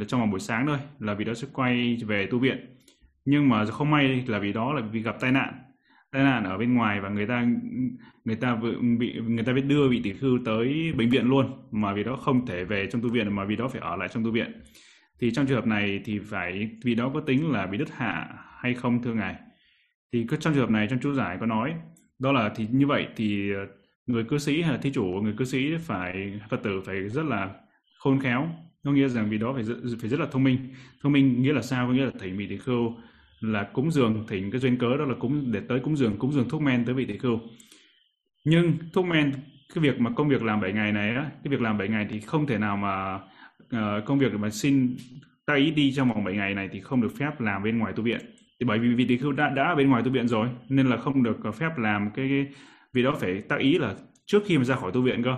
[0.08, 2.76] trong vòng buổi sáng thôi, là vị đó sẽ quay về tu viện.
[3.24, 5.54] Nhưng mà không may là vì đó là vì gặp tai nạn.
[6.12, 7.46] Tai nạn ở bên ngoài và người ta
[8.24, 8.58] người ta
[8.98, 12.16] bị người ta biết đưa vị tỷ khưu tới bệnh viện luôn mà vì đó
[12.16, 14.62] không thể về trong tu viện mà vì đó phải ở lại trong tu viện.
[15.20, 18.28] Thì trong trường hợp này thì phải vì đó có tính là bị đứt hạ
[18.58, 19.34] hay không thưa ngài?
[20.12, 21.74] Thì trong trường hợp này trong chú giải có nói
[22.18, 23.52] đó là thì như vậy thì
[24.08, 27.26] người cư sĩ hay là thí chủ người cư sĩ phải phật tử phải rất
[27.26, 27.50] là
[27.98, 28.48] khôn khéo.
[28.84, 30.58] Có nghĩa rằng vì đó phải rất, phải rất là thông minh.
[31.02, 31.86] Thông minh nghĩa là sao?
[31.86, 32.96] Có nghĩa là thầy vị tỷ khưu
[33.40, 36.32] là cúng dường thỉnh cái duyên cớ đó là cúng để tới cúng dường cúng
[36.32, 37.40] dường thuốc men tới vị tỷ khưu.
[38.44, 39.32] Nhưng thuốc men
[39.74, 42.06] cái việc mà công việc làm 7 ngày này á cái việc làm 7 ngày
[42.10, 44.96] thì không thể nào mà uh, công việc mà xin
[45.46, 47.92] ta ý đi trong vòng 7 ngày này thì không được phép làm bên ngoài
[47.96, 48.20] tu viện.
[48.60, 50.86] Thì bởi vì vị tỷ khưu đã đã ở bên ngoài tu viện rồi nên
[50.86, 52.46] là không được phép làm cái, cái
[52.92, 53.94] vì đó phải tác ý là
[54.26, 55.36] trước khi mà ra khỏi tu viện cơ.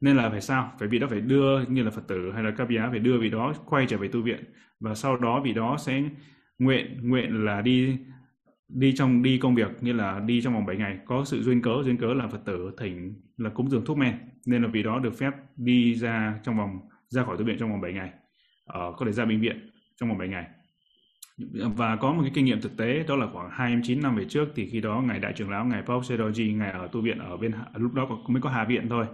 [0.00, 0.72] Nên là phải sao?
[0.78, 3.18] Phải vị đó phải đưa như là phật tử hay là các giá phải đưa
[3.18, 4.44] vị đó quay trở về tu viện.
[4.80, 6.02] Và sau đó vị đó sẽ
[6.58, 7.98] nguyện nguyện là đi
[8.68, 10.98] đi trong đi công việc như là đi trong vòng 7 ngày.
[11.06, 14.14] Có sự duyên cớ duyên cớ là phật tử thỉnh là cúng dường thuốc men.
[14.46, 16.78] Nên là vì đó được phép đi ra trong vòng
[17.08, 18.10] ra khỏi tu viện trong vòng 7 ngày.
[18.64, 20.46] Ờ, có thể ra bệnh viện trong vòng 7 ngày
[21.76, 24.48] và có một cái kinh nghiệm thực tế đó là khoảng 29 năm về trước
[24.54, 27.36] thì khi đó ngài đại trưởng lão ngài Paul Sedoji ngài ở tu viện ở
[27.36, 29.06] bên lúc đó mới có hạ viện thôi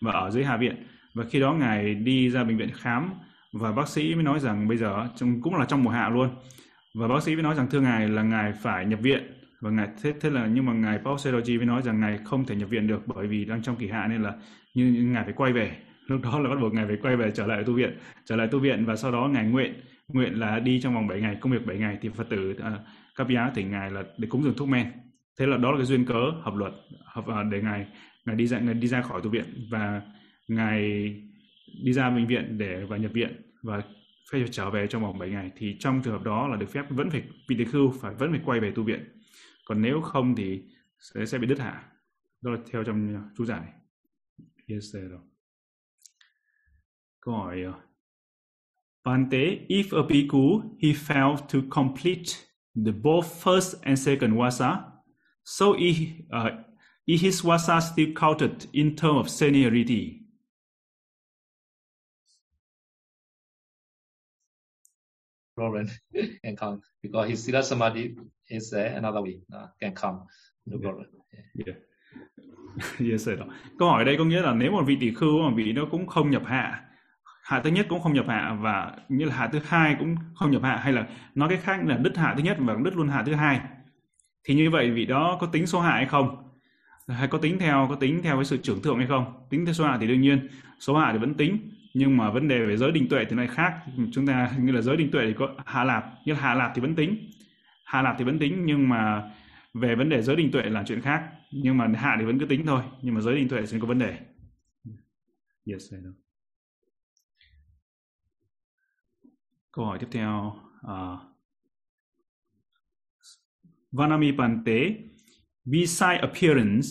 [0.00, 0.86] và ở dưới hạ viện.
[1.14, 3.10] Và khi đó ngài đi ra bệnh viện khám
[3.52, 6.28] và bác sĩ mới nói rằng bây giờ trong cũng là trong mùa hạ luôn.
[6.94, 9.22] Và bác sĩ mới nói rằng thưa ngài là ngài phải nhập viện.
[9.60, 12.44] Và ngài thế thế là nhưng mà ngài Paul Sedoji mới nói rằng ngài không
[12.44, 14.32] thể nhập viện được bởi vì đang trong kỳ hạ nên là
[14.74, 15.76] như, như ngài phải quay về.
[16.06, 18.48] Lúc đó là bắt buộc ngài phải quay về trở lại tu viện trở lại
[18.50, 19.74] tu viện và sau đó ngài nguyện
[20.08, 22.56] nguyện là đi trong vòng 7 ngày công việc 7 ngày thì phật tử uh,
[23.16, 24.92] các thỉnh ngài là để cúng dường thuốc men.
[25.38, 26.72] Thế là đó là cái duyên cớ hợp luật
[27.04, 27.86] hợp uh, để ngài
[28.24, 30.02] ngài đi ra ngài đi ra khỏi tu viện và
[30.48, 30.82] ngài
[31.84, 33.82] đi ra bệnh viện để và nhập viện và
[34.30, 35.50] phải trở về trong vòng 7 ngày.
[35.56, 38.30] Thì trong trường hợp đó là được phép vẫn phải vị tỳ khưu phải vẫn
[38.30, 39.22] phải quay về tu viện.
[39.64, 40.62] Còn nếu không thì
[40.98, 41.84] sẽ sẽ bị đứt hạ.
[42.42, 43.62] Đó là theo trong ờ, chú giải.
[44.68, 45.20] Yes rồi.
[47.20, 47.64] Câu hỏi
[49.08, 52.46] Bante, if a bhikkhu he failed to complete
[52.76, 54.84] the both first and second wasa,
[55.42, 55.96] so is,
[56.30, 56.50] uh,
[57.06, 60.26] is his wasa still counted in terms of seniority?
[65.56, 65.88] problem
[66.44, 68.14] can come because his sila samadhi
[68.48, 70.26] is uh, another way uh, can come
[70.66, 71.06] no problem
[71.54, 71.66] yeah.
[71.66, 71.76] yeah.
[73.12, 73.38] yes sir.
[73.78, 76.06] câu hỏi đây có nghĩa là nếu một vị tỷ khưu mà vị nó cũng
[76.06, 76.87] không nhập hạ
[77.48, 80.50] hạ thứ nhất cũng không nhập hạ và như là hạ thứ hai cũng không
[80.50, 83.08] nhập hạ, hay là nói cách khác là đứt hạ thứ nhất và đứt luôn
[83.08, 83.60] hạ thứ hai.
[84.44, 86.50] Thì như vậy vị đó có tính số hạ hay không?
[87.08, 89.46] Hay có tính theo, có tính theo cái sự trưởng thượng hay không?
[89.50, 90.48] Tính theo số hạ thì đương nhiên,
[90.80, 93.46] số hạ thì vẫn tính, nhưng mà vấn đề về giới định tuệ thì này
[93.46, 93.74] khác.
[94.12, 96.72] Chúng ta như là giới định tuệ thì có hạ lạp như là hạ lạp
[96.74, 97.30] thì vẫn tính.
[97.84, 99.22] Hạ lạp thì vẫn tính, nhưng mà
[99.74, 101.22] về vấn đề giới định tuệ là chuyện khác.
[101.52, 103.86] Nhưng mà hạ thì vẫn cứ tính thôi, nhưng mà giới định tuệ sẽ có
[103.86, 104.18] vấn đề.
[105.66, 106.27] Yes, I know.
[109.78, 110.52] Câu hỏi tiếp theo
[110.82, 111.18] uh,
[113.92, 114.96] Vanami Pante
[115.64, 116.86] beside appearance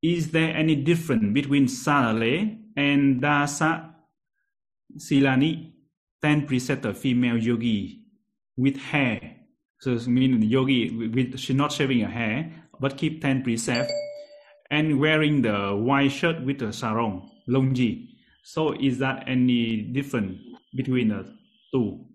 [0.00, 3.94] is there any difference between Sarale and Dasa
[4.98, 5.72] Silani,
[6.22, 8.00] 10 preceptor female yogi
[8.56, 9.20] with hair.
[9.80, 13.92] So meaning the yogi with she not shaving her hair, but keep 10 precepts
[14.70, 18.08] and wearing the white shirt with the sarong, longji.
[18.42, 20.38] So is that any different
[20.74, 21.32] between the
[21.72, 22.13] two?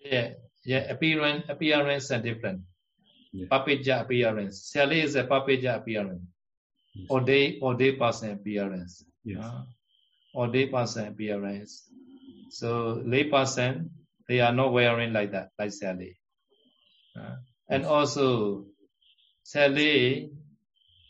[0.00, 0.34] Yeah,
[0.64, 2.62] yeah, appearance appearance are different.
[3.32, 3.46] Yeah.
[3.46, 4.64] Papeja appearance.
[4.64, 6.22] Sally is a papeja appearance.
[6.94, 7.06] Yes.
[7.08, 9.04] Or day or day person appearance.
[9.24, 9.38] Yes.
[9.44, 9.62] Uh,
[10.34, 11.88] or lay person appearance.
[12.50, 13.90] So lay person,
[14.28, 16.18] they are not wearing like that, like Sally.
[17.16, 17.36] Uh,
[17.68, 18.66] and also,
[19.42, 20.30] Sally,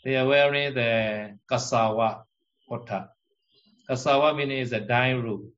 [0.04, 2.22] they are wearing the kasawa
[2.68, 3.10] kota.
[3.88, 5.52] Asawa meaning is a dying root,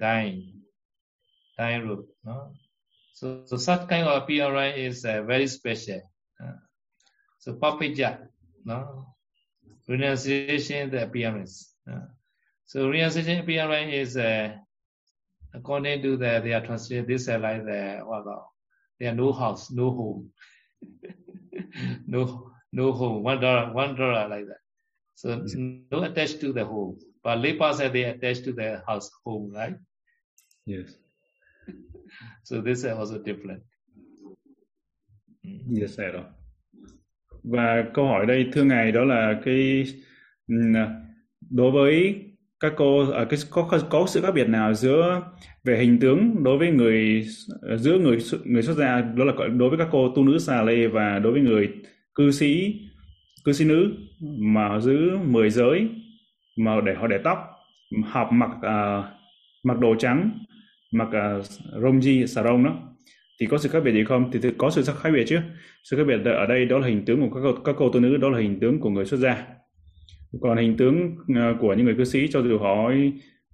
[0.00, 0.62] dying,
[1.58, 2.06] dying root.
[2.24, 2.52] No?
[3.12, 6.00] So, so such kind of appearance is uh, very special.
[6.42, 6.52] Uh,
[7.38, 8.26] so papija,
[8.64, 9.06] no?
[9.88, 11.74] renunciation the appearance.
[11.90, 12.06] Uh,
[12.64, 14.56] so renunciation appearance is uh,
[15.54, 17.06] according to the their translation.
[17.06, 18.52] This is like the what well,
[18.98, 20.30] they are no house, no home,
[22.06, 24.62] no no home, one dollar, one dollar like that.
[25.14, 25.44] So
[25.90, 26.98] no attached to the home.
[27.22, 29.76] But lepers are they attached to the house home, right?
[30.66, 30.96] Yes.
[32.44, 33.60] so this is also different.
[35.42, 35.58] Mm.
[35.68, 36.24] Dạ, yes, rồi.
[37.42, 39.84] Và câu hỏi đây thưa ngài đó là cái
[41.50, 42.22] đối với
[42.60, 45.22] các cô ở cái có có sự khác biệt nào giữa
[45.64, 47.26] về hình tướng đối với người
[47.76, 50.86] giữa người người xuất gia đó là đối với các cô tu nữ xà lê
[50.86, 51.72] và đối với người
[52.14, 52.80] cư sĩ
[53.44, 53.92] cư sĩ nữ
[54.38, 55.88] mà giữ mười giới
[56.56, 57.38] mà để họ để tóc
[58.04, 59.04] học mặc uh,
[59.62, 60.41] mặc đồ trắng
[60.92, 61.46] mặc uh,
[61.82, 62.92] rongji sarong đó
[63.40, 64.30] thì có sự khác biệt gì không?
[64.32, 65.38] Thì có sự khác biệt chứ.
[65.84, 68.16] Sự khác biệt ở đây đó là hình tướng của các các cô tu nữ
[68.16, 69.46] đó là hình tướng của người xuất gia.
[70.40, 72.90] Còn hình tướng uh, của những người cư sĩ cho dù họ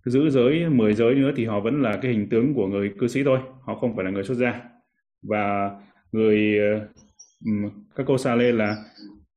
[0.05, 3.09] giữ giới 10 giới nữa thì họ vẫn là cái hình tướng của người cư
[3.09, 3.39] sĩ thôi.
[3.67, 4.61] Họ không phải là người xuất gia.
[5.23, 5.71] Và
[6.13, 8.77] người uh, các cô sa lê là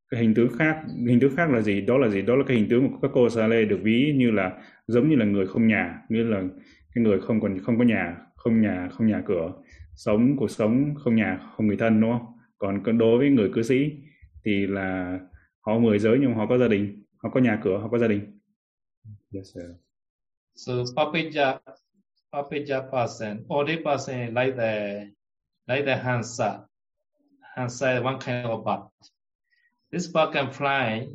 [0.09, 0.77] cái hình tướng khác.
[1.07, 1.81] Hình tướng khác là gì?
[1.81, 2.21] Đó là gì?
[2.21, 4.51] Đó là cái hình tướng của các cô sa lê được ví như là
[4.87, 6.43] giống như là người không nhà như là
[6.95, 9.53] cái người không còn không có nhà không nhà không nhà cửa
[9.95, 13.63] sống cuộc sống không nhà không người thân đúng không còn đối với người cư
[13.63, 13.91] sĩ
[14.45, 15.19] thì là
[15.61, 18.07] họ mười giới nhưng họ có gia đình họ có nhà cửa họ có gia
[18.07, 18.39] đình
[19.33, 19.65] yes sir
[20.55, 21.59] so papija
[22.31, 25.05] papija person ode person like the
[25.67, 26.59] like the hansa
[27.55, 29.11] hansa is one kind of bird
[29.91, 31.09] This bird can fly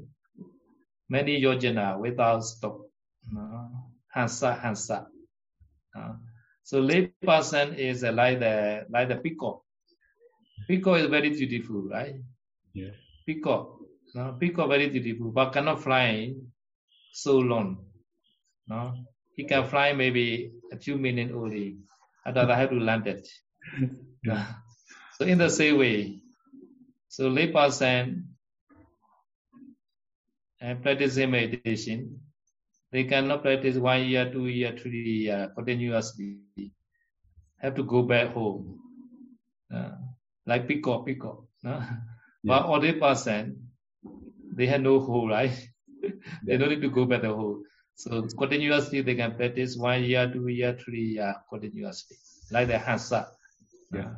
[1.09, 2.77] many yojana without stop.
[3.33, 3.71] no.
[4.09, 5.07] hansa, hansa.
[5.97, 6.15] Uh,
[6.63, 9.63] so lay person is like the like the peacock.
[10.69, 12.17] Peacock is very beautiful, right?
[12.75, 12.91] Yeah.
[13.25, 13.79] Peacock.
[14.15, 16.35] No, peacock very beautiful, but cannot fly
[17.13, 17.87] so long.
[18.69, 18.95] No,
[19.37, 21.79] he can fly maybe a few minutes only.
[22.27, 23.29] After that, I have to land it.
[24.25, 24.47] yeah.
[25.19, 26.21] So in the same way,
[27.09, 28.35] so lay person
[30.61, 32.21] and practicing meditation,
[32.93, 36.39] they cannot practice one year, two year, three year continuously.
[37.59, 38.81] Have to go back home.
[39.73, 39.97] Uh,
[40.47, 41.45] like peacock, peacock.
[41.65, 41.85] Uh.
[42.43, 42.63] Yeah.
[42.63, 43.71] But other person,
[44.55, 45.51] they have no hole, right?
[46.45, 47.63] they don't need to go back the hole.
[47.97, 52.17] So continuously they can practice one year, two year, three year continuously.
[52.53, 53.29] Like the Hansa.
[53.93, 54.15] Yeah.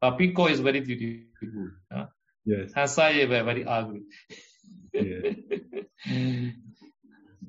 [0.00, 1.70] But peacock is very beautiful.
[1.94, 2.06] Uh.
[2.44, 2.72] Yes.
[2.74, 4.02] Hansa is very ugly.
[5.04, 5.34] Yeah.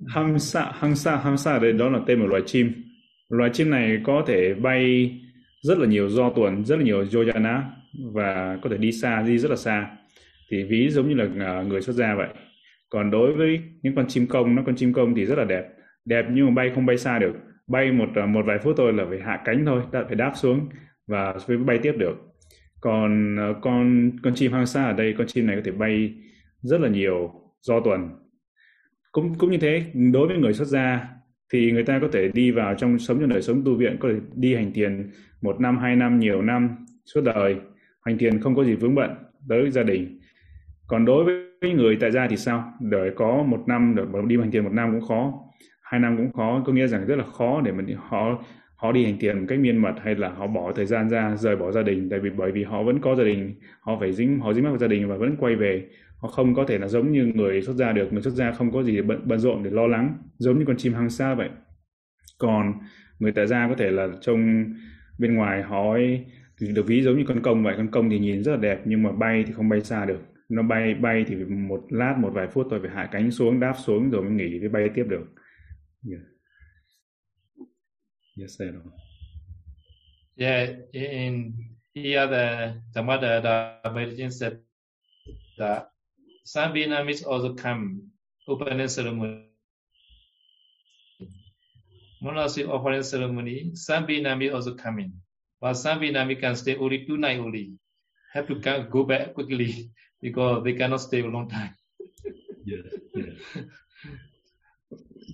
[0.07, 2.71] Hamsa, Hamsa, Hamsa đây đó là tên một loài chim.
[3.29, 5.11] Loài chim này có thể bay
[5.61, 7.61] rất là nhiều do tuần, rất là nhiều yojana
[8.13, 9.89] và có thể đi xa, đi rất là xa.
[10.51, 12.27] Thì ví giống như là à, người xuất gia vậy.
[12.89, 15.65] Còn đối với những con chim công, nó con chim công thì rất là đẹp.
[16.05, 17.33] Đẹp nhưng mà bay không bay xa được.
[17.67, 20.69] Bay một à, một vài phút thôi là phải hạ cánh thôi, phải đáp xuống
[21.07, 22.27] và mới bay tiếp được
[22.81, 26.13] còn à, con con chim hang sa ở đây con chim này có thể bay
[26.61, 27.31] rất là nhiều
[27.61, 28.09] do tuần.
[29.11, 31.07] Cũng cũng như thế, đối với người xuất gia
[31.53, 34.09] thì người ta có thể đi vào trong sống trong đời sống tu viện, có
[34.09, 37.55] thể đi hành thiền một năm, hai năm, nhiều năm suốt đời.
[38.01, 39.09] Hành thiền không có gì vướng bận
[39.49, 40.19] tới gia đình.
[40.87, 42.73] Còn đối với người tại gia thì sao?
[42.81, 45.33] Để có một năm, để đi hành thiền một năm cũng khó.
[45.81, 48.43] Hai năm cũng khó, có nghĩa rằng rất là khó để mình họ
[48.77, 51.35] họ đi hành thiền một cách miên mật hay là họ bỏ thời gian ra
[51.35, 52.09] rời bỏ gia đình?
[52.09, 54.69] Tại vì bởi vì họ vẫn có gia đình họ phải dính họ dính mắc
[54.69, 55.87] vào gia đình và vẫn quay về.
[56.17, 58.71] Họ không có thể là giống như người xuất gia được người xuất gia không
[58.71, 61.49] có gì bận bận rộn để lo lắng giống như con chim hang xa vậy.
[62.39, 62.73] Còn
[63.19, 64.73] người tại gia có thể là trông
[65.19, 66.25] bên ngoài họ ấy,
[66.59, 67.73] thì được ví giống như con công vậy.
[67.77, 70.19] Con công thì nhìn rất là đẹp nhưng mà bay thì không bay xa được.
[70.49, 73.73] Nó bay bay thì một lát một vài phút thôi phải hạ cánh xuống đáp
[73.85, 75.25] xuống rồi mới nghỉ mới bay tiếp được.
[76.09, 76.21] Yeah.
[78.37, 78.61] Yes.
[80.35, 81.53] Yeah, in
[81.93, 84.59] here the the mother the meditation said
[85.57, 85.89] that
[86.45, 88.11] some Vietnamese also come
[88.47, 89.45] opening ceremony.
[92.21, 95.13] Monastery offering ceremony, some Vietnamese also come in.
[95.59, 97.73] But some Vietnamese can stay only two nights only.
[98.33, 99.89] Have to come, go back quickly
[100.21, 101.73] because they cannot stay a long time.
[102.65, 102.85] yes,
[103.15, 103.65] yes.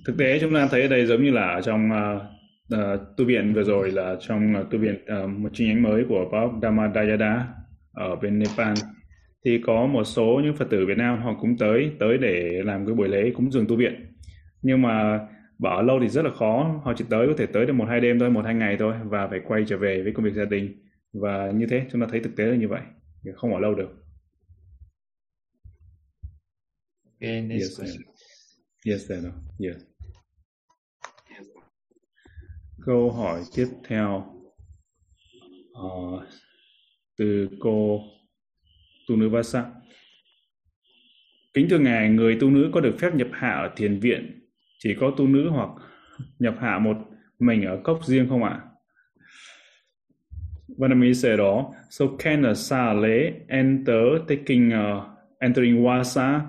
[0.06, 2.43] Thực tế chúng ta thấy ở đây giống như là ở trong uh,
[2.74, 2.80] uh,
[3.18, 6.26] tu viện vừa rồi là trong uh, tu viện uh, một chi nhánh mới của
[6.32, 7.48] Bob Dhammadayada
[7.92, 8.74] ở bên Nepal.
[9.46, 12.86] Thì có một số những Phật tử Việt Nam họ cũng tới tới để làm
[12.86, 14.14] cái buổi lễ cúng dường tu viện.
[14.62, 15.20] Nhưng mà
[15.60, 18.02] bỏ lâu thì rất là khó họ chỉ tới có thể tới được một hai
[18.02, 20.46] đêm thôi một hai ngày thôi và phải quay trở về với công việc gia
[20.46, 20.80] đình.
[21.14, 22.82] Và như thế chúng ta thấy thực tế là như vậy
[23.36, 23.90] không ở lâu được.
[27.22, 28.04] Okay, next yes question.
[28.86, 29.24] yes sir.
[29.60, 29.93] yes
[32.86, 34.26] câu hỏi tiếp theo
[35.86, 36.24] uh,
[37.18, 38.02] từ cô
[39.08, 39.66] tu nữ Vasa
[41.54, 44.40] kính thưa ngài người tu nữ có được phép nhập hạ ở thiền viện
[44.80, 45.70] chỉ có tu nữ hoặc
[46.40, 46.98] nhập hạ một
[47.40, 48.60] mình ở cốc riêng không ạ?
[50.68, 55.04] Vâng, Vanami said đó, so can a sale enter taking uh,
[55.40, 56.42] entering wasa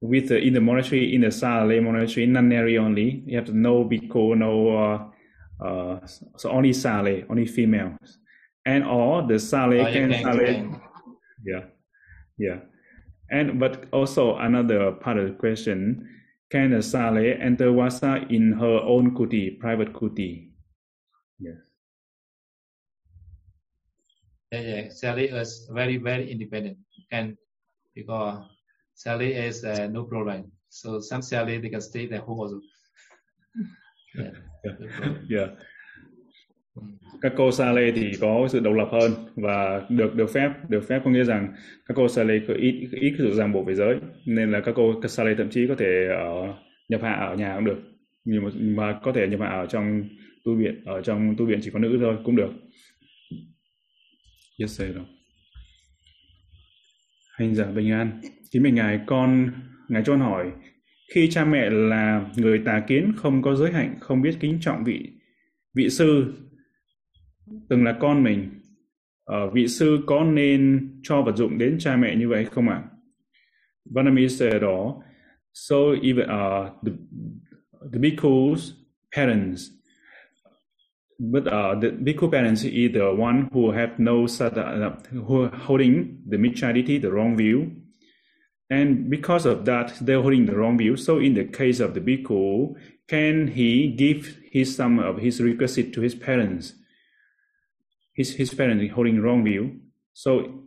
[0.00, 3.22] with the, in the monastery in the sale monastery nunnery only?
[3.26, 4.50] You have to know bhikkhu, no
[4.94, 5.13] uh,
[5.60, 6.00] uh,
[6.36, 8.18] so only Sally, only females,
[8.64, 10.80] and all the Sally Oh, can can.
[11.44, 11.64] yeah,
[12.38, 12.60] yeah,
[13.30, 16.08] and but also another part of the question
[16.50, 20.50] can a Sally enter Vasa in her own kuti, private kuti?
[21.40, 21.56] Yes.
[24.52, 24.88] Yeah, yeah.
[24.90, 26.78] Sally is very, very independent.
[27.10, 27.36] and
[27.94, 28.44] because
[28.94, 30.52] Sally is uh, no problem.
[30.68, 32.60] So some Sally they can stay at home also.
[35.30, 35.50] Yeah.
[37.20, 41.00] Các cô Sale thì có sự độc lập hơn và được được phép được phép
[41.04, 41.54] có nghĩa rằng
[41.86, 43.96] các cô Sale có ít ít sự ràng buộc về giới
[44.26, 46.54] nên là các cô Sale thậm chí có thể ở
[46.88, 47.78] nhập hạ ở nhà cũng được
[48.24, 50.08] nhưng mà, mà có thể nhập hạ ở trong
[50.44, 52.50] tu viện ở trong tu viện chỉ có nữ thôi cũng được.
[54.60, 54.96] Yes sir.
[57.38, 58.20] Hành giả bình an.
[58.50, 59.50] Kính mời ngài con
[59.88, 60.52] ngài cho con hỏi
[61.12, 64.84] khi cha mẹ là người tà kiến không có giới hạnh không biết kính trọng
[64.84, 65.10] vị
[65.74, 66.34] vị sư
[67.68, 68.50] từng là con mình
[69.24, 72.82] ờ, vị sư có nên cho vật dụng đến cha mẹ như vậy không ạ?
[73.94, 75.02] Vanami said đó
[75.52, 76.92] so even uh, the,
[77.92, 78.70] the bhikkhus
[79.16, 79.62] parents
[81.18, 86.22] but uh, the bhikkhu parents is the one who have no sadhana, uh, who holding
[86.28, 87.70] the micharity, the wrong view,
[88.74, 90.96] and because of that, they're holding the wrong view.
[90.96, 92.74] So, in the case of the bhikkhu,
[93.08, 96.74] can he give his some of his requisite to his parents?
[98.14, 99.80] His his parents holding wrong view,
[100.12, 100.64] so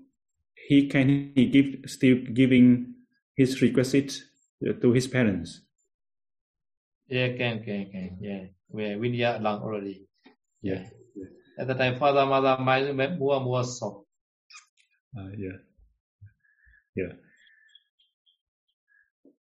[0.68, 2.93] he can he give still giving
[3.36, 4.20] his requisite
[4.82, 5.62] to his parents.
[7.08, 8.18] Yeah, can, can, can.
[8.20, 8.43] Yeah.
[8.70, 10.08] We we are along already.
[10.62, 10.84] Yeah.
[11.58, 14.05] At the time, father, mother, my more, more soft.
[15.18, 15.58] Uh, yeah.
[16.95, 17.14] Yeah.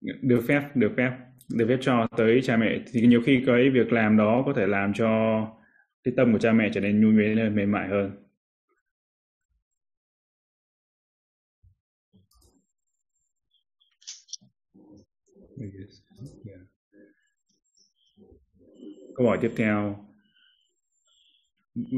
[0.01, 1.11] Được phép, được phép,
[1.49, 4.67] được phép cho tới cha mẹ thì nhiều khi cái việc làm đó có thể
[4.67, 5.07] làm cho
[6.03, 8.11] cái tâm của cha mẹ trở nên nhu nhuyễn hơn mềm mại hơn.
[19.15, 20.05] Câu hỏi tiếp theo.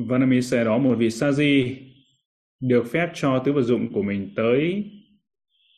[0.08, 1.78] Vanami sẽ đó một vị sa di
[2.60, 4.92] được phép cho tứ vật dụng của mình tới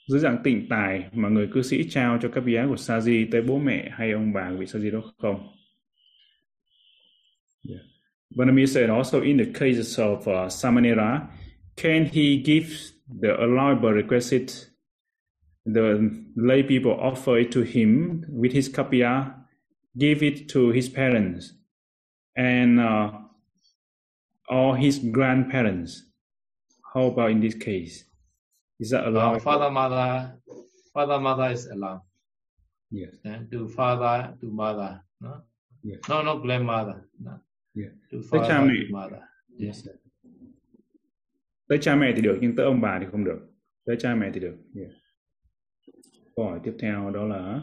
[0.07, 3.25] dưới dạng tịnh tài mà người cư sĩ trao cho các vị của sa di
[3.25, 5.47] tới bố mẹ hay ông bà của vị sa di đó không?
[7.69, 7.81] Yeah.
[8.35, 11.21] Vanami said also in the cases of uh, Samanera,
[11.77, 12.67] can he give
[13.21, 14.53] the allowable requisite
[15.65, 19.33] the lay people offer it to him with his kapia,
[19.97, 21.53] give it to his parents
[22.35, 23.11] and uh,
[24.49, 26.03] or his grandparents.
[26.93, 28.05] How about in this case?
[28.79, 29.41] Is that Uh, allowed?
[29.41, 30.31] father, mother,
[30.93, 32.01] father, mother is allowed.
[32.91, 33.13] Yes.
[33.23, 34.99] Yeah, to father, to mother.
[35.19, 35.29] No,
[35.83, 35.99] Yes.
[36.09, 36.95] no, no grandmother.
[37.19, 37.31] No.
[37.75, 37.91] Yeah.
[38.11, 38.73] To father, cha mẹ.
[38.87, 39.19] to mother.
[39.59, 39.87] Yes.
[39.87, 39.95] Yes.
[41.67, 43.39] Tới cha mẹ thì được nhưng tới ông bà thì không được.
[43.85, 44.55] Tới cha mẹ thì được.
[44.75, 44.91] Yeah.
[46.35, 47.61] Câu hỏi tiếp theo đó là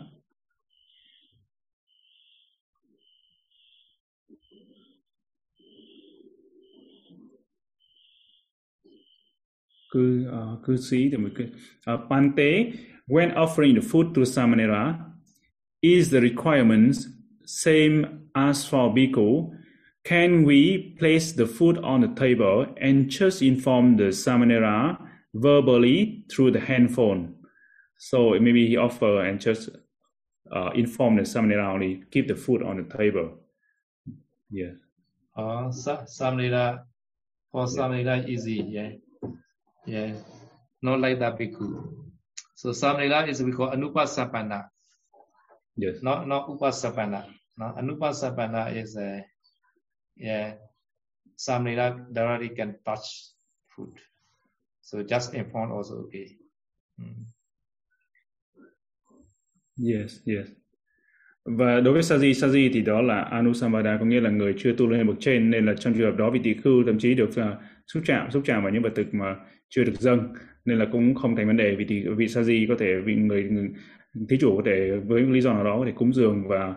[9.93, 11.34] cư uh, cư sĩ thì mình
[11.90, 12.72] uh, Pante
[13.07, 14.95] when offering the food to Samanera
[15.82, 16.99] is the requirements
[17.45, 19.53] same as for bhikkhu
[20.05, 24.99] can we place the food on the table and just inform the Samanera
[25.32, 27.36] verbally through the handphone?
[27.99, 29.68] So maybe he offer and just
[30.51, 33.38] uh, inform the Samanera only keep the food on the table.
[34.51, 34.72] Yeah.
[35.36, 36.82] Uh, Samanera
[37.53, 38.90] for Samanera easy, yeah.
[39.87, 40.14] Yeah.
[40.83, 42.09] Not like that bhikkhu.
[42.55, 44.68] So Samnila is we call Anupasapana,
[45.76, 47.26] yes not not Upasapana.
[47.57, 49.24] No, Anupasapana is a
[50.16, 50.55] yeah.
[51.37, 53.33] Samnila directly can touch
[53.74, 53.99] food.
[54.80, 56.37] So just inform also okay.
[57.01, 57.26] Mm.
[59.76, 60.49] Yes, yes.
[61.45, 64.87] và đối với Saji, Saji thì đó là Anusambada có nghĩa là người chưa tu
[64.87, 67.30] lên bậc trên nên là trong trường hợp đó vị tỳ khưu thậm chí được
[67.30, 69.37] uh, xúc chạm xúc chạm vào những vật thực mà
[69.75, 72.77] chưa được dâng nên là cũng không thành vấn đề vì thì vị di có
[72.79, 73.68] thể vị người, người
[74.29, 76.75] thí chủ có thể với lý do nào đó có thể cúng dường và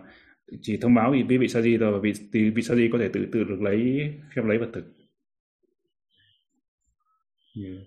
[0.61, 3.43] chỉ thông báo với vị Saji thôi và vị vị di có thể tự tự
[3.43, 4.01] được lấy
[4.35, 4.85] phép lấy vật thực.
[7.55, 7.77] Yeah.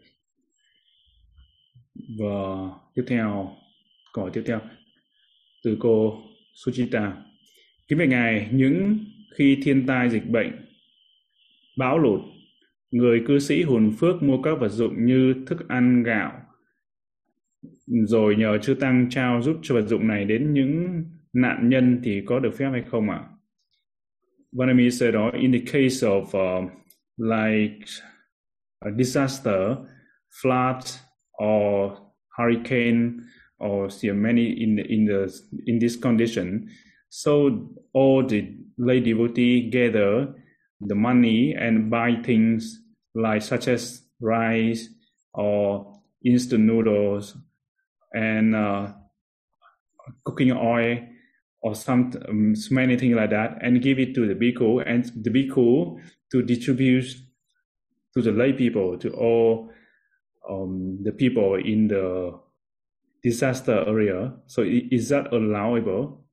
[2.19, 3.57] Và tiếp theo
[4.13, 4.61] câu hỏi tiếp theo
[5.65, 6.23] từ cô
[6.55, 7.17] Suchita.
[7.89, 8.99] Kính về Ngài, những
[9.37, 10.51] khi thiên tai dịch bệnh,
[11.77, 12.21] bão lụt,
[12.91, 16.33] người cư sĩ hồn phước mua các vật dụng như thức ăn gạo,
[17.87, 22.23] rồi nhờ chư tăng trao giúp cho vật dụng này đến những nạn nhân thì
[22.27, 23.25] có được phép hay không ạ?
[24.53, 26.71] Vanami said, in the case of uh,
[27.17, 27.85] like
[28.81, 29.77] a disaster,
[30.43, 30.83] flood
[31.45, 31.93] or
[32.39, 33.11] hurricane
[33.65, 35.27] or see many in the, in the
[35.67, 36.69] in this condition.
[37.11, 37.33] So
[37.93, 38.43] all the
[38.77, 40.27] lay devotee gather
[40.81, 42.81] the money and buy things
[43.15, 44.89] like such as rice
[45.35, 47.37] or instant noodles
[48.13, 48.93] and uh,
[50.25, 50.99] cooking oil
[51.63, 55.31] or some um, many things like that and give it to the bhikkhu and the
[55.31, 55.97] bhikkhu
[56.31, 57.07] to distribute
[58.15, 59.71] to the lay people to all
[60.49, 62.39] um, the people in the
[63.23, 64.33] disaster area.
[64.47, 66.25] So is that allowable?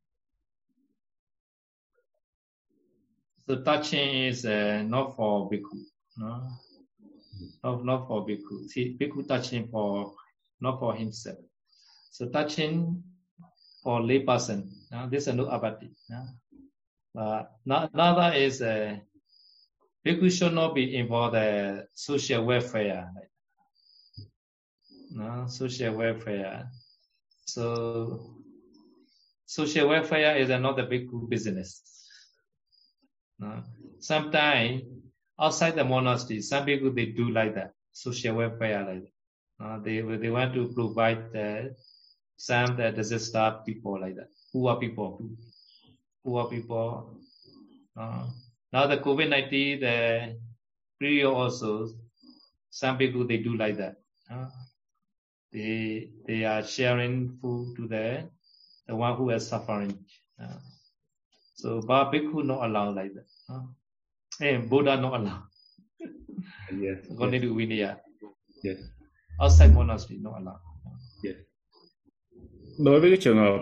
[3.48, 5.78] So touching is uh, not for bhikkhu,
[6.18, 6.50] no?
[7.64, 8.68] Not, not for bhikkhu.
[8.70, 10.14] See, bhikkhu touching for
[10.60, 11.38] not for himself.
[12.10, 13.04] So touching
[13.84, 15.08] for lay person, no?
[15.10, 15.92] this is no abati.
[16.10, 16.26] No?
[17.14, 18.98] But another is uh,
[20.04, 23.12] bhikkhu should not be involved in uh, social welfare.
[25.12, 26.68] No social welfare.
[27.46, 28.42] So
[29.46, 31.95] social welfare is not a big business.
[34.00, 34.84] Sometimes
[35.40, 39.12] outside the monastery, some people they do like that, social welfare like that.
[39.66, 41.64] Uh, they they want to provide uh,
[42.38, 45.22] some that disaster people like that, poor people,
[46.24, 47.18] poor people.
[47.98, 48.28] Uh,
[48.74, 50.38] now the COVID nineteen, the
[51.00, 51.90] period also,
[52.70, 53.98] some people they do like that.
[54.30, 54.50] Uh,
[55.52, 58.30] they they are sharing food to the
[58.88, 60.06] the one who is suffering.
[60.42, 60.60] Uh,
[61.56, 63.28] so but bhikkhu not allowed like that.
[63.50, 63.66] Uh,
[64.48, 65.44] and Buddha not allowed.
[66.84, 66.98] yes.
[67.12, 67.50] According yes.
[67.50, 67.98] to Vinaya.
[68.64, 68.78] Yes.
[69.42, 70.62] Outside monastery not allowed.
[71.24, 71.36] Yes.
[72.86, 73.60] Đối với cái trường hợp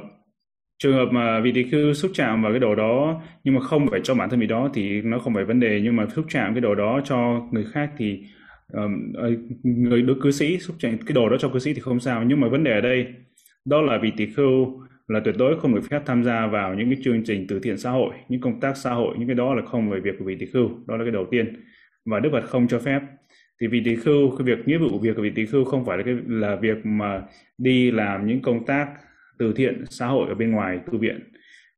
[0.84, 3.88] trường hợp mà vị tỳ khưu xúc chạm vào cái đồ đó nhưng mà không
[3.92, 6.26] phải cho bản thân vị đó thì nó không phải vấn đề nhưng mà xúc
[6.30, 8.20] chạm cái đồ đó cho người khác thì
[9.64, 12.24] người đối cư sĩ xúc chạm cái đồ đó cho cư sĩ thì không sao
[12.24, 13.08] nhưng mà vấn đề ở đây
[13.66, 16.90] đó là vị tỳ khưu là tuyệt đối không được phép tham gia vào những
[16.90, 19.56] cái chương trình từ thiện xã hội những công tác xã hội những cái đó
[19.56, 21.64] là không về việc của vị tỳ khưu đó là cái đầu tiên.
[22.06, 23.02] Và đức phật không cho phép.
[23.62, 25.98] Thì vị tỳ khưu cái việc nghĩa vụ việc của vị tỳ khưu không phải
[25.98, 27.22] là cái là việc mà
[27.58, 28.88] đi làm những công tác
[29.38, 31.20] từ thiện xã hội ở bên ngoài tu viện.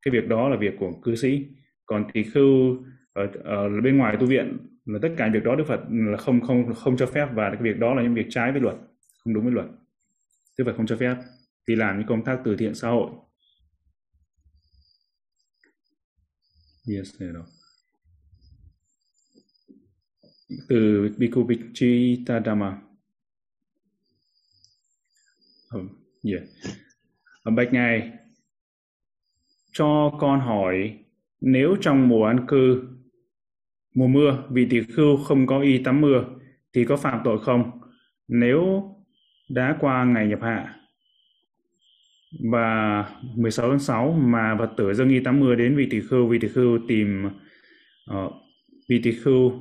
[0.01, 1.45] Cái việc đó là việc của cư sĩ.
[1.85, 2.77] Còn tỳ khưu
[3.13, 6.41] ở, ở bên ngoài tu viện là tất cả việc đó Đức Phật là không
[6.41, 8.75] không không cho phép và cái việc đó là những việc trái với luật
[9.23, 9.67] không đúng với luật.
[10.57, 11.15] Đức Phật không cho phép
[11.67, 13.11] thì làm những công tác từ thiện xã hội
[16.87, 17.43] yes rồi
[20.69, 22.81] từ Bhikkhu Vichitadama
[25.77, 25.83] oh,
[26.23, 26.43] ừ, yeah.
[27.55, 28.11] bạch ngài
[29.71, 30.99] cho con hỏi
[31.41, 32.95] nếu trong mùa an cư
[33.95, 36.25] Mùa mưa, vị tỷ khưu không có y tắm mưa
[36.73, 37.71] thì có phạm tội không?
[38.27, 38.83] Nếu
[39.49, 40.75] đã qua ngày nhập hạ
[42.51, 43.05] và
[43.35, 46.39] 16 tháng 6 mà Phật tử dâng y tắm mưa đến vị tỷ khưu, vị
[46.39, 47.29] tỷ khưu tìm
[48.11, 48.33] uh,
[48.89, 49.51] vị tỷ khưu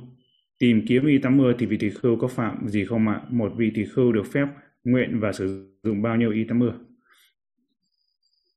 [0.59, 3.21] tìm kiếm y tắm mưa thì vị tỷ khưu có phạm gì không ạ?
[3.29, 4.47] Một vị tỷ khưu được phép
[4.83, 6.73] nguyện và sử dụng bao nhiêu y tắm mưa?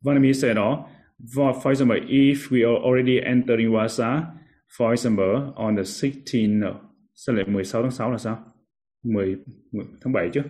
[0.04, 0.88] Vanami said đó,
[1.36, 4.22] for, example, if we are already entering Vasa,
[4.68, 6.74] For example, on the 16th,
[7.14, 8.44] sao lại 16 tháng 6 là sao?
[9.02, 9.36] 10,
[9.72, 10.42] 10 tháng 7 chứ?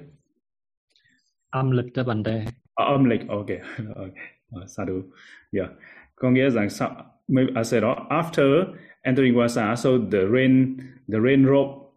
[1.50, 2.44] Âm lịch cho Bành Đề.
[2.78, 3.46] Ờ, âm lịch, ok.
[3.96, 4.14] ok
[4.56, 4.94] Uh, sa đủ.
[4.94, 5.70] Yeah.
[5.70, 5.76] Dạ.
[6.16, 6.90] Có nghĩa rằng sau,
[7.28, 8.64] I à, said đó, after
[9.02, 10.76] entering Vasa, so the rain,
[11.08, 11.92] the rain rope,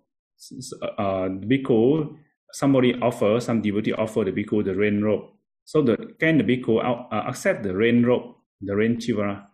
[0.81, 2.07] uh, bhikkhu,
[2.51, 5.23] somebody offer, some devotee offer the bhikkhu the rain rope.
[5.65, 9.47] So the, can the bhikkhu uh, accept the rain rope, the rain chivara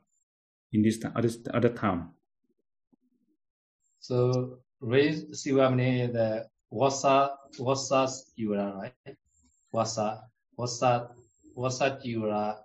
[0.71, 2.09] in this other, other time
[3.99, 7.29] So rain chivara the Wasa
[7.59, 9.17] Wasa chivara right?
[9.71, 10.23] Wasa
[10.57, 11.09] Wasa
[11.55, 12.57] Wasa Yura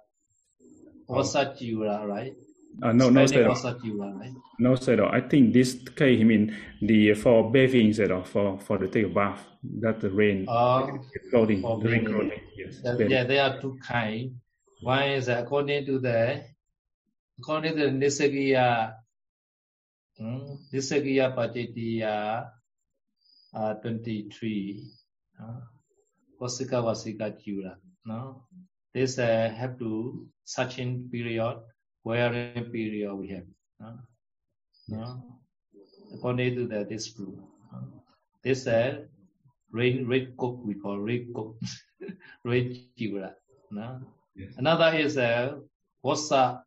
[1.09, 2.35] Wasajura, right?
[2.83, 3.21] Uh, no, no.
[3.25, 4.33] Wasajura, right?
[4.59, 5.05] No, sir.
[5.05, 9.09] I think this case, I mean, the for bathing, sir, for for the take a
[9.09, 9.45] bath,
[9.81, 10.87] that the rain, Uh,
[11.31, 12.41] clothing, for the rain clothing.
[12.57, 12.81] Yes.
[12.83, 14.41] That- yeah, there are two kind.
[14.81, 16.43] One is according to the
[17.39, 18.95] according to the Nisagiya
[20.19, 22.49] hmm, Nisagiya Pajitiya
[23.55, 24.83] uh, 23.
[25.41, 25.61] Uh,
[26.43, 27.79] Vasika Vasika Jura.
[28.05, 28.43] No?
[28.93, 31.63] This uh, have to such in period,
[32.03, 33.47] wearing period we have.
[33.79, 33.99] No?
[34.89, 35.39] No?
[36.15, 37.49] According to the this rule.
[37.73, 37.87] Uh,
[38.43, 39.07] this uh,
[39.71, 41.57] rain red cook we call red cook
[42.45, 43.35] red jura.
[43.71, 44.03] No?
[44.35, 44.53] Yes.
[44.59, 45.61] Another is a
[46.03, 46.65] wasa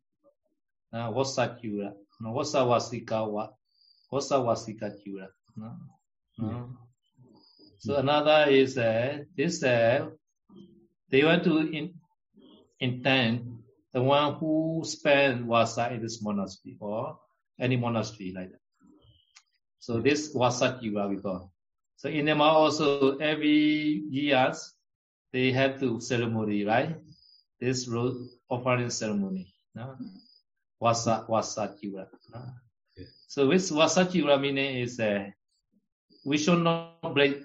[0.92, 1.92] uh, wasa jura.
[2.18, 3.52] No, wasa wasika wa
[4.10, 5.28] wasa wasika jura.
[5.54, 5.76] No?
[6.38, 6.85] No?
[7.78, 10.08] So another is uh, this uh,
[11.10, 11.94] they want to in,
[12.80, 13.58] intend
[13.92, 17.18] the one who spend wasa in this monastery or
[17.60, 18.60] any monastery like that.
[19.78, 21.52] So this wasa jiva we call.
[21.96, 24.72] So in Myanmar also every years
[25.32, 26.96] they have to ceremony, right?
[27.60, 28.16] This road
[28.50, 29.54] offering ceremony.
[29.74, 29.96] No?
[30.80, 32.08] Wasa wasa jiva.
[32.32, 32.42] No?
[33.28, 35.30] So this wasa jiva meaning is uh,
[36.24, 37.42] we should not break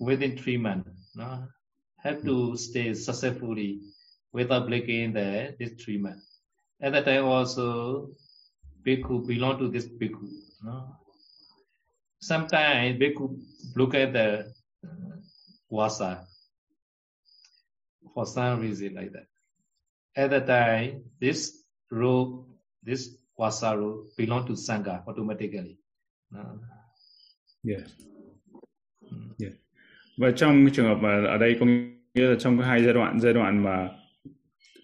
[0.00, 0.90] within three months.
[1.14, 1.46] No?
[2.02, 3.80] Have to stay successfully
[4.32, 6.40] without breaking the this three months.
[6.80, 8.10] At that time also
[8.86, 10.26] bhikkhu belong to this bhikkhu.
[10.64, 10.96] No?
[12.20, 13.38] Sometimes bhikkhu
[13.76, 14.52] look at the
[14.84, 15.16] uh,
[15.68, 16.26] wasa
[18.14, 19.26] for some reason like that.
[20.16, 22.46] At that time, this robe,
[22.82, 25.78] this wasa robe belong to sangha automatically.
[26.32, 26.58] No?
[27.62, 27.90] Yes.
[29.38, 29.69] Ừ.
[30.20, 32.94] Và trong cái trường hợp mà ở đây có nghĩa là trong cái hai giai
[32.94, 33.88] đoạn giai đoạn mà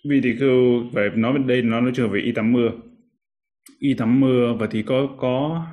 [0.09, 2.71] vị thì cứ phải nói bên đây nó nói trường về y tắm mưa.
[3.79, 5.67] Y tắm mưa và thì có có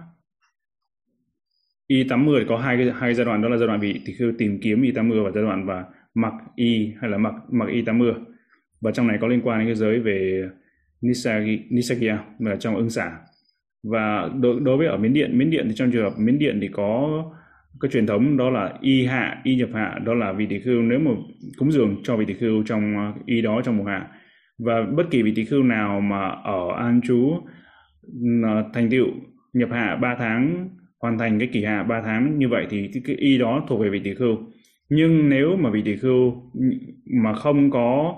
[1.88, 4.02] y tắm mưa thì có hai cái hai giai đoạn đó là giai đoạn vị
[4.06, 7.18] thì cứ tìm kiếm y tắm mưa và giai đoạn và mặc y hay là
[7.18, 8.14] mặc mặc y tắm mưa.
[8.82, 10.50] Và trong này có liên quan đến cái giới về
[11.02, 13.12] nisagi nisagya là trong ưng xả
[13.84, 16.60] và đối, đối với ở miến điện miến điện thì trong trường hợp miến điện
[16.62, 17.24] thì có
[17.82, 20.82] cái truyền thống đó là y hạ y nhập hạ đó là vị tỷ khưu.
[20.82, 21.12] Nếu mà
[21.58, 24.08] cúng dường cho vị tỷ khưu trong ờ, y đó trong mùa hạ.
[24.58, 27.34] Và bất kỳ vị tỷ khưu nào mà ở an trú
[28.44, 29.08] ờ, thành tựu
[29.54, 30.70] nhập hạ 3 tháng
[31.00, 33.82] hoàn thành cái kỳ hạ 3 tháng như vậy thì cái, cái y đó thuộc
[33.82, 34.38] về vị tỷ khưu.
[34.90, 36.52] Nhưng nếu mà vị tỷ khưu
[37.24, 38.16] mà không có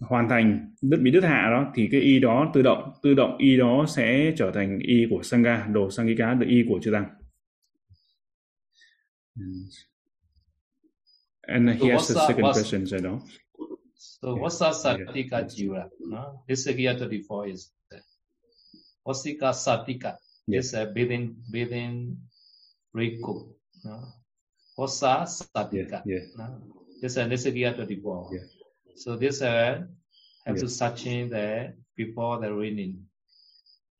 [0.00, 3.36] hoàn thành đứt bị đứt hạ đó thì cái y đó tự động tự động
[3.38, 7.04] y đó sẽ trở thành y của sangha đồ sangika được y của chư tăng.
[11.48, 13.22] And he So has the second what's- question so đó
[13.96, 14.42] So Yeah.
[14.42, 14.72] Yeah.
[14.72, 15.82] satika jiva.
[16.00, 16.42] No?
[16.48, 17.72] This Sagiya 24 is
[19.06, 20.16] wasika satika.
[20.46, 22.16] This uh, breathing breathing
[22.94, 23.34] riku.
[23.84, 23.94] No?
[24.78, 26.02] Wasa satika.
[26.06, 26.46] yeah No?
[27.00, 28.30] This is uh, Nisagiya 24.
[28.34, 28.46] Yeah.
[28.96, 29.82] So this uh,
[30.46, 30.78] have to Yeah.
[30.80, 32.94] search in the before the raining.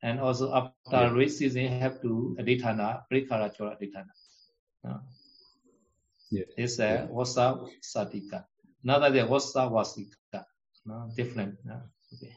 [0.03, 1.11] And also after Yeah.
[1.17, 4.11] rain season have to aditana, prikara chola aditana.
[4.83, 4.99] No?
[6.35, 6.47] Yeah.
[6.57, 7.09] This uh, Yeah.
[7.11, 8.39] wasa satika.
[8.83, 10.43] Another the wasa wasika.
[10.85, 10.95] No?
[11.17, 11.53] Different.
[11.65, 11.73] No?
[12.13, 12.31] Okay.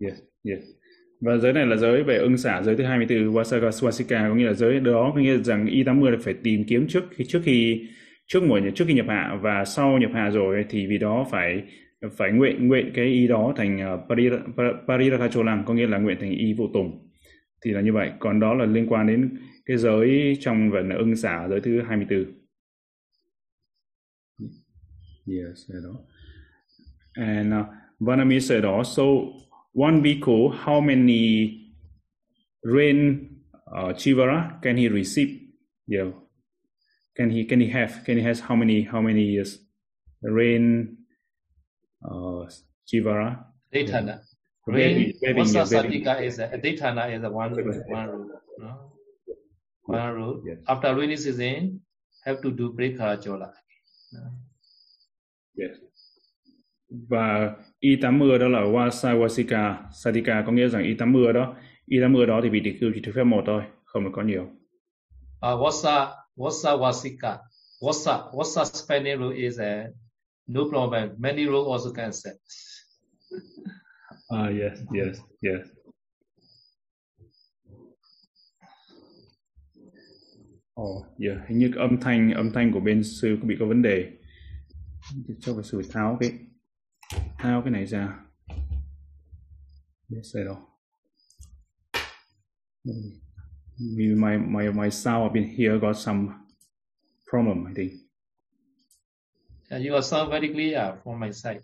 [0.00, 0.64] Yes, yes.
[1.20, 4.46] Và giới này là giới về ưng xả, giới thứ 24 Wasaka Swastika có nghĩa
[4.46, 7.40] là giới đó có nghĩa rằng y 80 là phải tìm kiếm trước khi trước
[7.44, 7.88] khi
[8.26, 11.62] trước mùa trước khi nhập hạ và sau nhập hạ rồi thì vì đó phải
[12.16, 16.16] phải nguyện nguyện cái y đó thành uh, Parira- Pa- Parirakacholam có nghĩa là nguyện
[16.20, 17.08] thành y phụ tùng.
[17.64, 18.10] Thì là như vậy.
[18.18, 22.24] Còn đó là liên quan đến cái giới trong vấn ưng xả giới thứ 24.
[25.26, 26.00] Yes, cái đó.
[27.16, 27.66] And uh,
[28.00, 29.32] Vanami said also,
[29.72, 31.72] one bhikkhu, how many
[32.62, 35.40] rain uh, chivara can he receive?
[35.86, 36.10] Yeah,
[37.16, 38.02] can he can he have?
[38.04, 39.58] Can he has how many how many years
[40.22, 40.96] rain
[42.04, 42.48] uh,
[42.86, 43.44] chivara?
[43.72, 44.20] Aditana.
[44.66, 46.04] Bathing- Rain, bathing, wasa yeah, bathing.
[46.04, 47.52] satika is a, aditana is a one
[47.88, 48.40] one rule.
[48.58, 48.92] No?
[49.84, 50.42] One rule.
[50.46, 50.58] Yes.
[50.66, 51.80] After rainy season,
[52.24, 53.52] have to do prikara chola.
[54.12, 54.30] No?
[55.56, 55.70] Yes.
[57.08, 61.56] Và y tắm mưa đó là wasawasika satika có nghĩa rằng y tắm mưa đó
[61.86, 64.10] y tắm mưa đó thì vị tỷ khưu chỉ được phép một thôi không được
[64.12, 64.48] có nhiều
[65.44, 67.38] Uh, wasa wasa wasika.
[67.80, 69.84] Wasa wasa Spanish rule is a
[70.46, 71.10] no problem.
[71.18, 72.36] Many rule also can accept.
[74.28, 75.68] Ah yes yes yes
[80.74, 81.38] Ồ, yeah.
[81.48, 84.10] hình như âm thanh âm thanh của bên sư có bị có vấn đề.
[85.40, 86.32] Cho phải sư phải tháo cái
[87.38, 88.18] tháo cái này ra.
[90.10, 90.58] Yes all.
[93.78, 96.28] Maybe my, my, my sound up in here got some
[97.30, 97.92] problem, I think.
[99.70, 101.60] Yeah, you sound very clear from my side.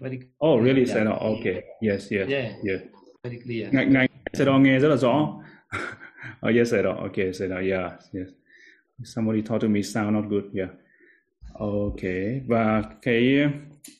[0.00, 0.84] Very Oh, really?
[0.84, 0.94] Yeah.
[0.94, 1.62] Said okay.
[1.80, 2.28] Yes, yes.
[2.28, 2.54] Yeah.
[2.64, 2.80] Yeah.
[3.22, 3.68] very clear.
[3.72, 5.42] Ngài sẽ đó nghe rất là rõ.
[6.46, 8.28] oh, yes, said okay, said yeah, yes.
[9.04, 10.68] Somebody talk to me sound not good, yeah.
[11.54, 12.00] OK.
[12.46, 13.38] Và cái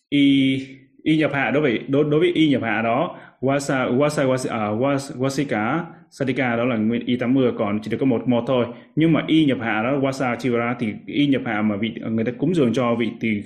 [0.08, 0.58] y
[1.02, 4.26] y nhập hạ đối với đối, đối với y nhập hạ đó wasa wasa à,
[4.26, 8.28] wasa uh, was, wasika satika đó là nguyên y 80 còn chỉ được có một
[8.28, 8.66] một thôi.
[8.96, 12.24] Nhưng mà y nhập hạ đó wasa chivara thì y nhập hạ mà vị người
[12.24, 13.42] ta cúng dường cho vị tỳ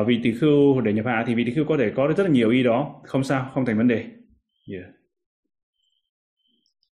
[0.00, 2.24] uh, vị tỳ khưu để nhập hạ thì vị tỳ khưu có thể có rất
[2.24, 3.00] là nhiều y đó.
[3.04, 4.04] Không sao không thành vấn đề.
[4.72, 4.84] Yeah.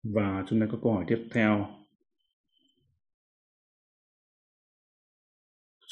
[0.03, 1.67] và chúng ta có câu hỏi tiếp theo.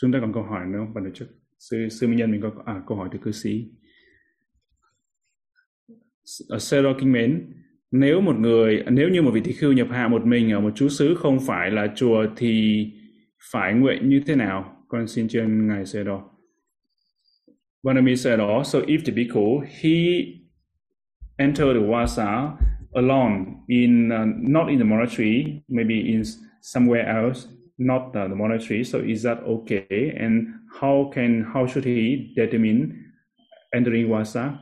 [0.02, 1.30] Chúng ta còn câu hỏi nữa ban tổ chức.
[1.60, 3.66] Sư sư minh nhân mình có à, câu hỏi từ cư sĩ.
[6.50, 7.54] Ở sơ đo kinh mến
[7.92, 10.72] nếu một người nếu như một vị tỳ khưu nhập hạ một mình ở một
[10.76, 12.86] trú xứ không phải là chùa thì
[13.52, 14.86] phải nguyện như thế nào?
[14.88, 16.30] Con xin trên ngài sơ đo
[17.84, 20.26] Vanami said oh, also if the bhikkhu he
[21.38, 22.50] entered the wasa
[22.94, 26.24] alone in uh, not in the monastery maybe in
[26.62, 31.86] somewhere else not uh, the monastery so is that okay and how can how should
[31.86, 33.12] he determine
[33.74, 34.60] entering wasa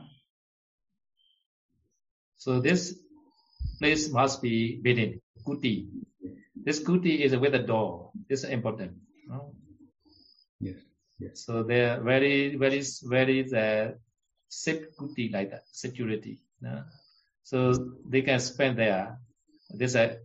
[2.38, 2.94] So this
[3.82, 5.90] place must be within kuti.
[6.54, 8.12] This kuti is with the door.
[8.30, 8.92] This is important.
[9.26, 9.54] no?
[10.60, 10.78] yes
[11.18, 13.98] yes So they are very, very, very uh,
[14.48, 16.38] safe kuti like that, security.
[16.62, 16.84] no?
[17.42, 17.74] So
[18.06, 19.18] they can spend there.
[19.74, 20.16] This is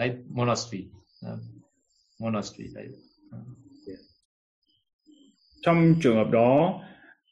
[0.00, 0.88] like monastery.
[1.20, 1.38] no?
[2.20, 2.84] Monastery that.
[3.32, 3.38] no?
[5.62, 6.80] trong trường hợp đó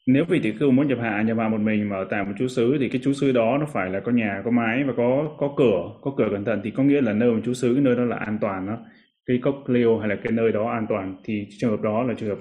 [0.07, 2.31] nếu vị tỷ khưu muốn nhập hạ nhập hạ một mình mà ở tại một
[2.39, 4.93] chú xứ thì cái chú xứ đó nó phải là có nhà có mái và
[4.97, 7.73] có có cửa có cửa cẩn thận thì có nghĩa là nơi một chú xứ
[7.73, 8.77] cái nơi đó là an toàn đó
[9.25, 12.13] cái cốc liêu hay là cái nơi đó an toàn thì trường hợp đó là
[12.17, 12.37] trường hợp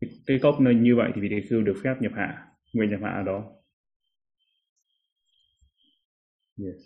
[0.00, 2.90] cái, cái cốc nơi như vậy thì vị tỷ khưu được phép nhập hạ nguyện
[2.90, 3.44] nhập hạ ở đó
[6.58, 6.76] yes.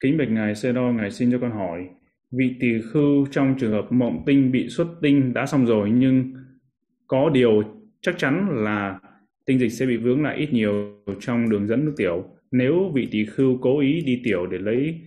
[0.00, 1.88] kính bạch ngài Sê Đo ngài xin cho con hỏi
[2.32, 6.34] vị tỳ khưu trong trường hợp mộng tinh bị xuất tinh đã xong rồi nhưng
[7.06, 7.62] có điều
[8.00, 9.00] chắc chắn là
[9.46, 13.08] tinh dịch sẽ bị vướng lại ít nhiều trong đường dẫn nước tiểu nếu vị
[13.10, 15.00] tỳ khưu cố ý đi tiểu để lấy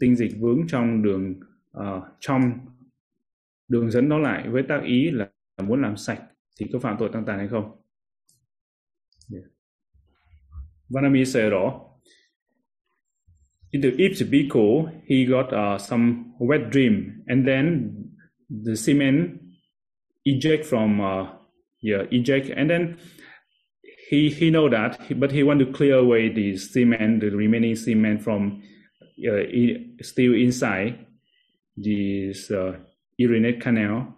[0.00, 1.40] tinh dịch vướng trong đường
[1.78, 2.52] uh, trong
[3.68, 5.28] đường dẫn đó lại với tác ý là
[5.62, 6.22] muốn làm sạch
[6.60, 7.80] thì có phạm tội tăng tàn hay không?
[9.32, 9.44] Yeah.
[10.88, 11.52] Vanami said
[13.72, 17.22] if the bhikkhu he got uh, some wet dream.
[17.28, 18.10] And then
[18.48, 19.54] the semen
[20.24, 21.30] eject from uh,
[21.80, 22.50] yeah eject.
[22.50, 22.98] And then
[24.08, 28.18] he he know that but he want to clear away the semen the remaining semen
[28.18, 28.62] from
[29.28, 29.42] uh,
[30.02, 31.06] still inside
[31.76, 32.76] this uh,
[33.16, 34.14] urinate canal.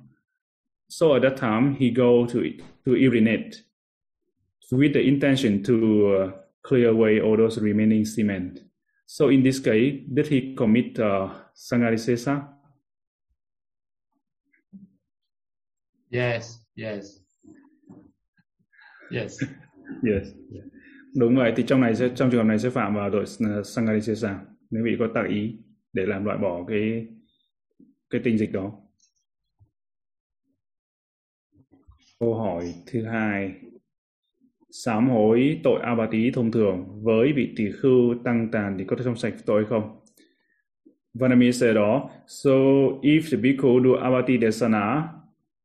[0.88, 3.62] So at that time he go to to urinate
[4.70, 6.30] with the intention to uh,
[6.62, 8.71] clear away all those remaining semen
[9.06, 12.40] so in this case did he commit uh, sangarisesa
[16.12, 17.04] Yes, yes.
[19.10, 19.38] Yes.
[20.02, 20.26] Yes.
[21.16, 23.66] Đúng vậy thì trong này sẽ trong trường hợp này sẽ phạm vào tội uh,
[23.66, 25.58] Sangarisesa nếu bị có tác ý
[25.92, 27.06] để làm loại bỏ cái
[28.10, 28.72] cái tinh dịch đó.
[32.20, 33.54] Câu hỏi thứ hai
[34.72, 39.04] sám hối tội abati thông thường với vị tỳ khưu tăng tàn thì có thể
[39.04, 39.98] trong sạch tội hay không?
[41.14, 42.50] Vanami said đó, so
[43.02, 45.08] if the bhikkhu do abati desana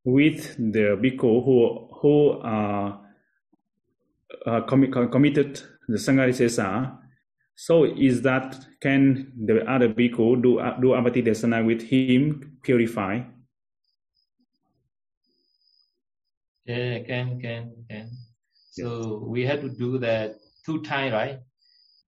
[0.03, 0.39] with
[0.73, 2.93] the bhikkhu who who uh,
[4.45, 5.55] uh, commi- committed
[5.87, 6.91] the sangarisesa,
[7.55, 13.19] so is that can the other bhikkhu do do abati desana with him purify?
[16.65, 18.26] Yeah, can, can, can.
[18.77, 18.85] So
[19.33, 20.31] we had to do that
[20.67, 21.35] two time, right?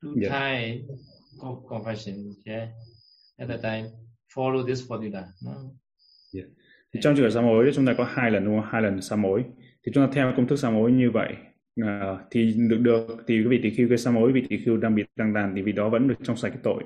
[0.02, 0.32] Two Yeah.
[0.32, 0.82] time
[1.40, 2.16] co- confession.
[2.46, 2.68] Yeah.
[3.38, 3.86] At that time,
[4.36, 5.24] follow this formula.
[5.46, 5.54] No?
[6.94, 8.70] Thì trong trường hợp sám hối chúng ta có hai lần đúng không?
[8.72, 9.44] Hai lần sám hối.
[9.86, 11.34] Thì chúng ta theo công thức sám hối như vậy
[11.84, 14.78] à, thì được được thì cái vị tỷ khưu cái sám hối vị tỷ khưu
[14.78, 16.84] đang bị tăng đàn thì vị đó vẫn được trong sạch cái tội.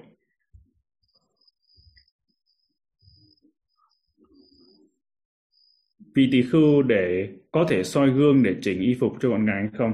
[6.15, 9.67] Vị tỷ khưu để có thể soi gương để chỉnh y phục cho gàng hay
[9.77, 9.93] không?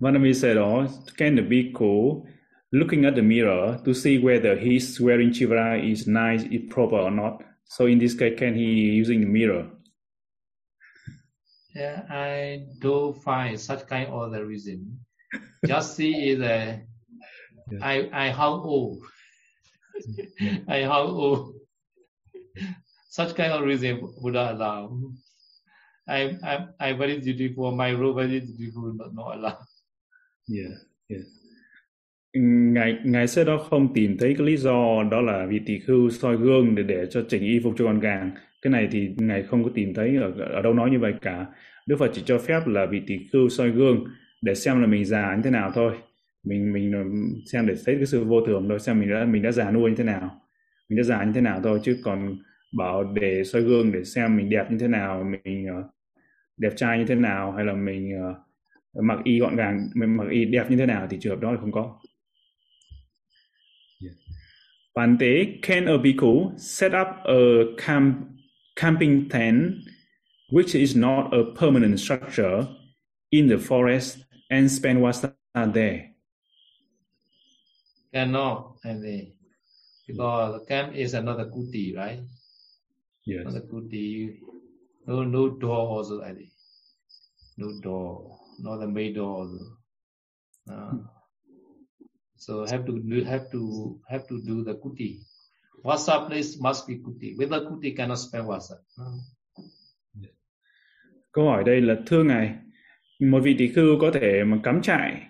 [0.00, 0.86] Vanami said đó,
[1.16, 2.24] can the bhikkhu
[2.70, 7.12] looking at the mirror to see whether his wearing chivara is nice, is proper or
[7.12, 7.32] not?
[7.64, 9.66] So in this case, can he using the mirror?
[11.74, 14.98] Yeah, I don't find such kind of the reason.
[15.66, 16.82] Just see is a
[17.80, 19.02] I I how old
[20.68, 21.54] I how old
[23.12, 24.88] such kind of reason Buddha allow.
[26.08, 27.76] I I I very dutiful.
[27.76, 29.56] My role very dutiful, not not allow.
[30.48, 30.74] Yeah,
[31.08, 31.24] yeah.
[32.72, 36.10] ngài ngài sẽ đó không tìm thấy cái lý do đó là vì tỳ khưu
[36.10, 38.30] soi gương để để cho chỉnh y phục cho con gàng
[38.62, 41.46] cái này thì ngài không có tìm thấy ở ở đâu nói như vậy cả
[41.86, 44.04] đức phật chỉ cho phép là vì tỳ khưu soi gương
[44.42, 45.92] để xem là mình già như thế nào thôi
[46.44, 46.92] mình mình
[47.52, 49.90] xem để thấy cái sự vô thường thôi xem mình đã mình đã già nuôi
[49.90, 50.40] như thế nào
[50.88, 52.36] mình đã già như thế nào thôi chứ còn
[52.72, 55.86] bảo để soi gương để xem mình đẹp như thế nào mình uh,
[56.56, 60.24] đẹp trai như thế nào hay là mình uh, mặc y gọn gàng mình mặc
[60.30, 61.98] y đẹp như thế nào thì trường hợp đó là không có
[64.94, 68.28] Bante, can a bhikkhu set up a camp,
[68.76, 69.72] camping tent,
[70.50, 72.68] which is not a permanent structure,
[73.30, 74.18] in the forest
[74.50, 76.14] and spend vasana there?
[78.12, 79.28] Cannot, I think,
[80.06, 82.20] because the camp is another kuti, right?
[83.26, 83.40] Yes.
[83.40, 84.34] Another kuti.
[85.06, 86.50] No, no door also, I think.
[87.56, 89.64] No door, not the main door also.
[90.70, 90.94] Uh,
[92.36, 92.92] so have to
[93.26, 93.60] have to
[94.08, 95.20] have to do the kuti.
[95.84, 97.34] Vasa place must be kuti.
[97.38, 98.74] Without kuti cannot spend vasa.
[98.98, 99.18] Uh.
[101.32, 102.54] Câu hỏi đây là thưa ngài,
[103.20, 105.22] một vị tỷ khưu có thể mà cắm trại,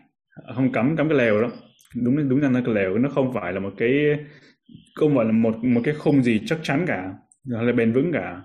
[0.55, 1.51] không cắm cắm cái lều đó.
[1.95, 3.91] Đúng đúng rằng là cái lều nó không phải là một cái
[4.95, 7.15] không phải là một một cái khung gì chắc chắn cả,
[7.57, 8.43] hay là bền vững cả,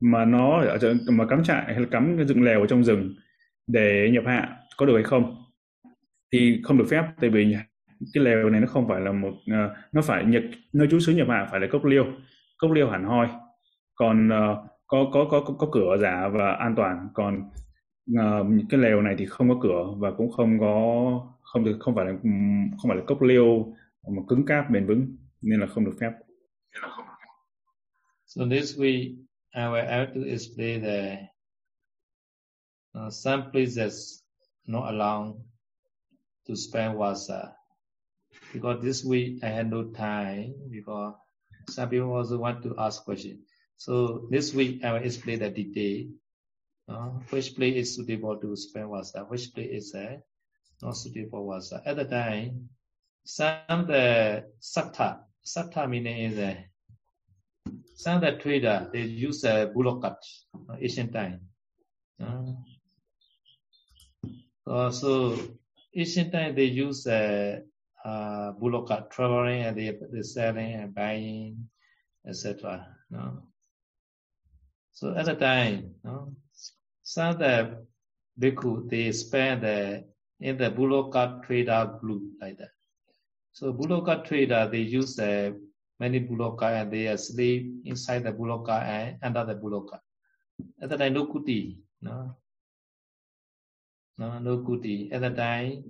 [0.00, 0.78] mà nó ở
[1.10, 3.14] mà cắm trại hay là cắm cái dựng lều ở trong rừng
[3.66, 5.36] để nhập hạ có được hay không?
[6.32, 7.56] Thì không được phép, tại vì
[8.14, 10.42] cái lều này nó không phải là một uh, nó phải nhật
[10.72, 12.06] nơi trú xứ nhập hạ phải là cốc liêu
[12.58, 13.28] cốc liêu hẳn hoi.
[13.94, 17.08] Còn uh, có, có có có cửa giả và an toàn.
[17.14, 17.50] Còn
[18.12, 20.74] uh, cái lều này thì không có cửa và cũng không có
[21.42, 22.12] không được không phải là
[22.82, 23.74] không phải là cốc liêu
[24.16, 26.12] mà cứng cáp bền vững nên là không được phép.
[28.30, 29.16] So this week
[29.52, 31.18] I will have to explain the
[32.94, 34.22] uh, some places
[34.68, 35.42] not allowed
[36.46, 37.50] to spend water
[38.52, 41.14] because this week I had no time because
[41.70, 43.40] some people also want to ask questions.
[43.76, 46.06] So this week I will explain the detail.
[46.88, 49.24] Uh, which place is suitable to spend water?
[49.26, 50.18] which place is uh,
[50.80, 51.82] not suitable water?
[51.84, 52.68] At the time,
[53.24, 56.54] some the uh, sakta, sakta meaning is uh,
[58.06, 60.24] uh, some the trader they use a bullock cart,
[60.68, 61.40] uh, Asian time.
[62.22, 62.52] Uh,
[64.66, 65.38] uh, so
[65.94, 67.60] Asian time they use uh,
[68.04, 68.52] uh,
[68.86, 71.68] cart traveling and they, they selling and buying,
[72.26, 72.86] etc.
[73.10, 73.42] No?
[74.92, 76.34] So at the time, no?
[77.02, 77.86] some of the
[78.38, 80.04] bhikkhu they spend the,
[80.40, 82.70] in the Buloka trader group like that.
[83.52, 85.52] So bullock cart trader they use uh,
[86.00, 90.00] many Buloka and they are sleep inside the Buloka and under the Buloka.
[90.80, 92.34] At the time no kuti, no,
[94.18, 95.12] no, no kuti.
[95.12, 95.84] At the time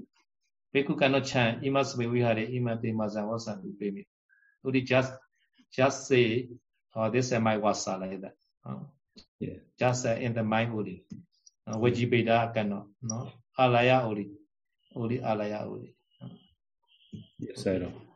[0.75, 4.07] Bhikkhu cannot chant imasme vihare imate maza vasa upemi.
[4.65, 5.13] Only just
[5.73, 6.49] just say,
[6.95, 8.35] oh, this is my vasa like that.
[8.67, 8.85] Uh,
[9.39, 9.59] yeah.
[9.79, 11.05] Just uh, in the mind only.
[11.67, 12.87] Uh, Vajipeda cannot.
[13.03, 13.31] No?
[13.59, 14.31] Alaya only.
[14.95, 15.95] Only alaya only.
[17.39, 18.10] Yes, I know.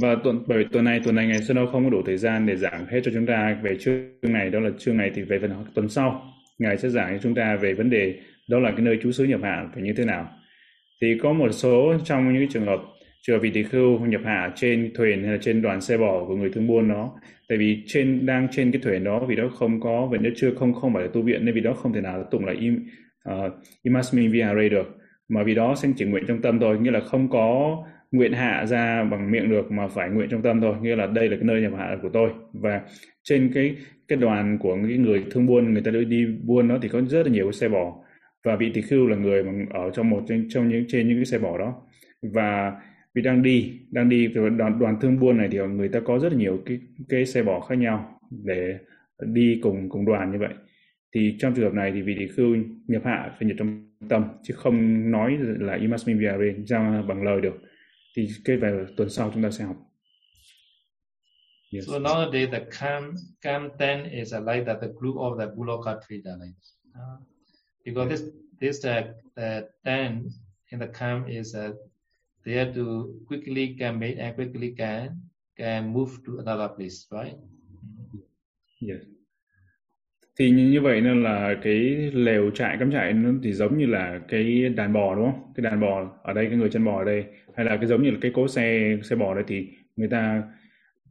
[0.00, 2.46] Và tuần bởi tuần này tuần này ngày Sơn đâu không có đủ thời gian
[2.46, 5.38] để giảng hết cho chúng ta về chương này đó là chương này thì về
[5.38, 6.22] phần tuần sau.
[6.58, 8.14] Ngài sẽ giảng cho chúng ta về vấn đề
[8.48, 10.28] đó là cái nơi trú xứ nhập hạ phải như thế nào.
[11.02, 12.80] Thì có một số trong những trường hợp
[13.22, 16.24] trường hợp vị tỳ khưu nhập hạ trên thuyền hay là trên đoàn xe bò
[16.28, 17.12] của người thương buôn đó
[17.48, 20.74] tại vì trên đang trên cái thuyền đó vì đó không có vẫn chưa không
[20.74, 22.86] không phải là tu viện nên vì đó không thể nào tụng là im
[23.24, 23.52] ờ, uh,
[23.82, 24.98] imasmi vihare được.
[25.28, 27.76] Mà vì đó sẽ chỉ nguyện trong tâm thôi nghĩa là không có
[28.12, 30.74] nguyện hạ ra bằng miệng được mà phải nguyện trong tâm thôi.
[30.82, 32.30] Nghĩa là đây là cái nơi nhập hạ của tôi.
[32.52, 32.80] Và
[33.22, 33.76] trên cái
[34.08, 37.26] cái đoàn của những người thương buôn người ta đi buôn đó thì có rất
[37.26, 38.04] là nhiều cái xe bò.
[38.44, 41.18] Và vị tỳ khưu là người mà ở trong một trong, trong những trên những
[41.18, 41.82] cái xe bò đó.
[42.22, 42.72] Và
[43.14, 44.28] vì đang đi đang đi
[44.58, 46.78] đoàn đoàn thương buôn này thì người ta có rất là nhiều cái
[47.08, 48.78] cái xe bò khác nhau để
[49.26, 50.54] đi cùng cùng đoàn như vậy.
[51.14, 52.56] Thì trong trường hợp này thì vị tỳ khưu
[52.88, 57.40] nhập hạ phải nhập trong tâm chứ không nói là imasmin viare ra bằng lời
[57.40, 57.60] được
[58.16, 59.76] thì cái về tuần sau chúng ta sẽ học
[61.72, 61.86] Yes.
[61.86, 66.36] So nowadays the cam cam ten is like that the group of the Buloka trader
[66.38, 66.54] like
[66.94, 67.16] uh,
[67.82, 68.22] because this
[68.60, 70.28] this uh, the ten
[70.68, 71.72] in the camp is uh,
[72.44, 75.22] they have to quickly can make and quickly can
[75.56, 77.38] can move to another place, right?
[78.80, 79.02] Yes.
[80.38, 81.80] Thì như như vậy nên là cái
[82.12, 85.64] lều trại cắm trại nó thì giống như là cái đàn bò đúng không cái
[85.64, 87.24] đàn bò ở đây cái người chân bò ở đây
[87.56, 90.42] hay là cái giống như là cái cố xe xe bò đây thì người ta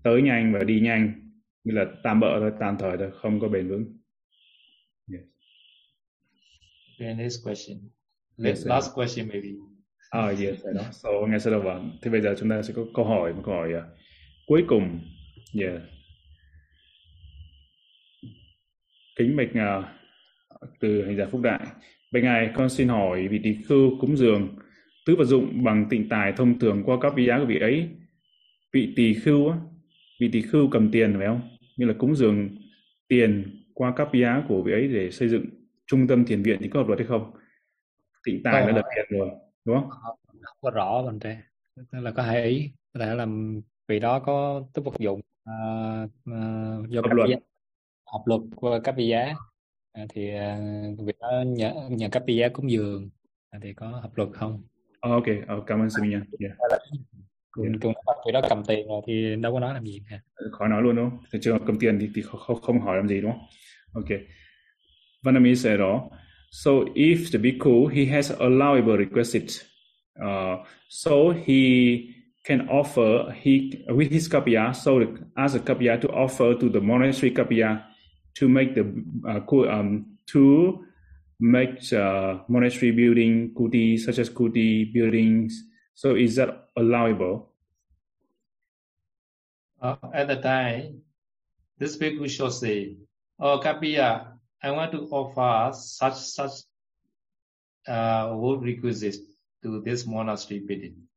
[0.03, 1.31] tới nhanh và đi nhanh
[1.63, 3.97] như là tạm bỡ thôi tạm thời thôi không có bền vững
[5.13, 5.21] yes.
[6.99, 7.77] Okay, next question.
[8.43, 9.49] Yes, Last, last question maybe.
[10.09, 10.81] À, yes, phải đó.
[10.91, 11.91] So, ngay sau đó vâng.
[12.01, 13.83] Thì bây giờ chúng ta sẽ có câu hỏi, một câu hỏi uh,
[14.47, 14.99] cuối cùng.
[15.61, 15.81] Yeah.
[19.15, 19.85] Kính bạch uh,
[20.79, 21.59] từ hành giả Phúc Đại.
[22.11, 24.55] Bạch Ngài, con xin hỏi vị tỳ khưu cúng dường
[25.05, 27.89] tứ vật dụng bằng tịnh tài thông thường qua các vị giá của vị ấy.
[28.73, 29.57] Vị tỳ khưu á,
[30.19, 31.41] vị tỳ khưu cầm tiền phải không?
[31.77, 32.49] Như là cúng dường
[33.07, 35.45] tiền qua các vị giá của vị ấy để xây dựng
[35.87, 37.31] trung tâm thiền viện thì có hợp luật hay không?
[38.23, 39.29] Tịnh tài đã là tiền rồi,
[39.65, 39.89] đúng không?
[40.41, 41.37] không có rõ bên đây
[41.91, 43.27] là có hai ý có thể là
[43.87, 45.53] vì đó có tức vật dụng à,
[46.25, 47.39] à, do Hợp luật.
[48.11, 49.33] Hợp luật của cấp giá
[49.93, 50.59] à, thì à,
[51.05, 53.09] việc đó nhờ, nhờ cấp giá cúng dường
[53.49, 54.63] à, thì có hợp luật không
[55.01, 56.23] Ờ, ok, ờ, cảm ơn sư Minh Nhân.
[56.39, 56.57] Yeah.
[57.51, 57.77] cùng Yeah.
[57.81, 57.93] cùng
[58.25, 60.19] vì đó cầm tiền rồi thì đâu có nói làm gì cả
[60.51, 61.19] Khỏi nói luôn đúng không?
[61.33, 63.41] Thì trường hợp cầm tiền thì, thì không, không, hỏi làm gì đúng không?
[63.93, 64.19] Ok.
[65.23, 66.09] Vanami said đó.
[66.51, 69.53] So if the bhikkhu he has allowable requisite,
[70.19, 71.11] uh, so
[71.45, 71.97] he
[72.43, 73.51] can offer he
[73.87, 75.05] with his kapya, so the,
[75.35, 77.90] as a kapya to offer to the monastery kapya
[78.35, 78.85] to make the
[79.27, 80.85] uh, um, to
[81.39, 85.63] make uh, monastery building kuti such as kuti buildings.
[85.93, 87.51] So is that allowable?
[89.81, 91.01] Uh, at the time,
[91.77, 92.97] this bhikkhu should say,
[93.39, 96.61] "Oh, Kapiya, I want to offer such such
[97.87, 99.17] uh, wood requisites
[99.63, 101.09] to this monastery building."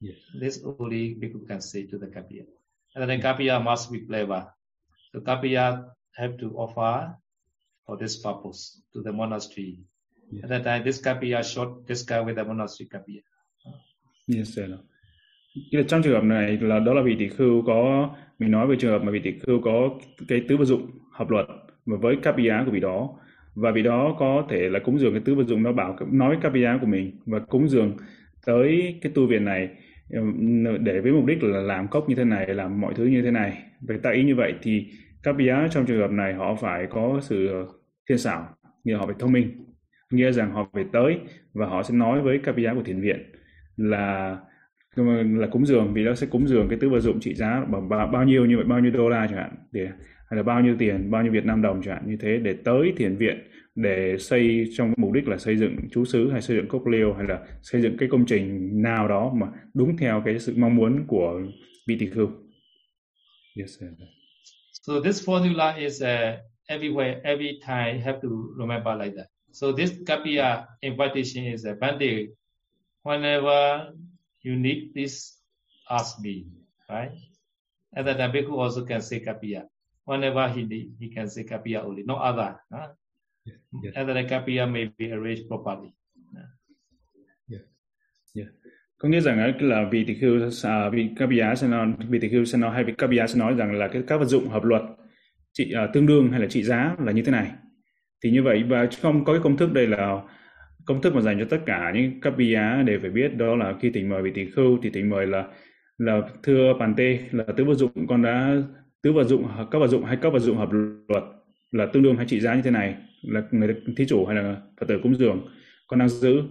[0.00, 0.18] Yes.
[0.34, 2.46] This only bhikkhu can say to the Kapiya.
[2.94, 4.50] And then Kapiya must be clever.
[5.12, 7.08] So Kapiya have to offer
[7.86, 9.78] for this purpose to the monastery.
[10.32, 10.44] Yes.
[10.44, 13.22] At that time, this Kapiya shot this guy with the monastery Kapiya.
[14.26, 14.70] Yes, sir.
[15.88, 18.90] Trong trường hợp này là đó là vị tỷ khưu có mình nói về trường
[18.90, 19.90] hợp mà vị tỷ khưu có
[20.28, 21.46] cái tứ vật dụng hợp luật
[21.86, 23.18] và với kapia của vị đó
[23.54, 26.28] và vị đó có thể là cúng dường cái tứ vật dụng đó bảo nói
[26.28, 27.96] với kapia của mình và cúng dường
[28.46, 29.68] tới cái tu viện này
[30.80, 33.30] để với mục đích là làm cốc như thế này làm mọi thứ như thế
[33.30, 34.86] này về tại ý như vậy thì
[35.22, 37.66] kapia trong trường hợp này họ phải có sự
[38.08, 38.48] thiên xảo
[38.84, 39.64] nghĩa là họ phải thông minh
[40.10, 41.20] nghĩa rằng họ phải tới
[41.52, 43.32] và họ sẽ nói với kapia của thiền viện
[43.76, 44.36] là
[44.96, 47.88] là cúng dường vì nó sẽ cúng dường cái tứ vật dụng trị giá bằng
[47.88, 49.88] bao, bao nhiêu như vậy bao nhiêu đô la chẳng hạn để
[50.30, 52.54] hay là bao nhiêu tiền bao nhiêu Việt Nam đồng chẳng hạn như thế để
[52.64, 53.38] tới thiền viện
[53.74, 57.14] để xây trong mục đích là xây dựng chú xứ hay xây dựng cốc liêu
[57.14, 60.76] hay là xây dựng cái công trình nào đó mà đúng theo cái sự mong
[60.76, 61.40] muốn của
[61.88, 62.28] vị tỳ khưu.
[63.58, 63.88] Yes, sir.
[64.88, 69.28] So this formula is uh, everywhere, every time you have to remember like that.
[69.52, 72.32] So this Kapiya invitation is a Bande.
[73.02, 73.92] Whenever
[74.40, 75.36] you need, please
[75.90, 76.46] ask me,
[76.88, 77.12] right?
[77.92, 79.68] And then the bhikkhu also can say Kapiya.
[80.06, 82.56] Whenever he need, he can say Kapiya only, no other.
[82.72, 82.88] Huh?
[83.44, 83.92] yes.
[83.94, 85.92] And then the Kapiya may be arranged properly.
[88.98, 92.28] Có nghĩa rằng là vị tỷ khưu à, vị các BIA sẽ nói vị tỷ
[92.28, 94.64] khưu sẽ nói hay vị cấp sẽ nói rằng là cái các vật dụng hợp
[94.64, 94.82] luật
[95.52, 97.50] trị à, tương đương hay là trị giá là như thế này.
[98.24, 100.20] Thì như vậy và không có cái công thức đây là
[100.86, 103.74] công thức mà dành cho tất cả những các BIA đều phải biết đó là
[103.80, 105.44] khi tỉnh mời vị tỷ khưu thì tỉnh mời là
[105.98, 108.56] là thưa bàn tê là tứ vật dụng con đã
[109.02, 110.68] tứ vật dụng các vật dụng hay các vật dụng hợp
[111.08, 111.24] luật
[111.70, 114.56] là tương đương hay trị giá như thế này là người thí chủ hay là
[114.80, 115.48] phật tử cúng dường
[115.86, 116.42] con đang giữ.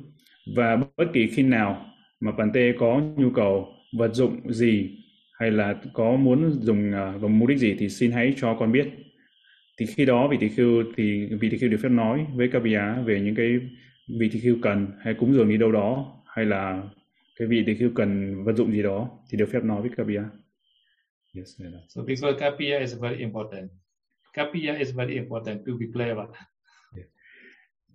[0.55, 1.85] Và bất kỳ khi nào
[2.19, 3.67] mà bàn tê có nhu cầu
[3.97, 4.97] vật dụng gì
[5.39, 8.71] hay là có muốn dùng uh, vào mục đích gì thì xin hãy cho con
[8.71, 8.87] biết
[9.77, 12.59] thì khi đó vị tỳ khưu thì vị tỳ khưu được phép nói với các
[12.59, 13.59] vị á về những cái
[14.19, 16.83] vị tỳ khưu cần hay cúng dường đi đâu đó hay là
[17.39, 20.07] cái vị tỳ khưu cần vật dụng gì đó thì được phép nói với các
[20.07, 20.25] vị á
[21.35, 21.61] yes.
[21.87, 23.71] So because Kapiya is very important.
[24.33, 26.25] Kapiya is very important to be clever.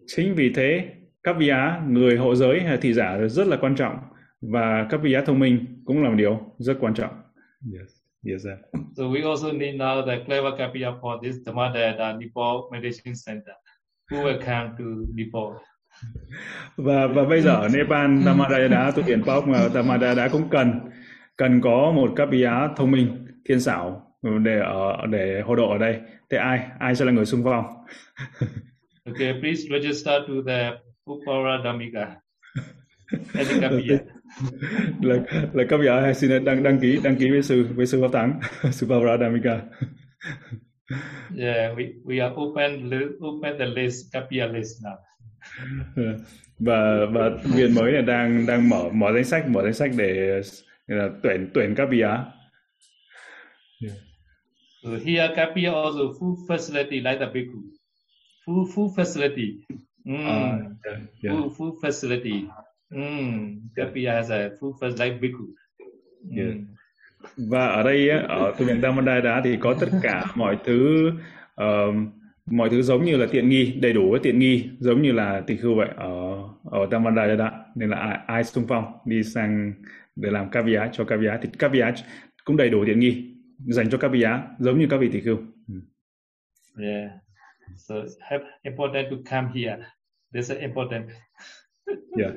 [0.06, 0.88] chính vì thế
[1.22, 3.98] các vị á người hộ giới hay thị giả rất là quan trọng
[4.42, 7.14] và các vị á thông minh cũng là một điều rất quan trọng
[7.74, 7.88] yes
[8.30, 8.84] yes sir.
[8.96, 13.54] So we also need now the clever Kapiya for this Dhammadayada Nepal Meditation Center.
[14.10, 15.62] Who will come to Nepal?
[16.76, 20.80] và và bây giờ ở Nepal Tamadayada tu viện Pop mà Tamadayada cũng cần
[21.36, 25.78] cần có một các á thông minh thiên xảo để ở để hộ độ ở
[25.78, 26.00] đây
[26.30, 27.64] thế ai ai sẽ là người xung phong
[29.04, 30.70] Okay, please register to the
[31.10, 32.16] Upara Dhammika.
[35.00, 35.16] Là
[35.52, 38.40] là các vị xin đăng đăng ký đăng ký với sư với sư pháp thắng
[38.72, 39.60] sư Pavaradamika
[41.38, 42.90] Yeah, we we are open
[43.20, 44.96] open the list, Kapia list now.
[46.58, 50.40] và và viện mới này đang đang mở mở danh sách mở danh sách để
[50.86, 53.96] là tuyển tuyển các bia yeah.
[54.82, 57.60] so here Kapia also food facility like the bhikkhu
[58.46, 59.48] food food facility
[60.04, 60.14] mm.
[60.14, 60.26] uh,
[60.84, 61.36] yeah, yeah.
[61.36, 62.46] Food, food facility
[62.92, 63.60] mm.
[63.76, 65.44] Kapia has a food facility like bhikkhu
[66.36, 66.54] yeah.
[67.36, 71.10] và ở đây ở tu viện Damodara thì có tất cả mọi thứ
[71.62, 71.94] uh,
[72.46, 75.42] mọi thứ giống như là tiện nghi đầy đủ cái tiện nghi giống như là
[75.46, 79.72] tỳ khưu vậy ở ở Tamandaya nên là ai, ai xung phong đi sang
[80.16, 81.94] để làm caviar cho caviar thì caviar
[82.44, 85.38] cũng đầy đủ tiện nghi dành cho caviar giống như các vị tỳ khưu.
[86.78, 87.10] Yeah.
[87.76, 87.94] So
[88.62, 89.76] important to come here.
[90.32, 91.06] This is important.
[92.16, 92.34] Yeah.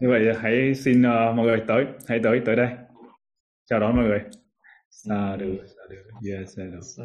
[0.00, 2.68] Như vậy hãy xin uh, mọi người tới, hãy tới tới đây.
[3.70, 4.20] Chào đón mọi người.
[4.90, 5.96] Sa du, sa du.
[6.30, 7.04] Yes, sa du.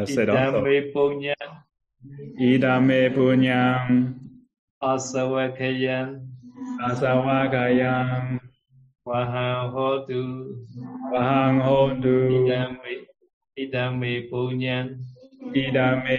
[0.00, 1.48] uh, sẽ đó Idame punyam
[2.38, 4.14] Idame punyam
[4.80, 6.20] Asawakayam
[6.80, 8.38] Asawakayam
[9.04, 10.52] Wahang hotu
[11.12, 12.94] Wahang hotu Idame
[13.56, 14.86] Idame punyam
[15.54, 16.18] Idame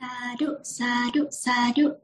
[0.01, 1.97] Sadhu, sadhu, sadhu.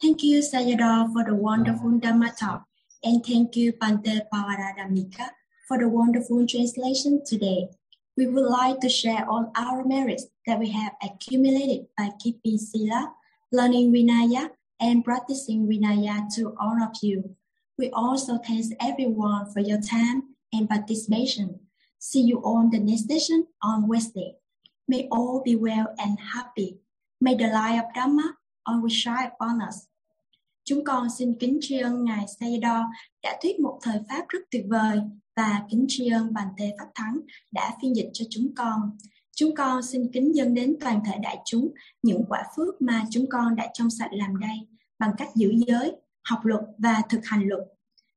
[0.00, 2.64] Thank you, Sayadaw, for the wonderful Dhamma talk.
[3.02, 5.30] And thank you, Bante Pavaradamika,
[5.66, 7.68] for the wonderful translation today.
[8.16, 13.12] We would like to share all our merits that we have accumulated by keeping Sila,
[13.52, 14.50] learning Vinaya,
[14.80, 17.36] and practicing Vinaya to all of you.
[17.80, 21.60] We also thank everyone for your time and participation.
[21.98, 24.34] See you on the next session on Wednesday.
[24.86, 26.76] May all be well and happy.
[27.22, 28.36] May the light of Dhamma
[28.66, 29.88] always shine upon us.
[30.64, 32.84] Chúng con xin kính tri ân Ngài Sayadaw
[33.22, 35.00] đã thuyết một thời Pháp rất tuyệt vời
[35.36, 37.20] và kính tri ân Bàn Tê Pháp Thắng
[37.50, 38.96] đã phiên dịch cho chúng con.
[39.36, 43.26] Chúng con xin kính dâng đến toàn thể đại chúng những quả phước mà chúng
[43.30, 47.48] con đã trong sạch làm đây bằng cách giữ giới, học luật và thực hành
[47.48, 47.60] luật.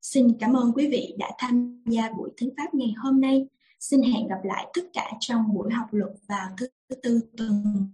[0.01, 3.47] Xin cảm ơn quý vị đã tham gia buổi thính pháp ngày hôm nay.
[3.80, 6.67] Xin hẹn gặp lại tất cả trong buổi học luật vào thứ
[7.03, 7.88] tư tuần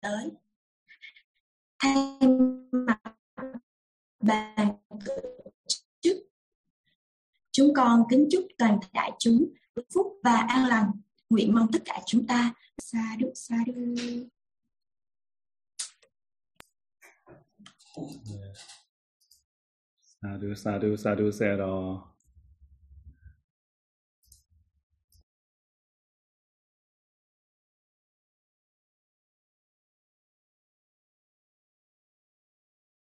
[0.00, 0.30] tới
[1.78, 1.96] thay
[2.72, 3.00] mặt
[4.20, 5.12] ban tổ
[6.00, 6.16] chức,
[7.52, 9.52] chúng con kính chúc toàn thể đại chúng
[9.94, 10.90] phúc và an lành
[11.30, 13.94] nguyện mong tất cả chúng ta xa được xa được
[20.28, 21.76] าดูสาดูสาดูเซรอ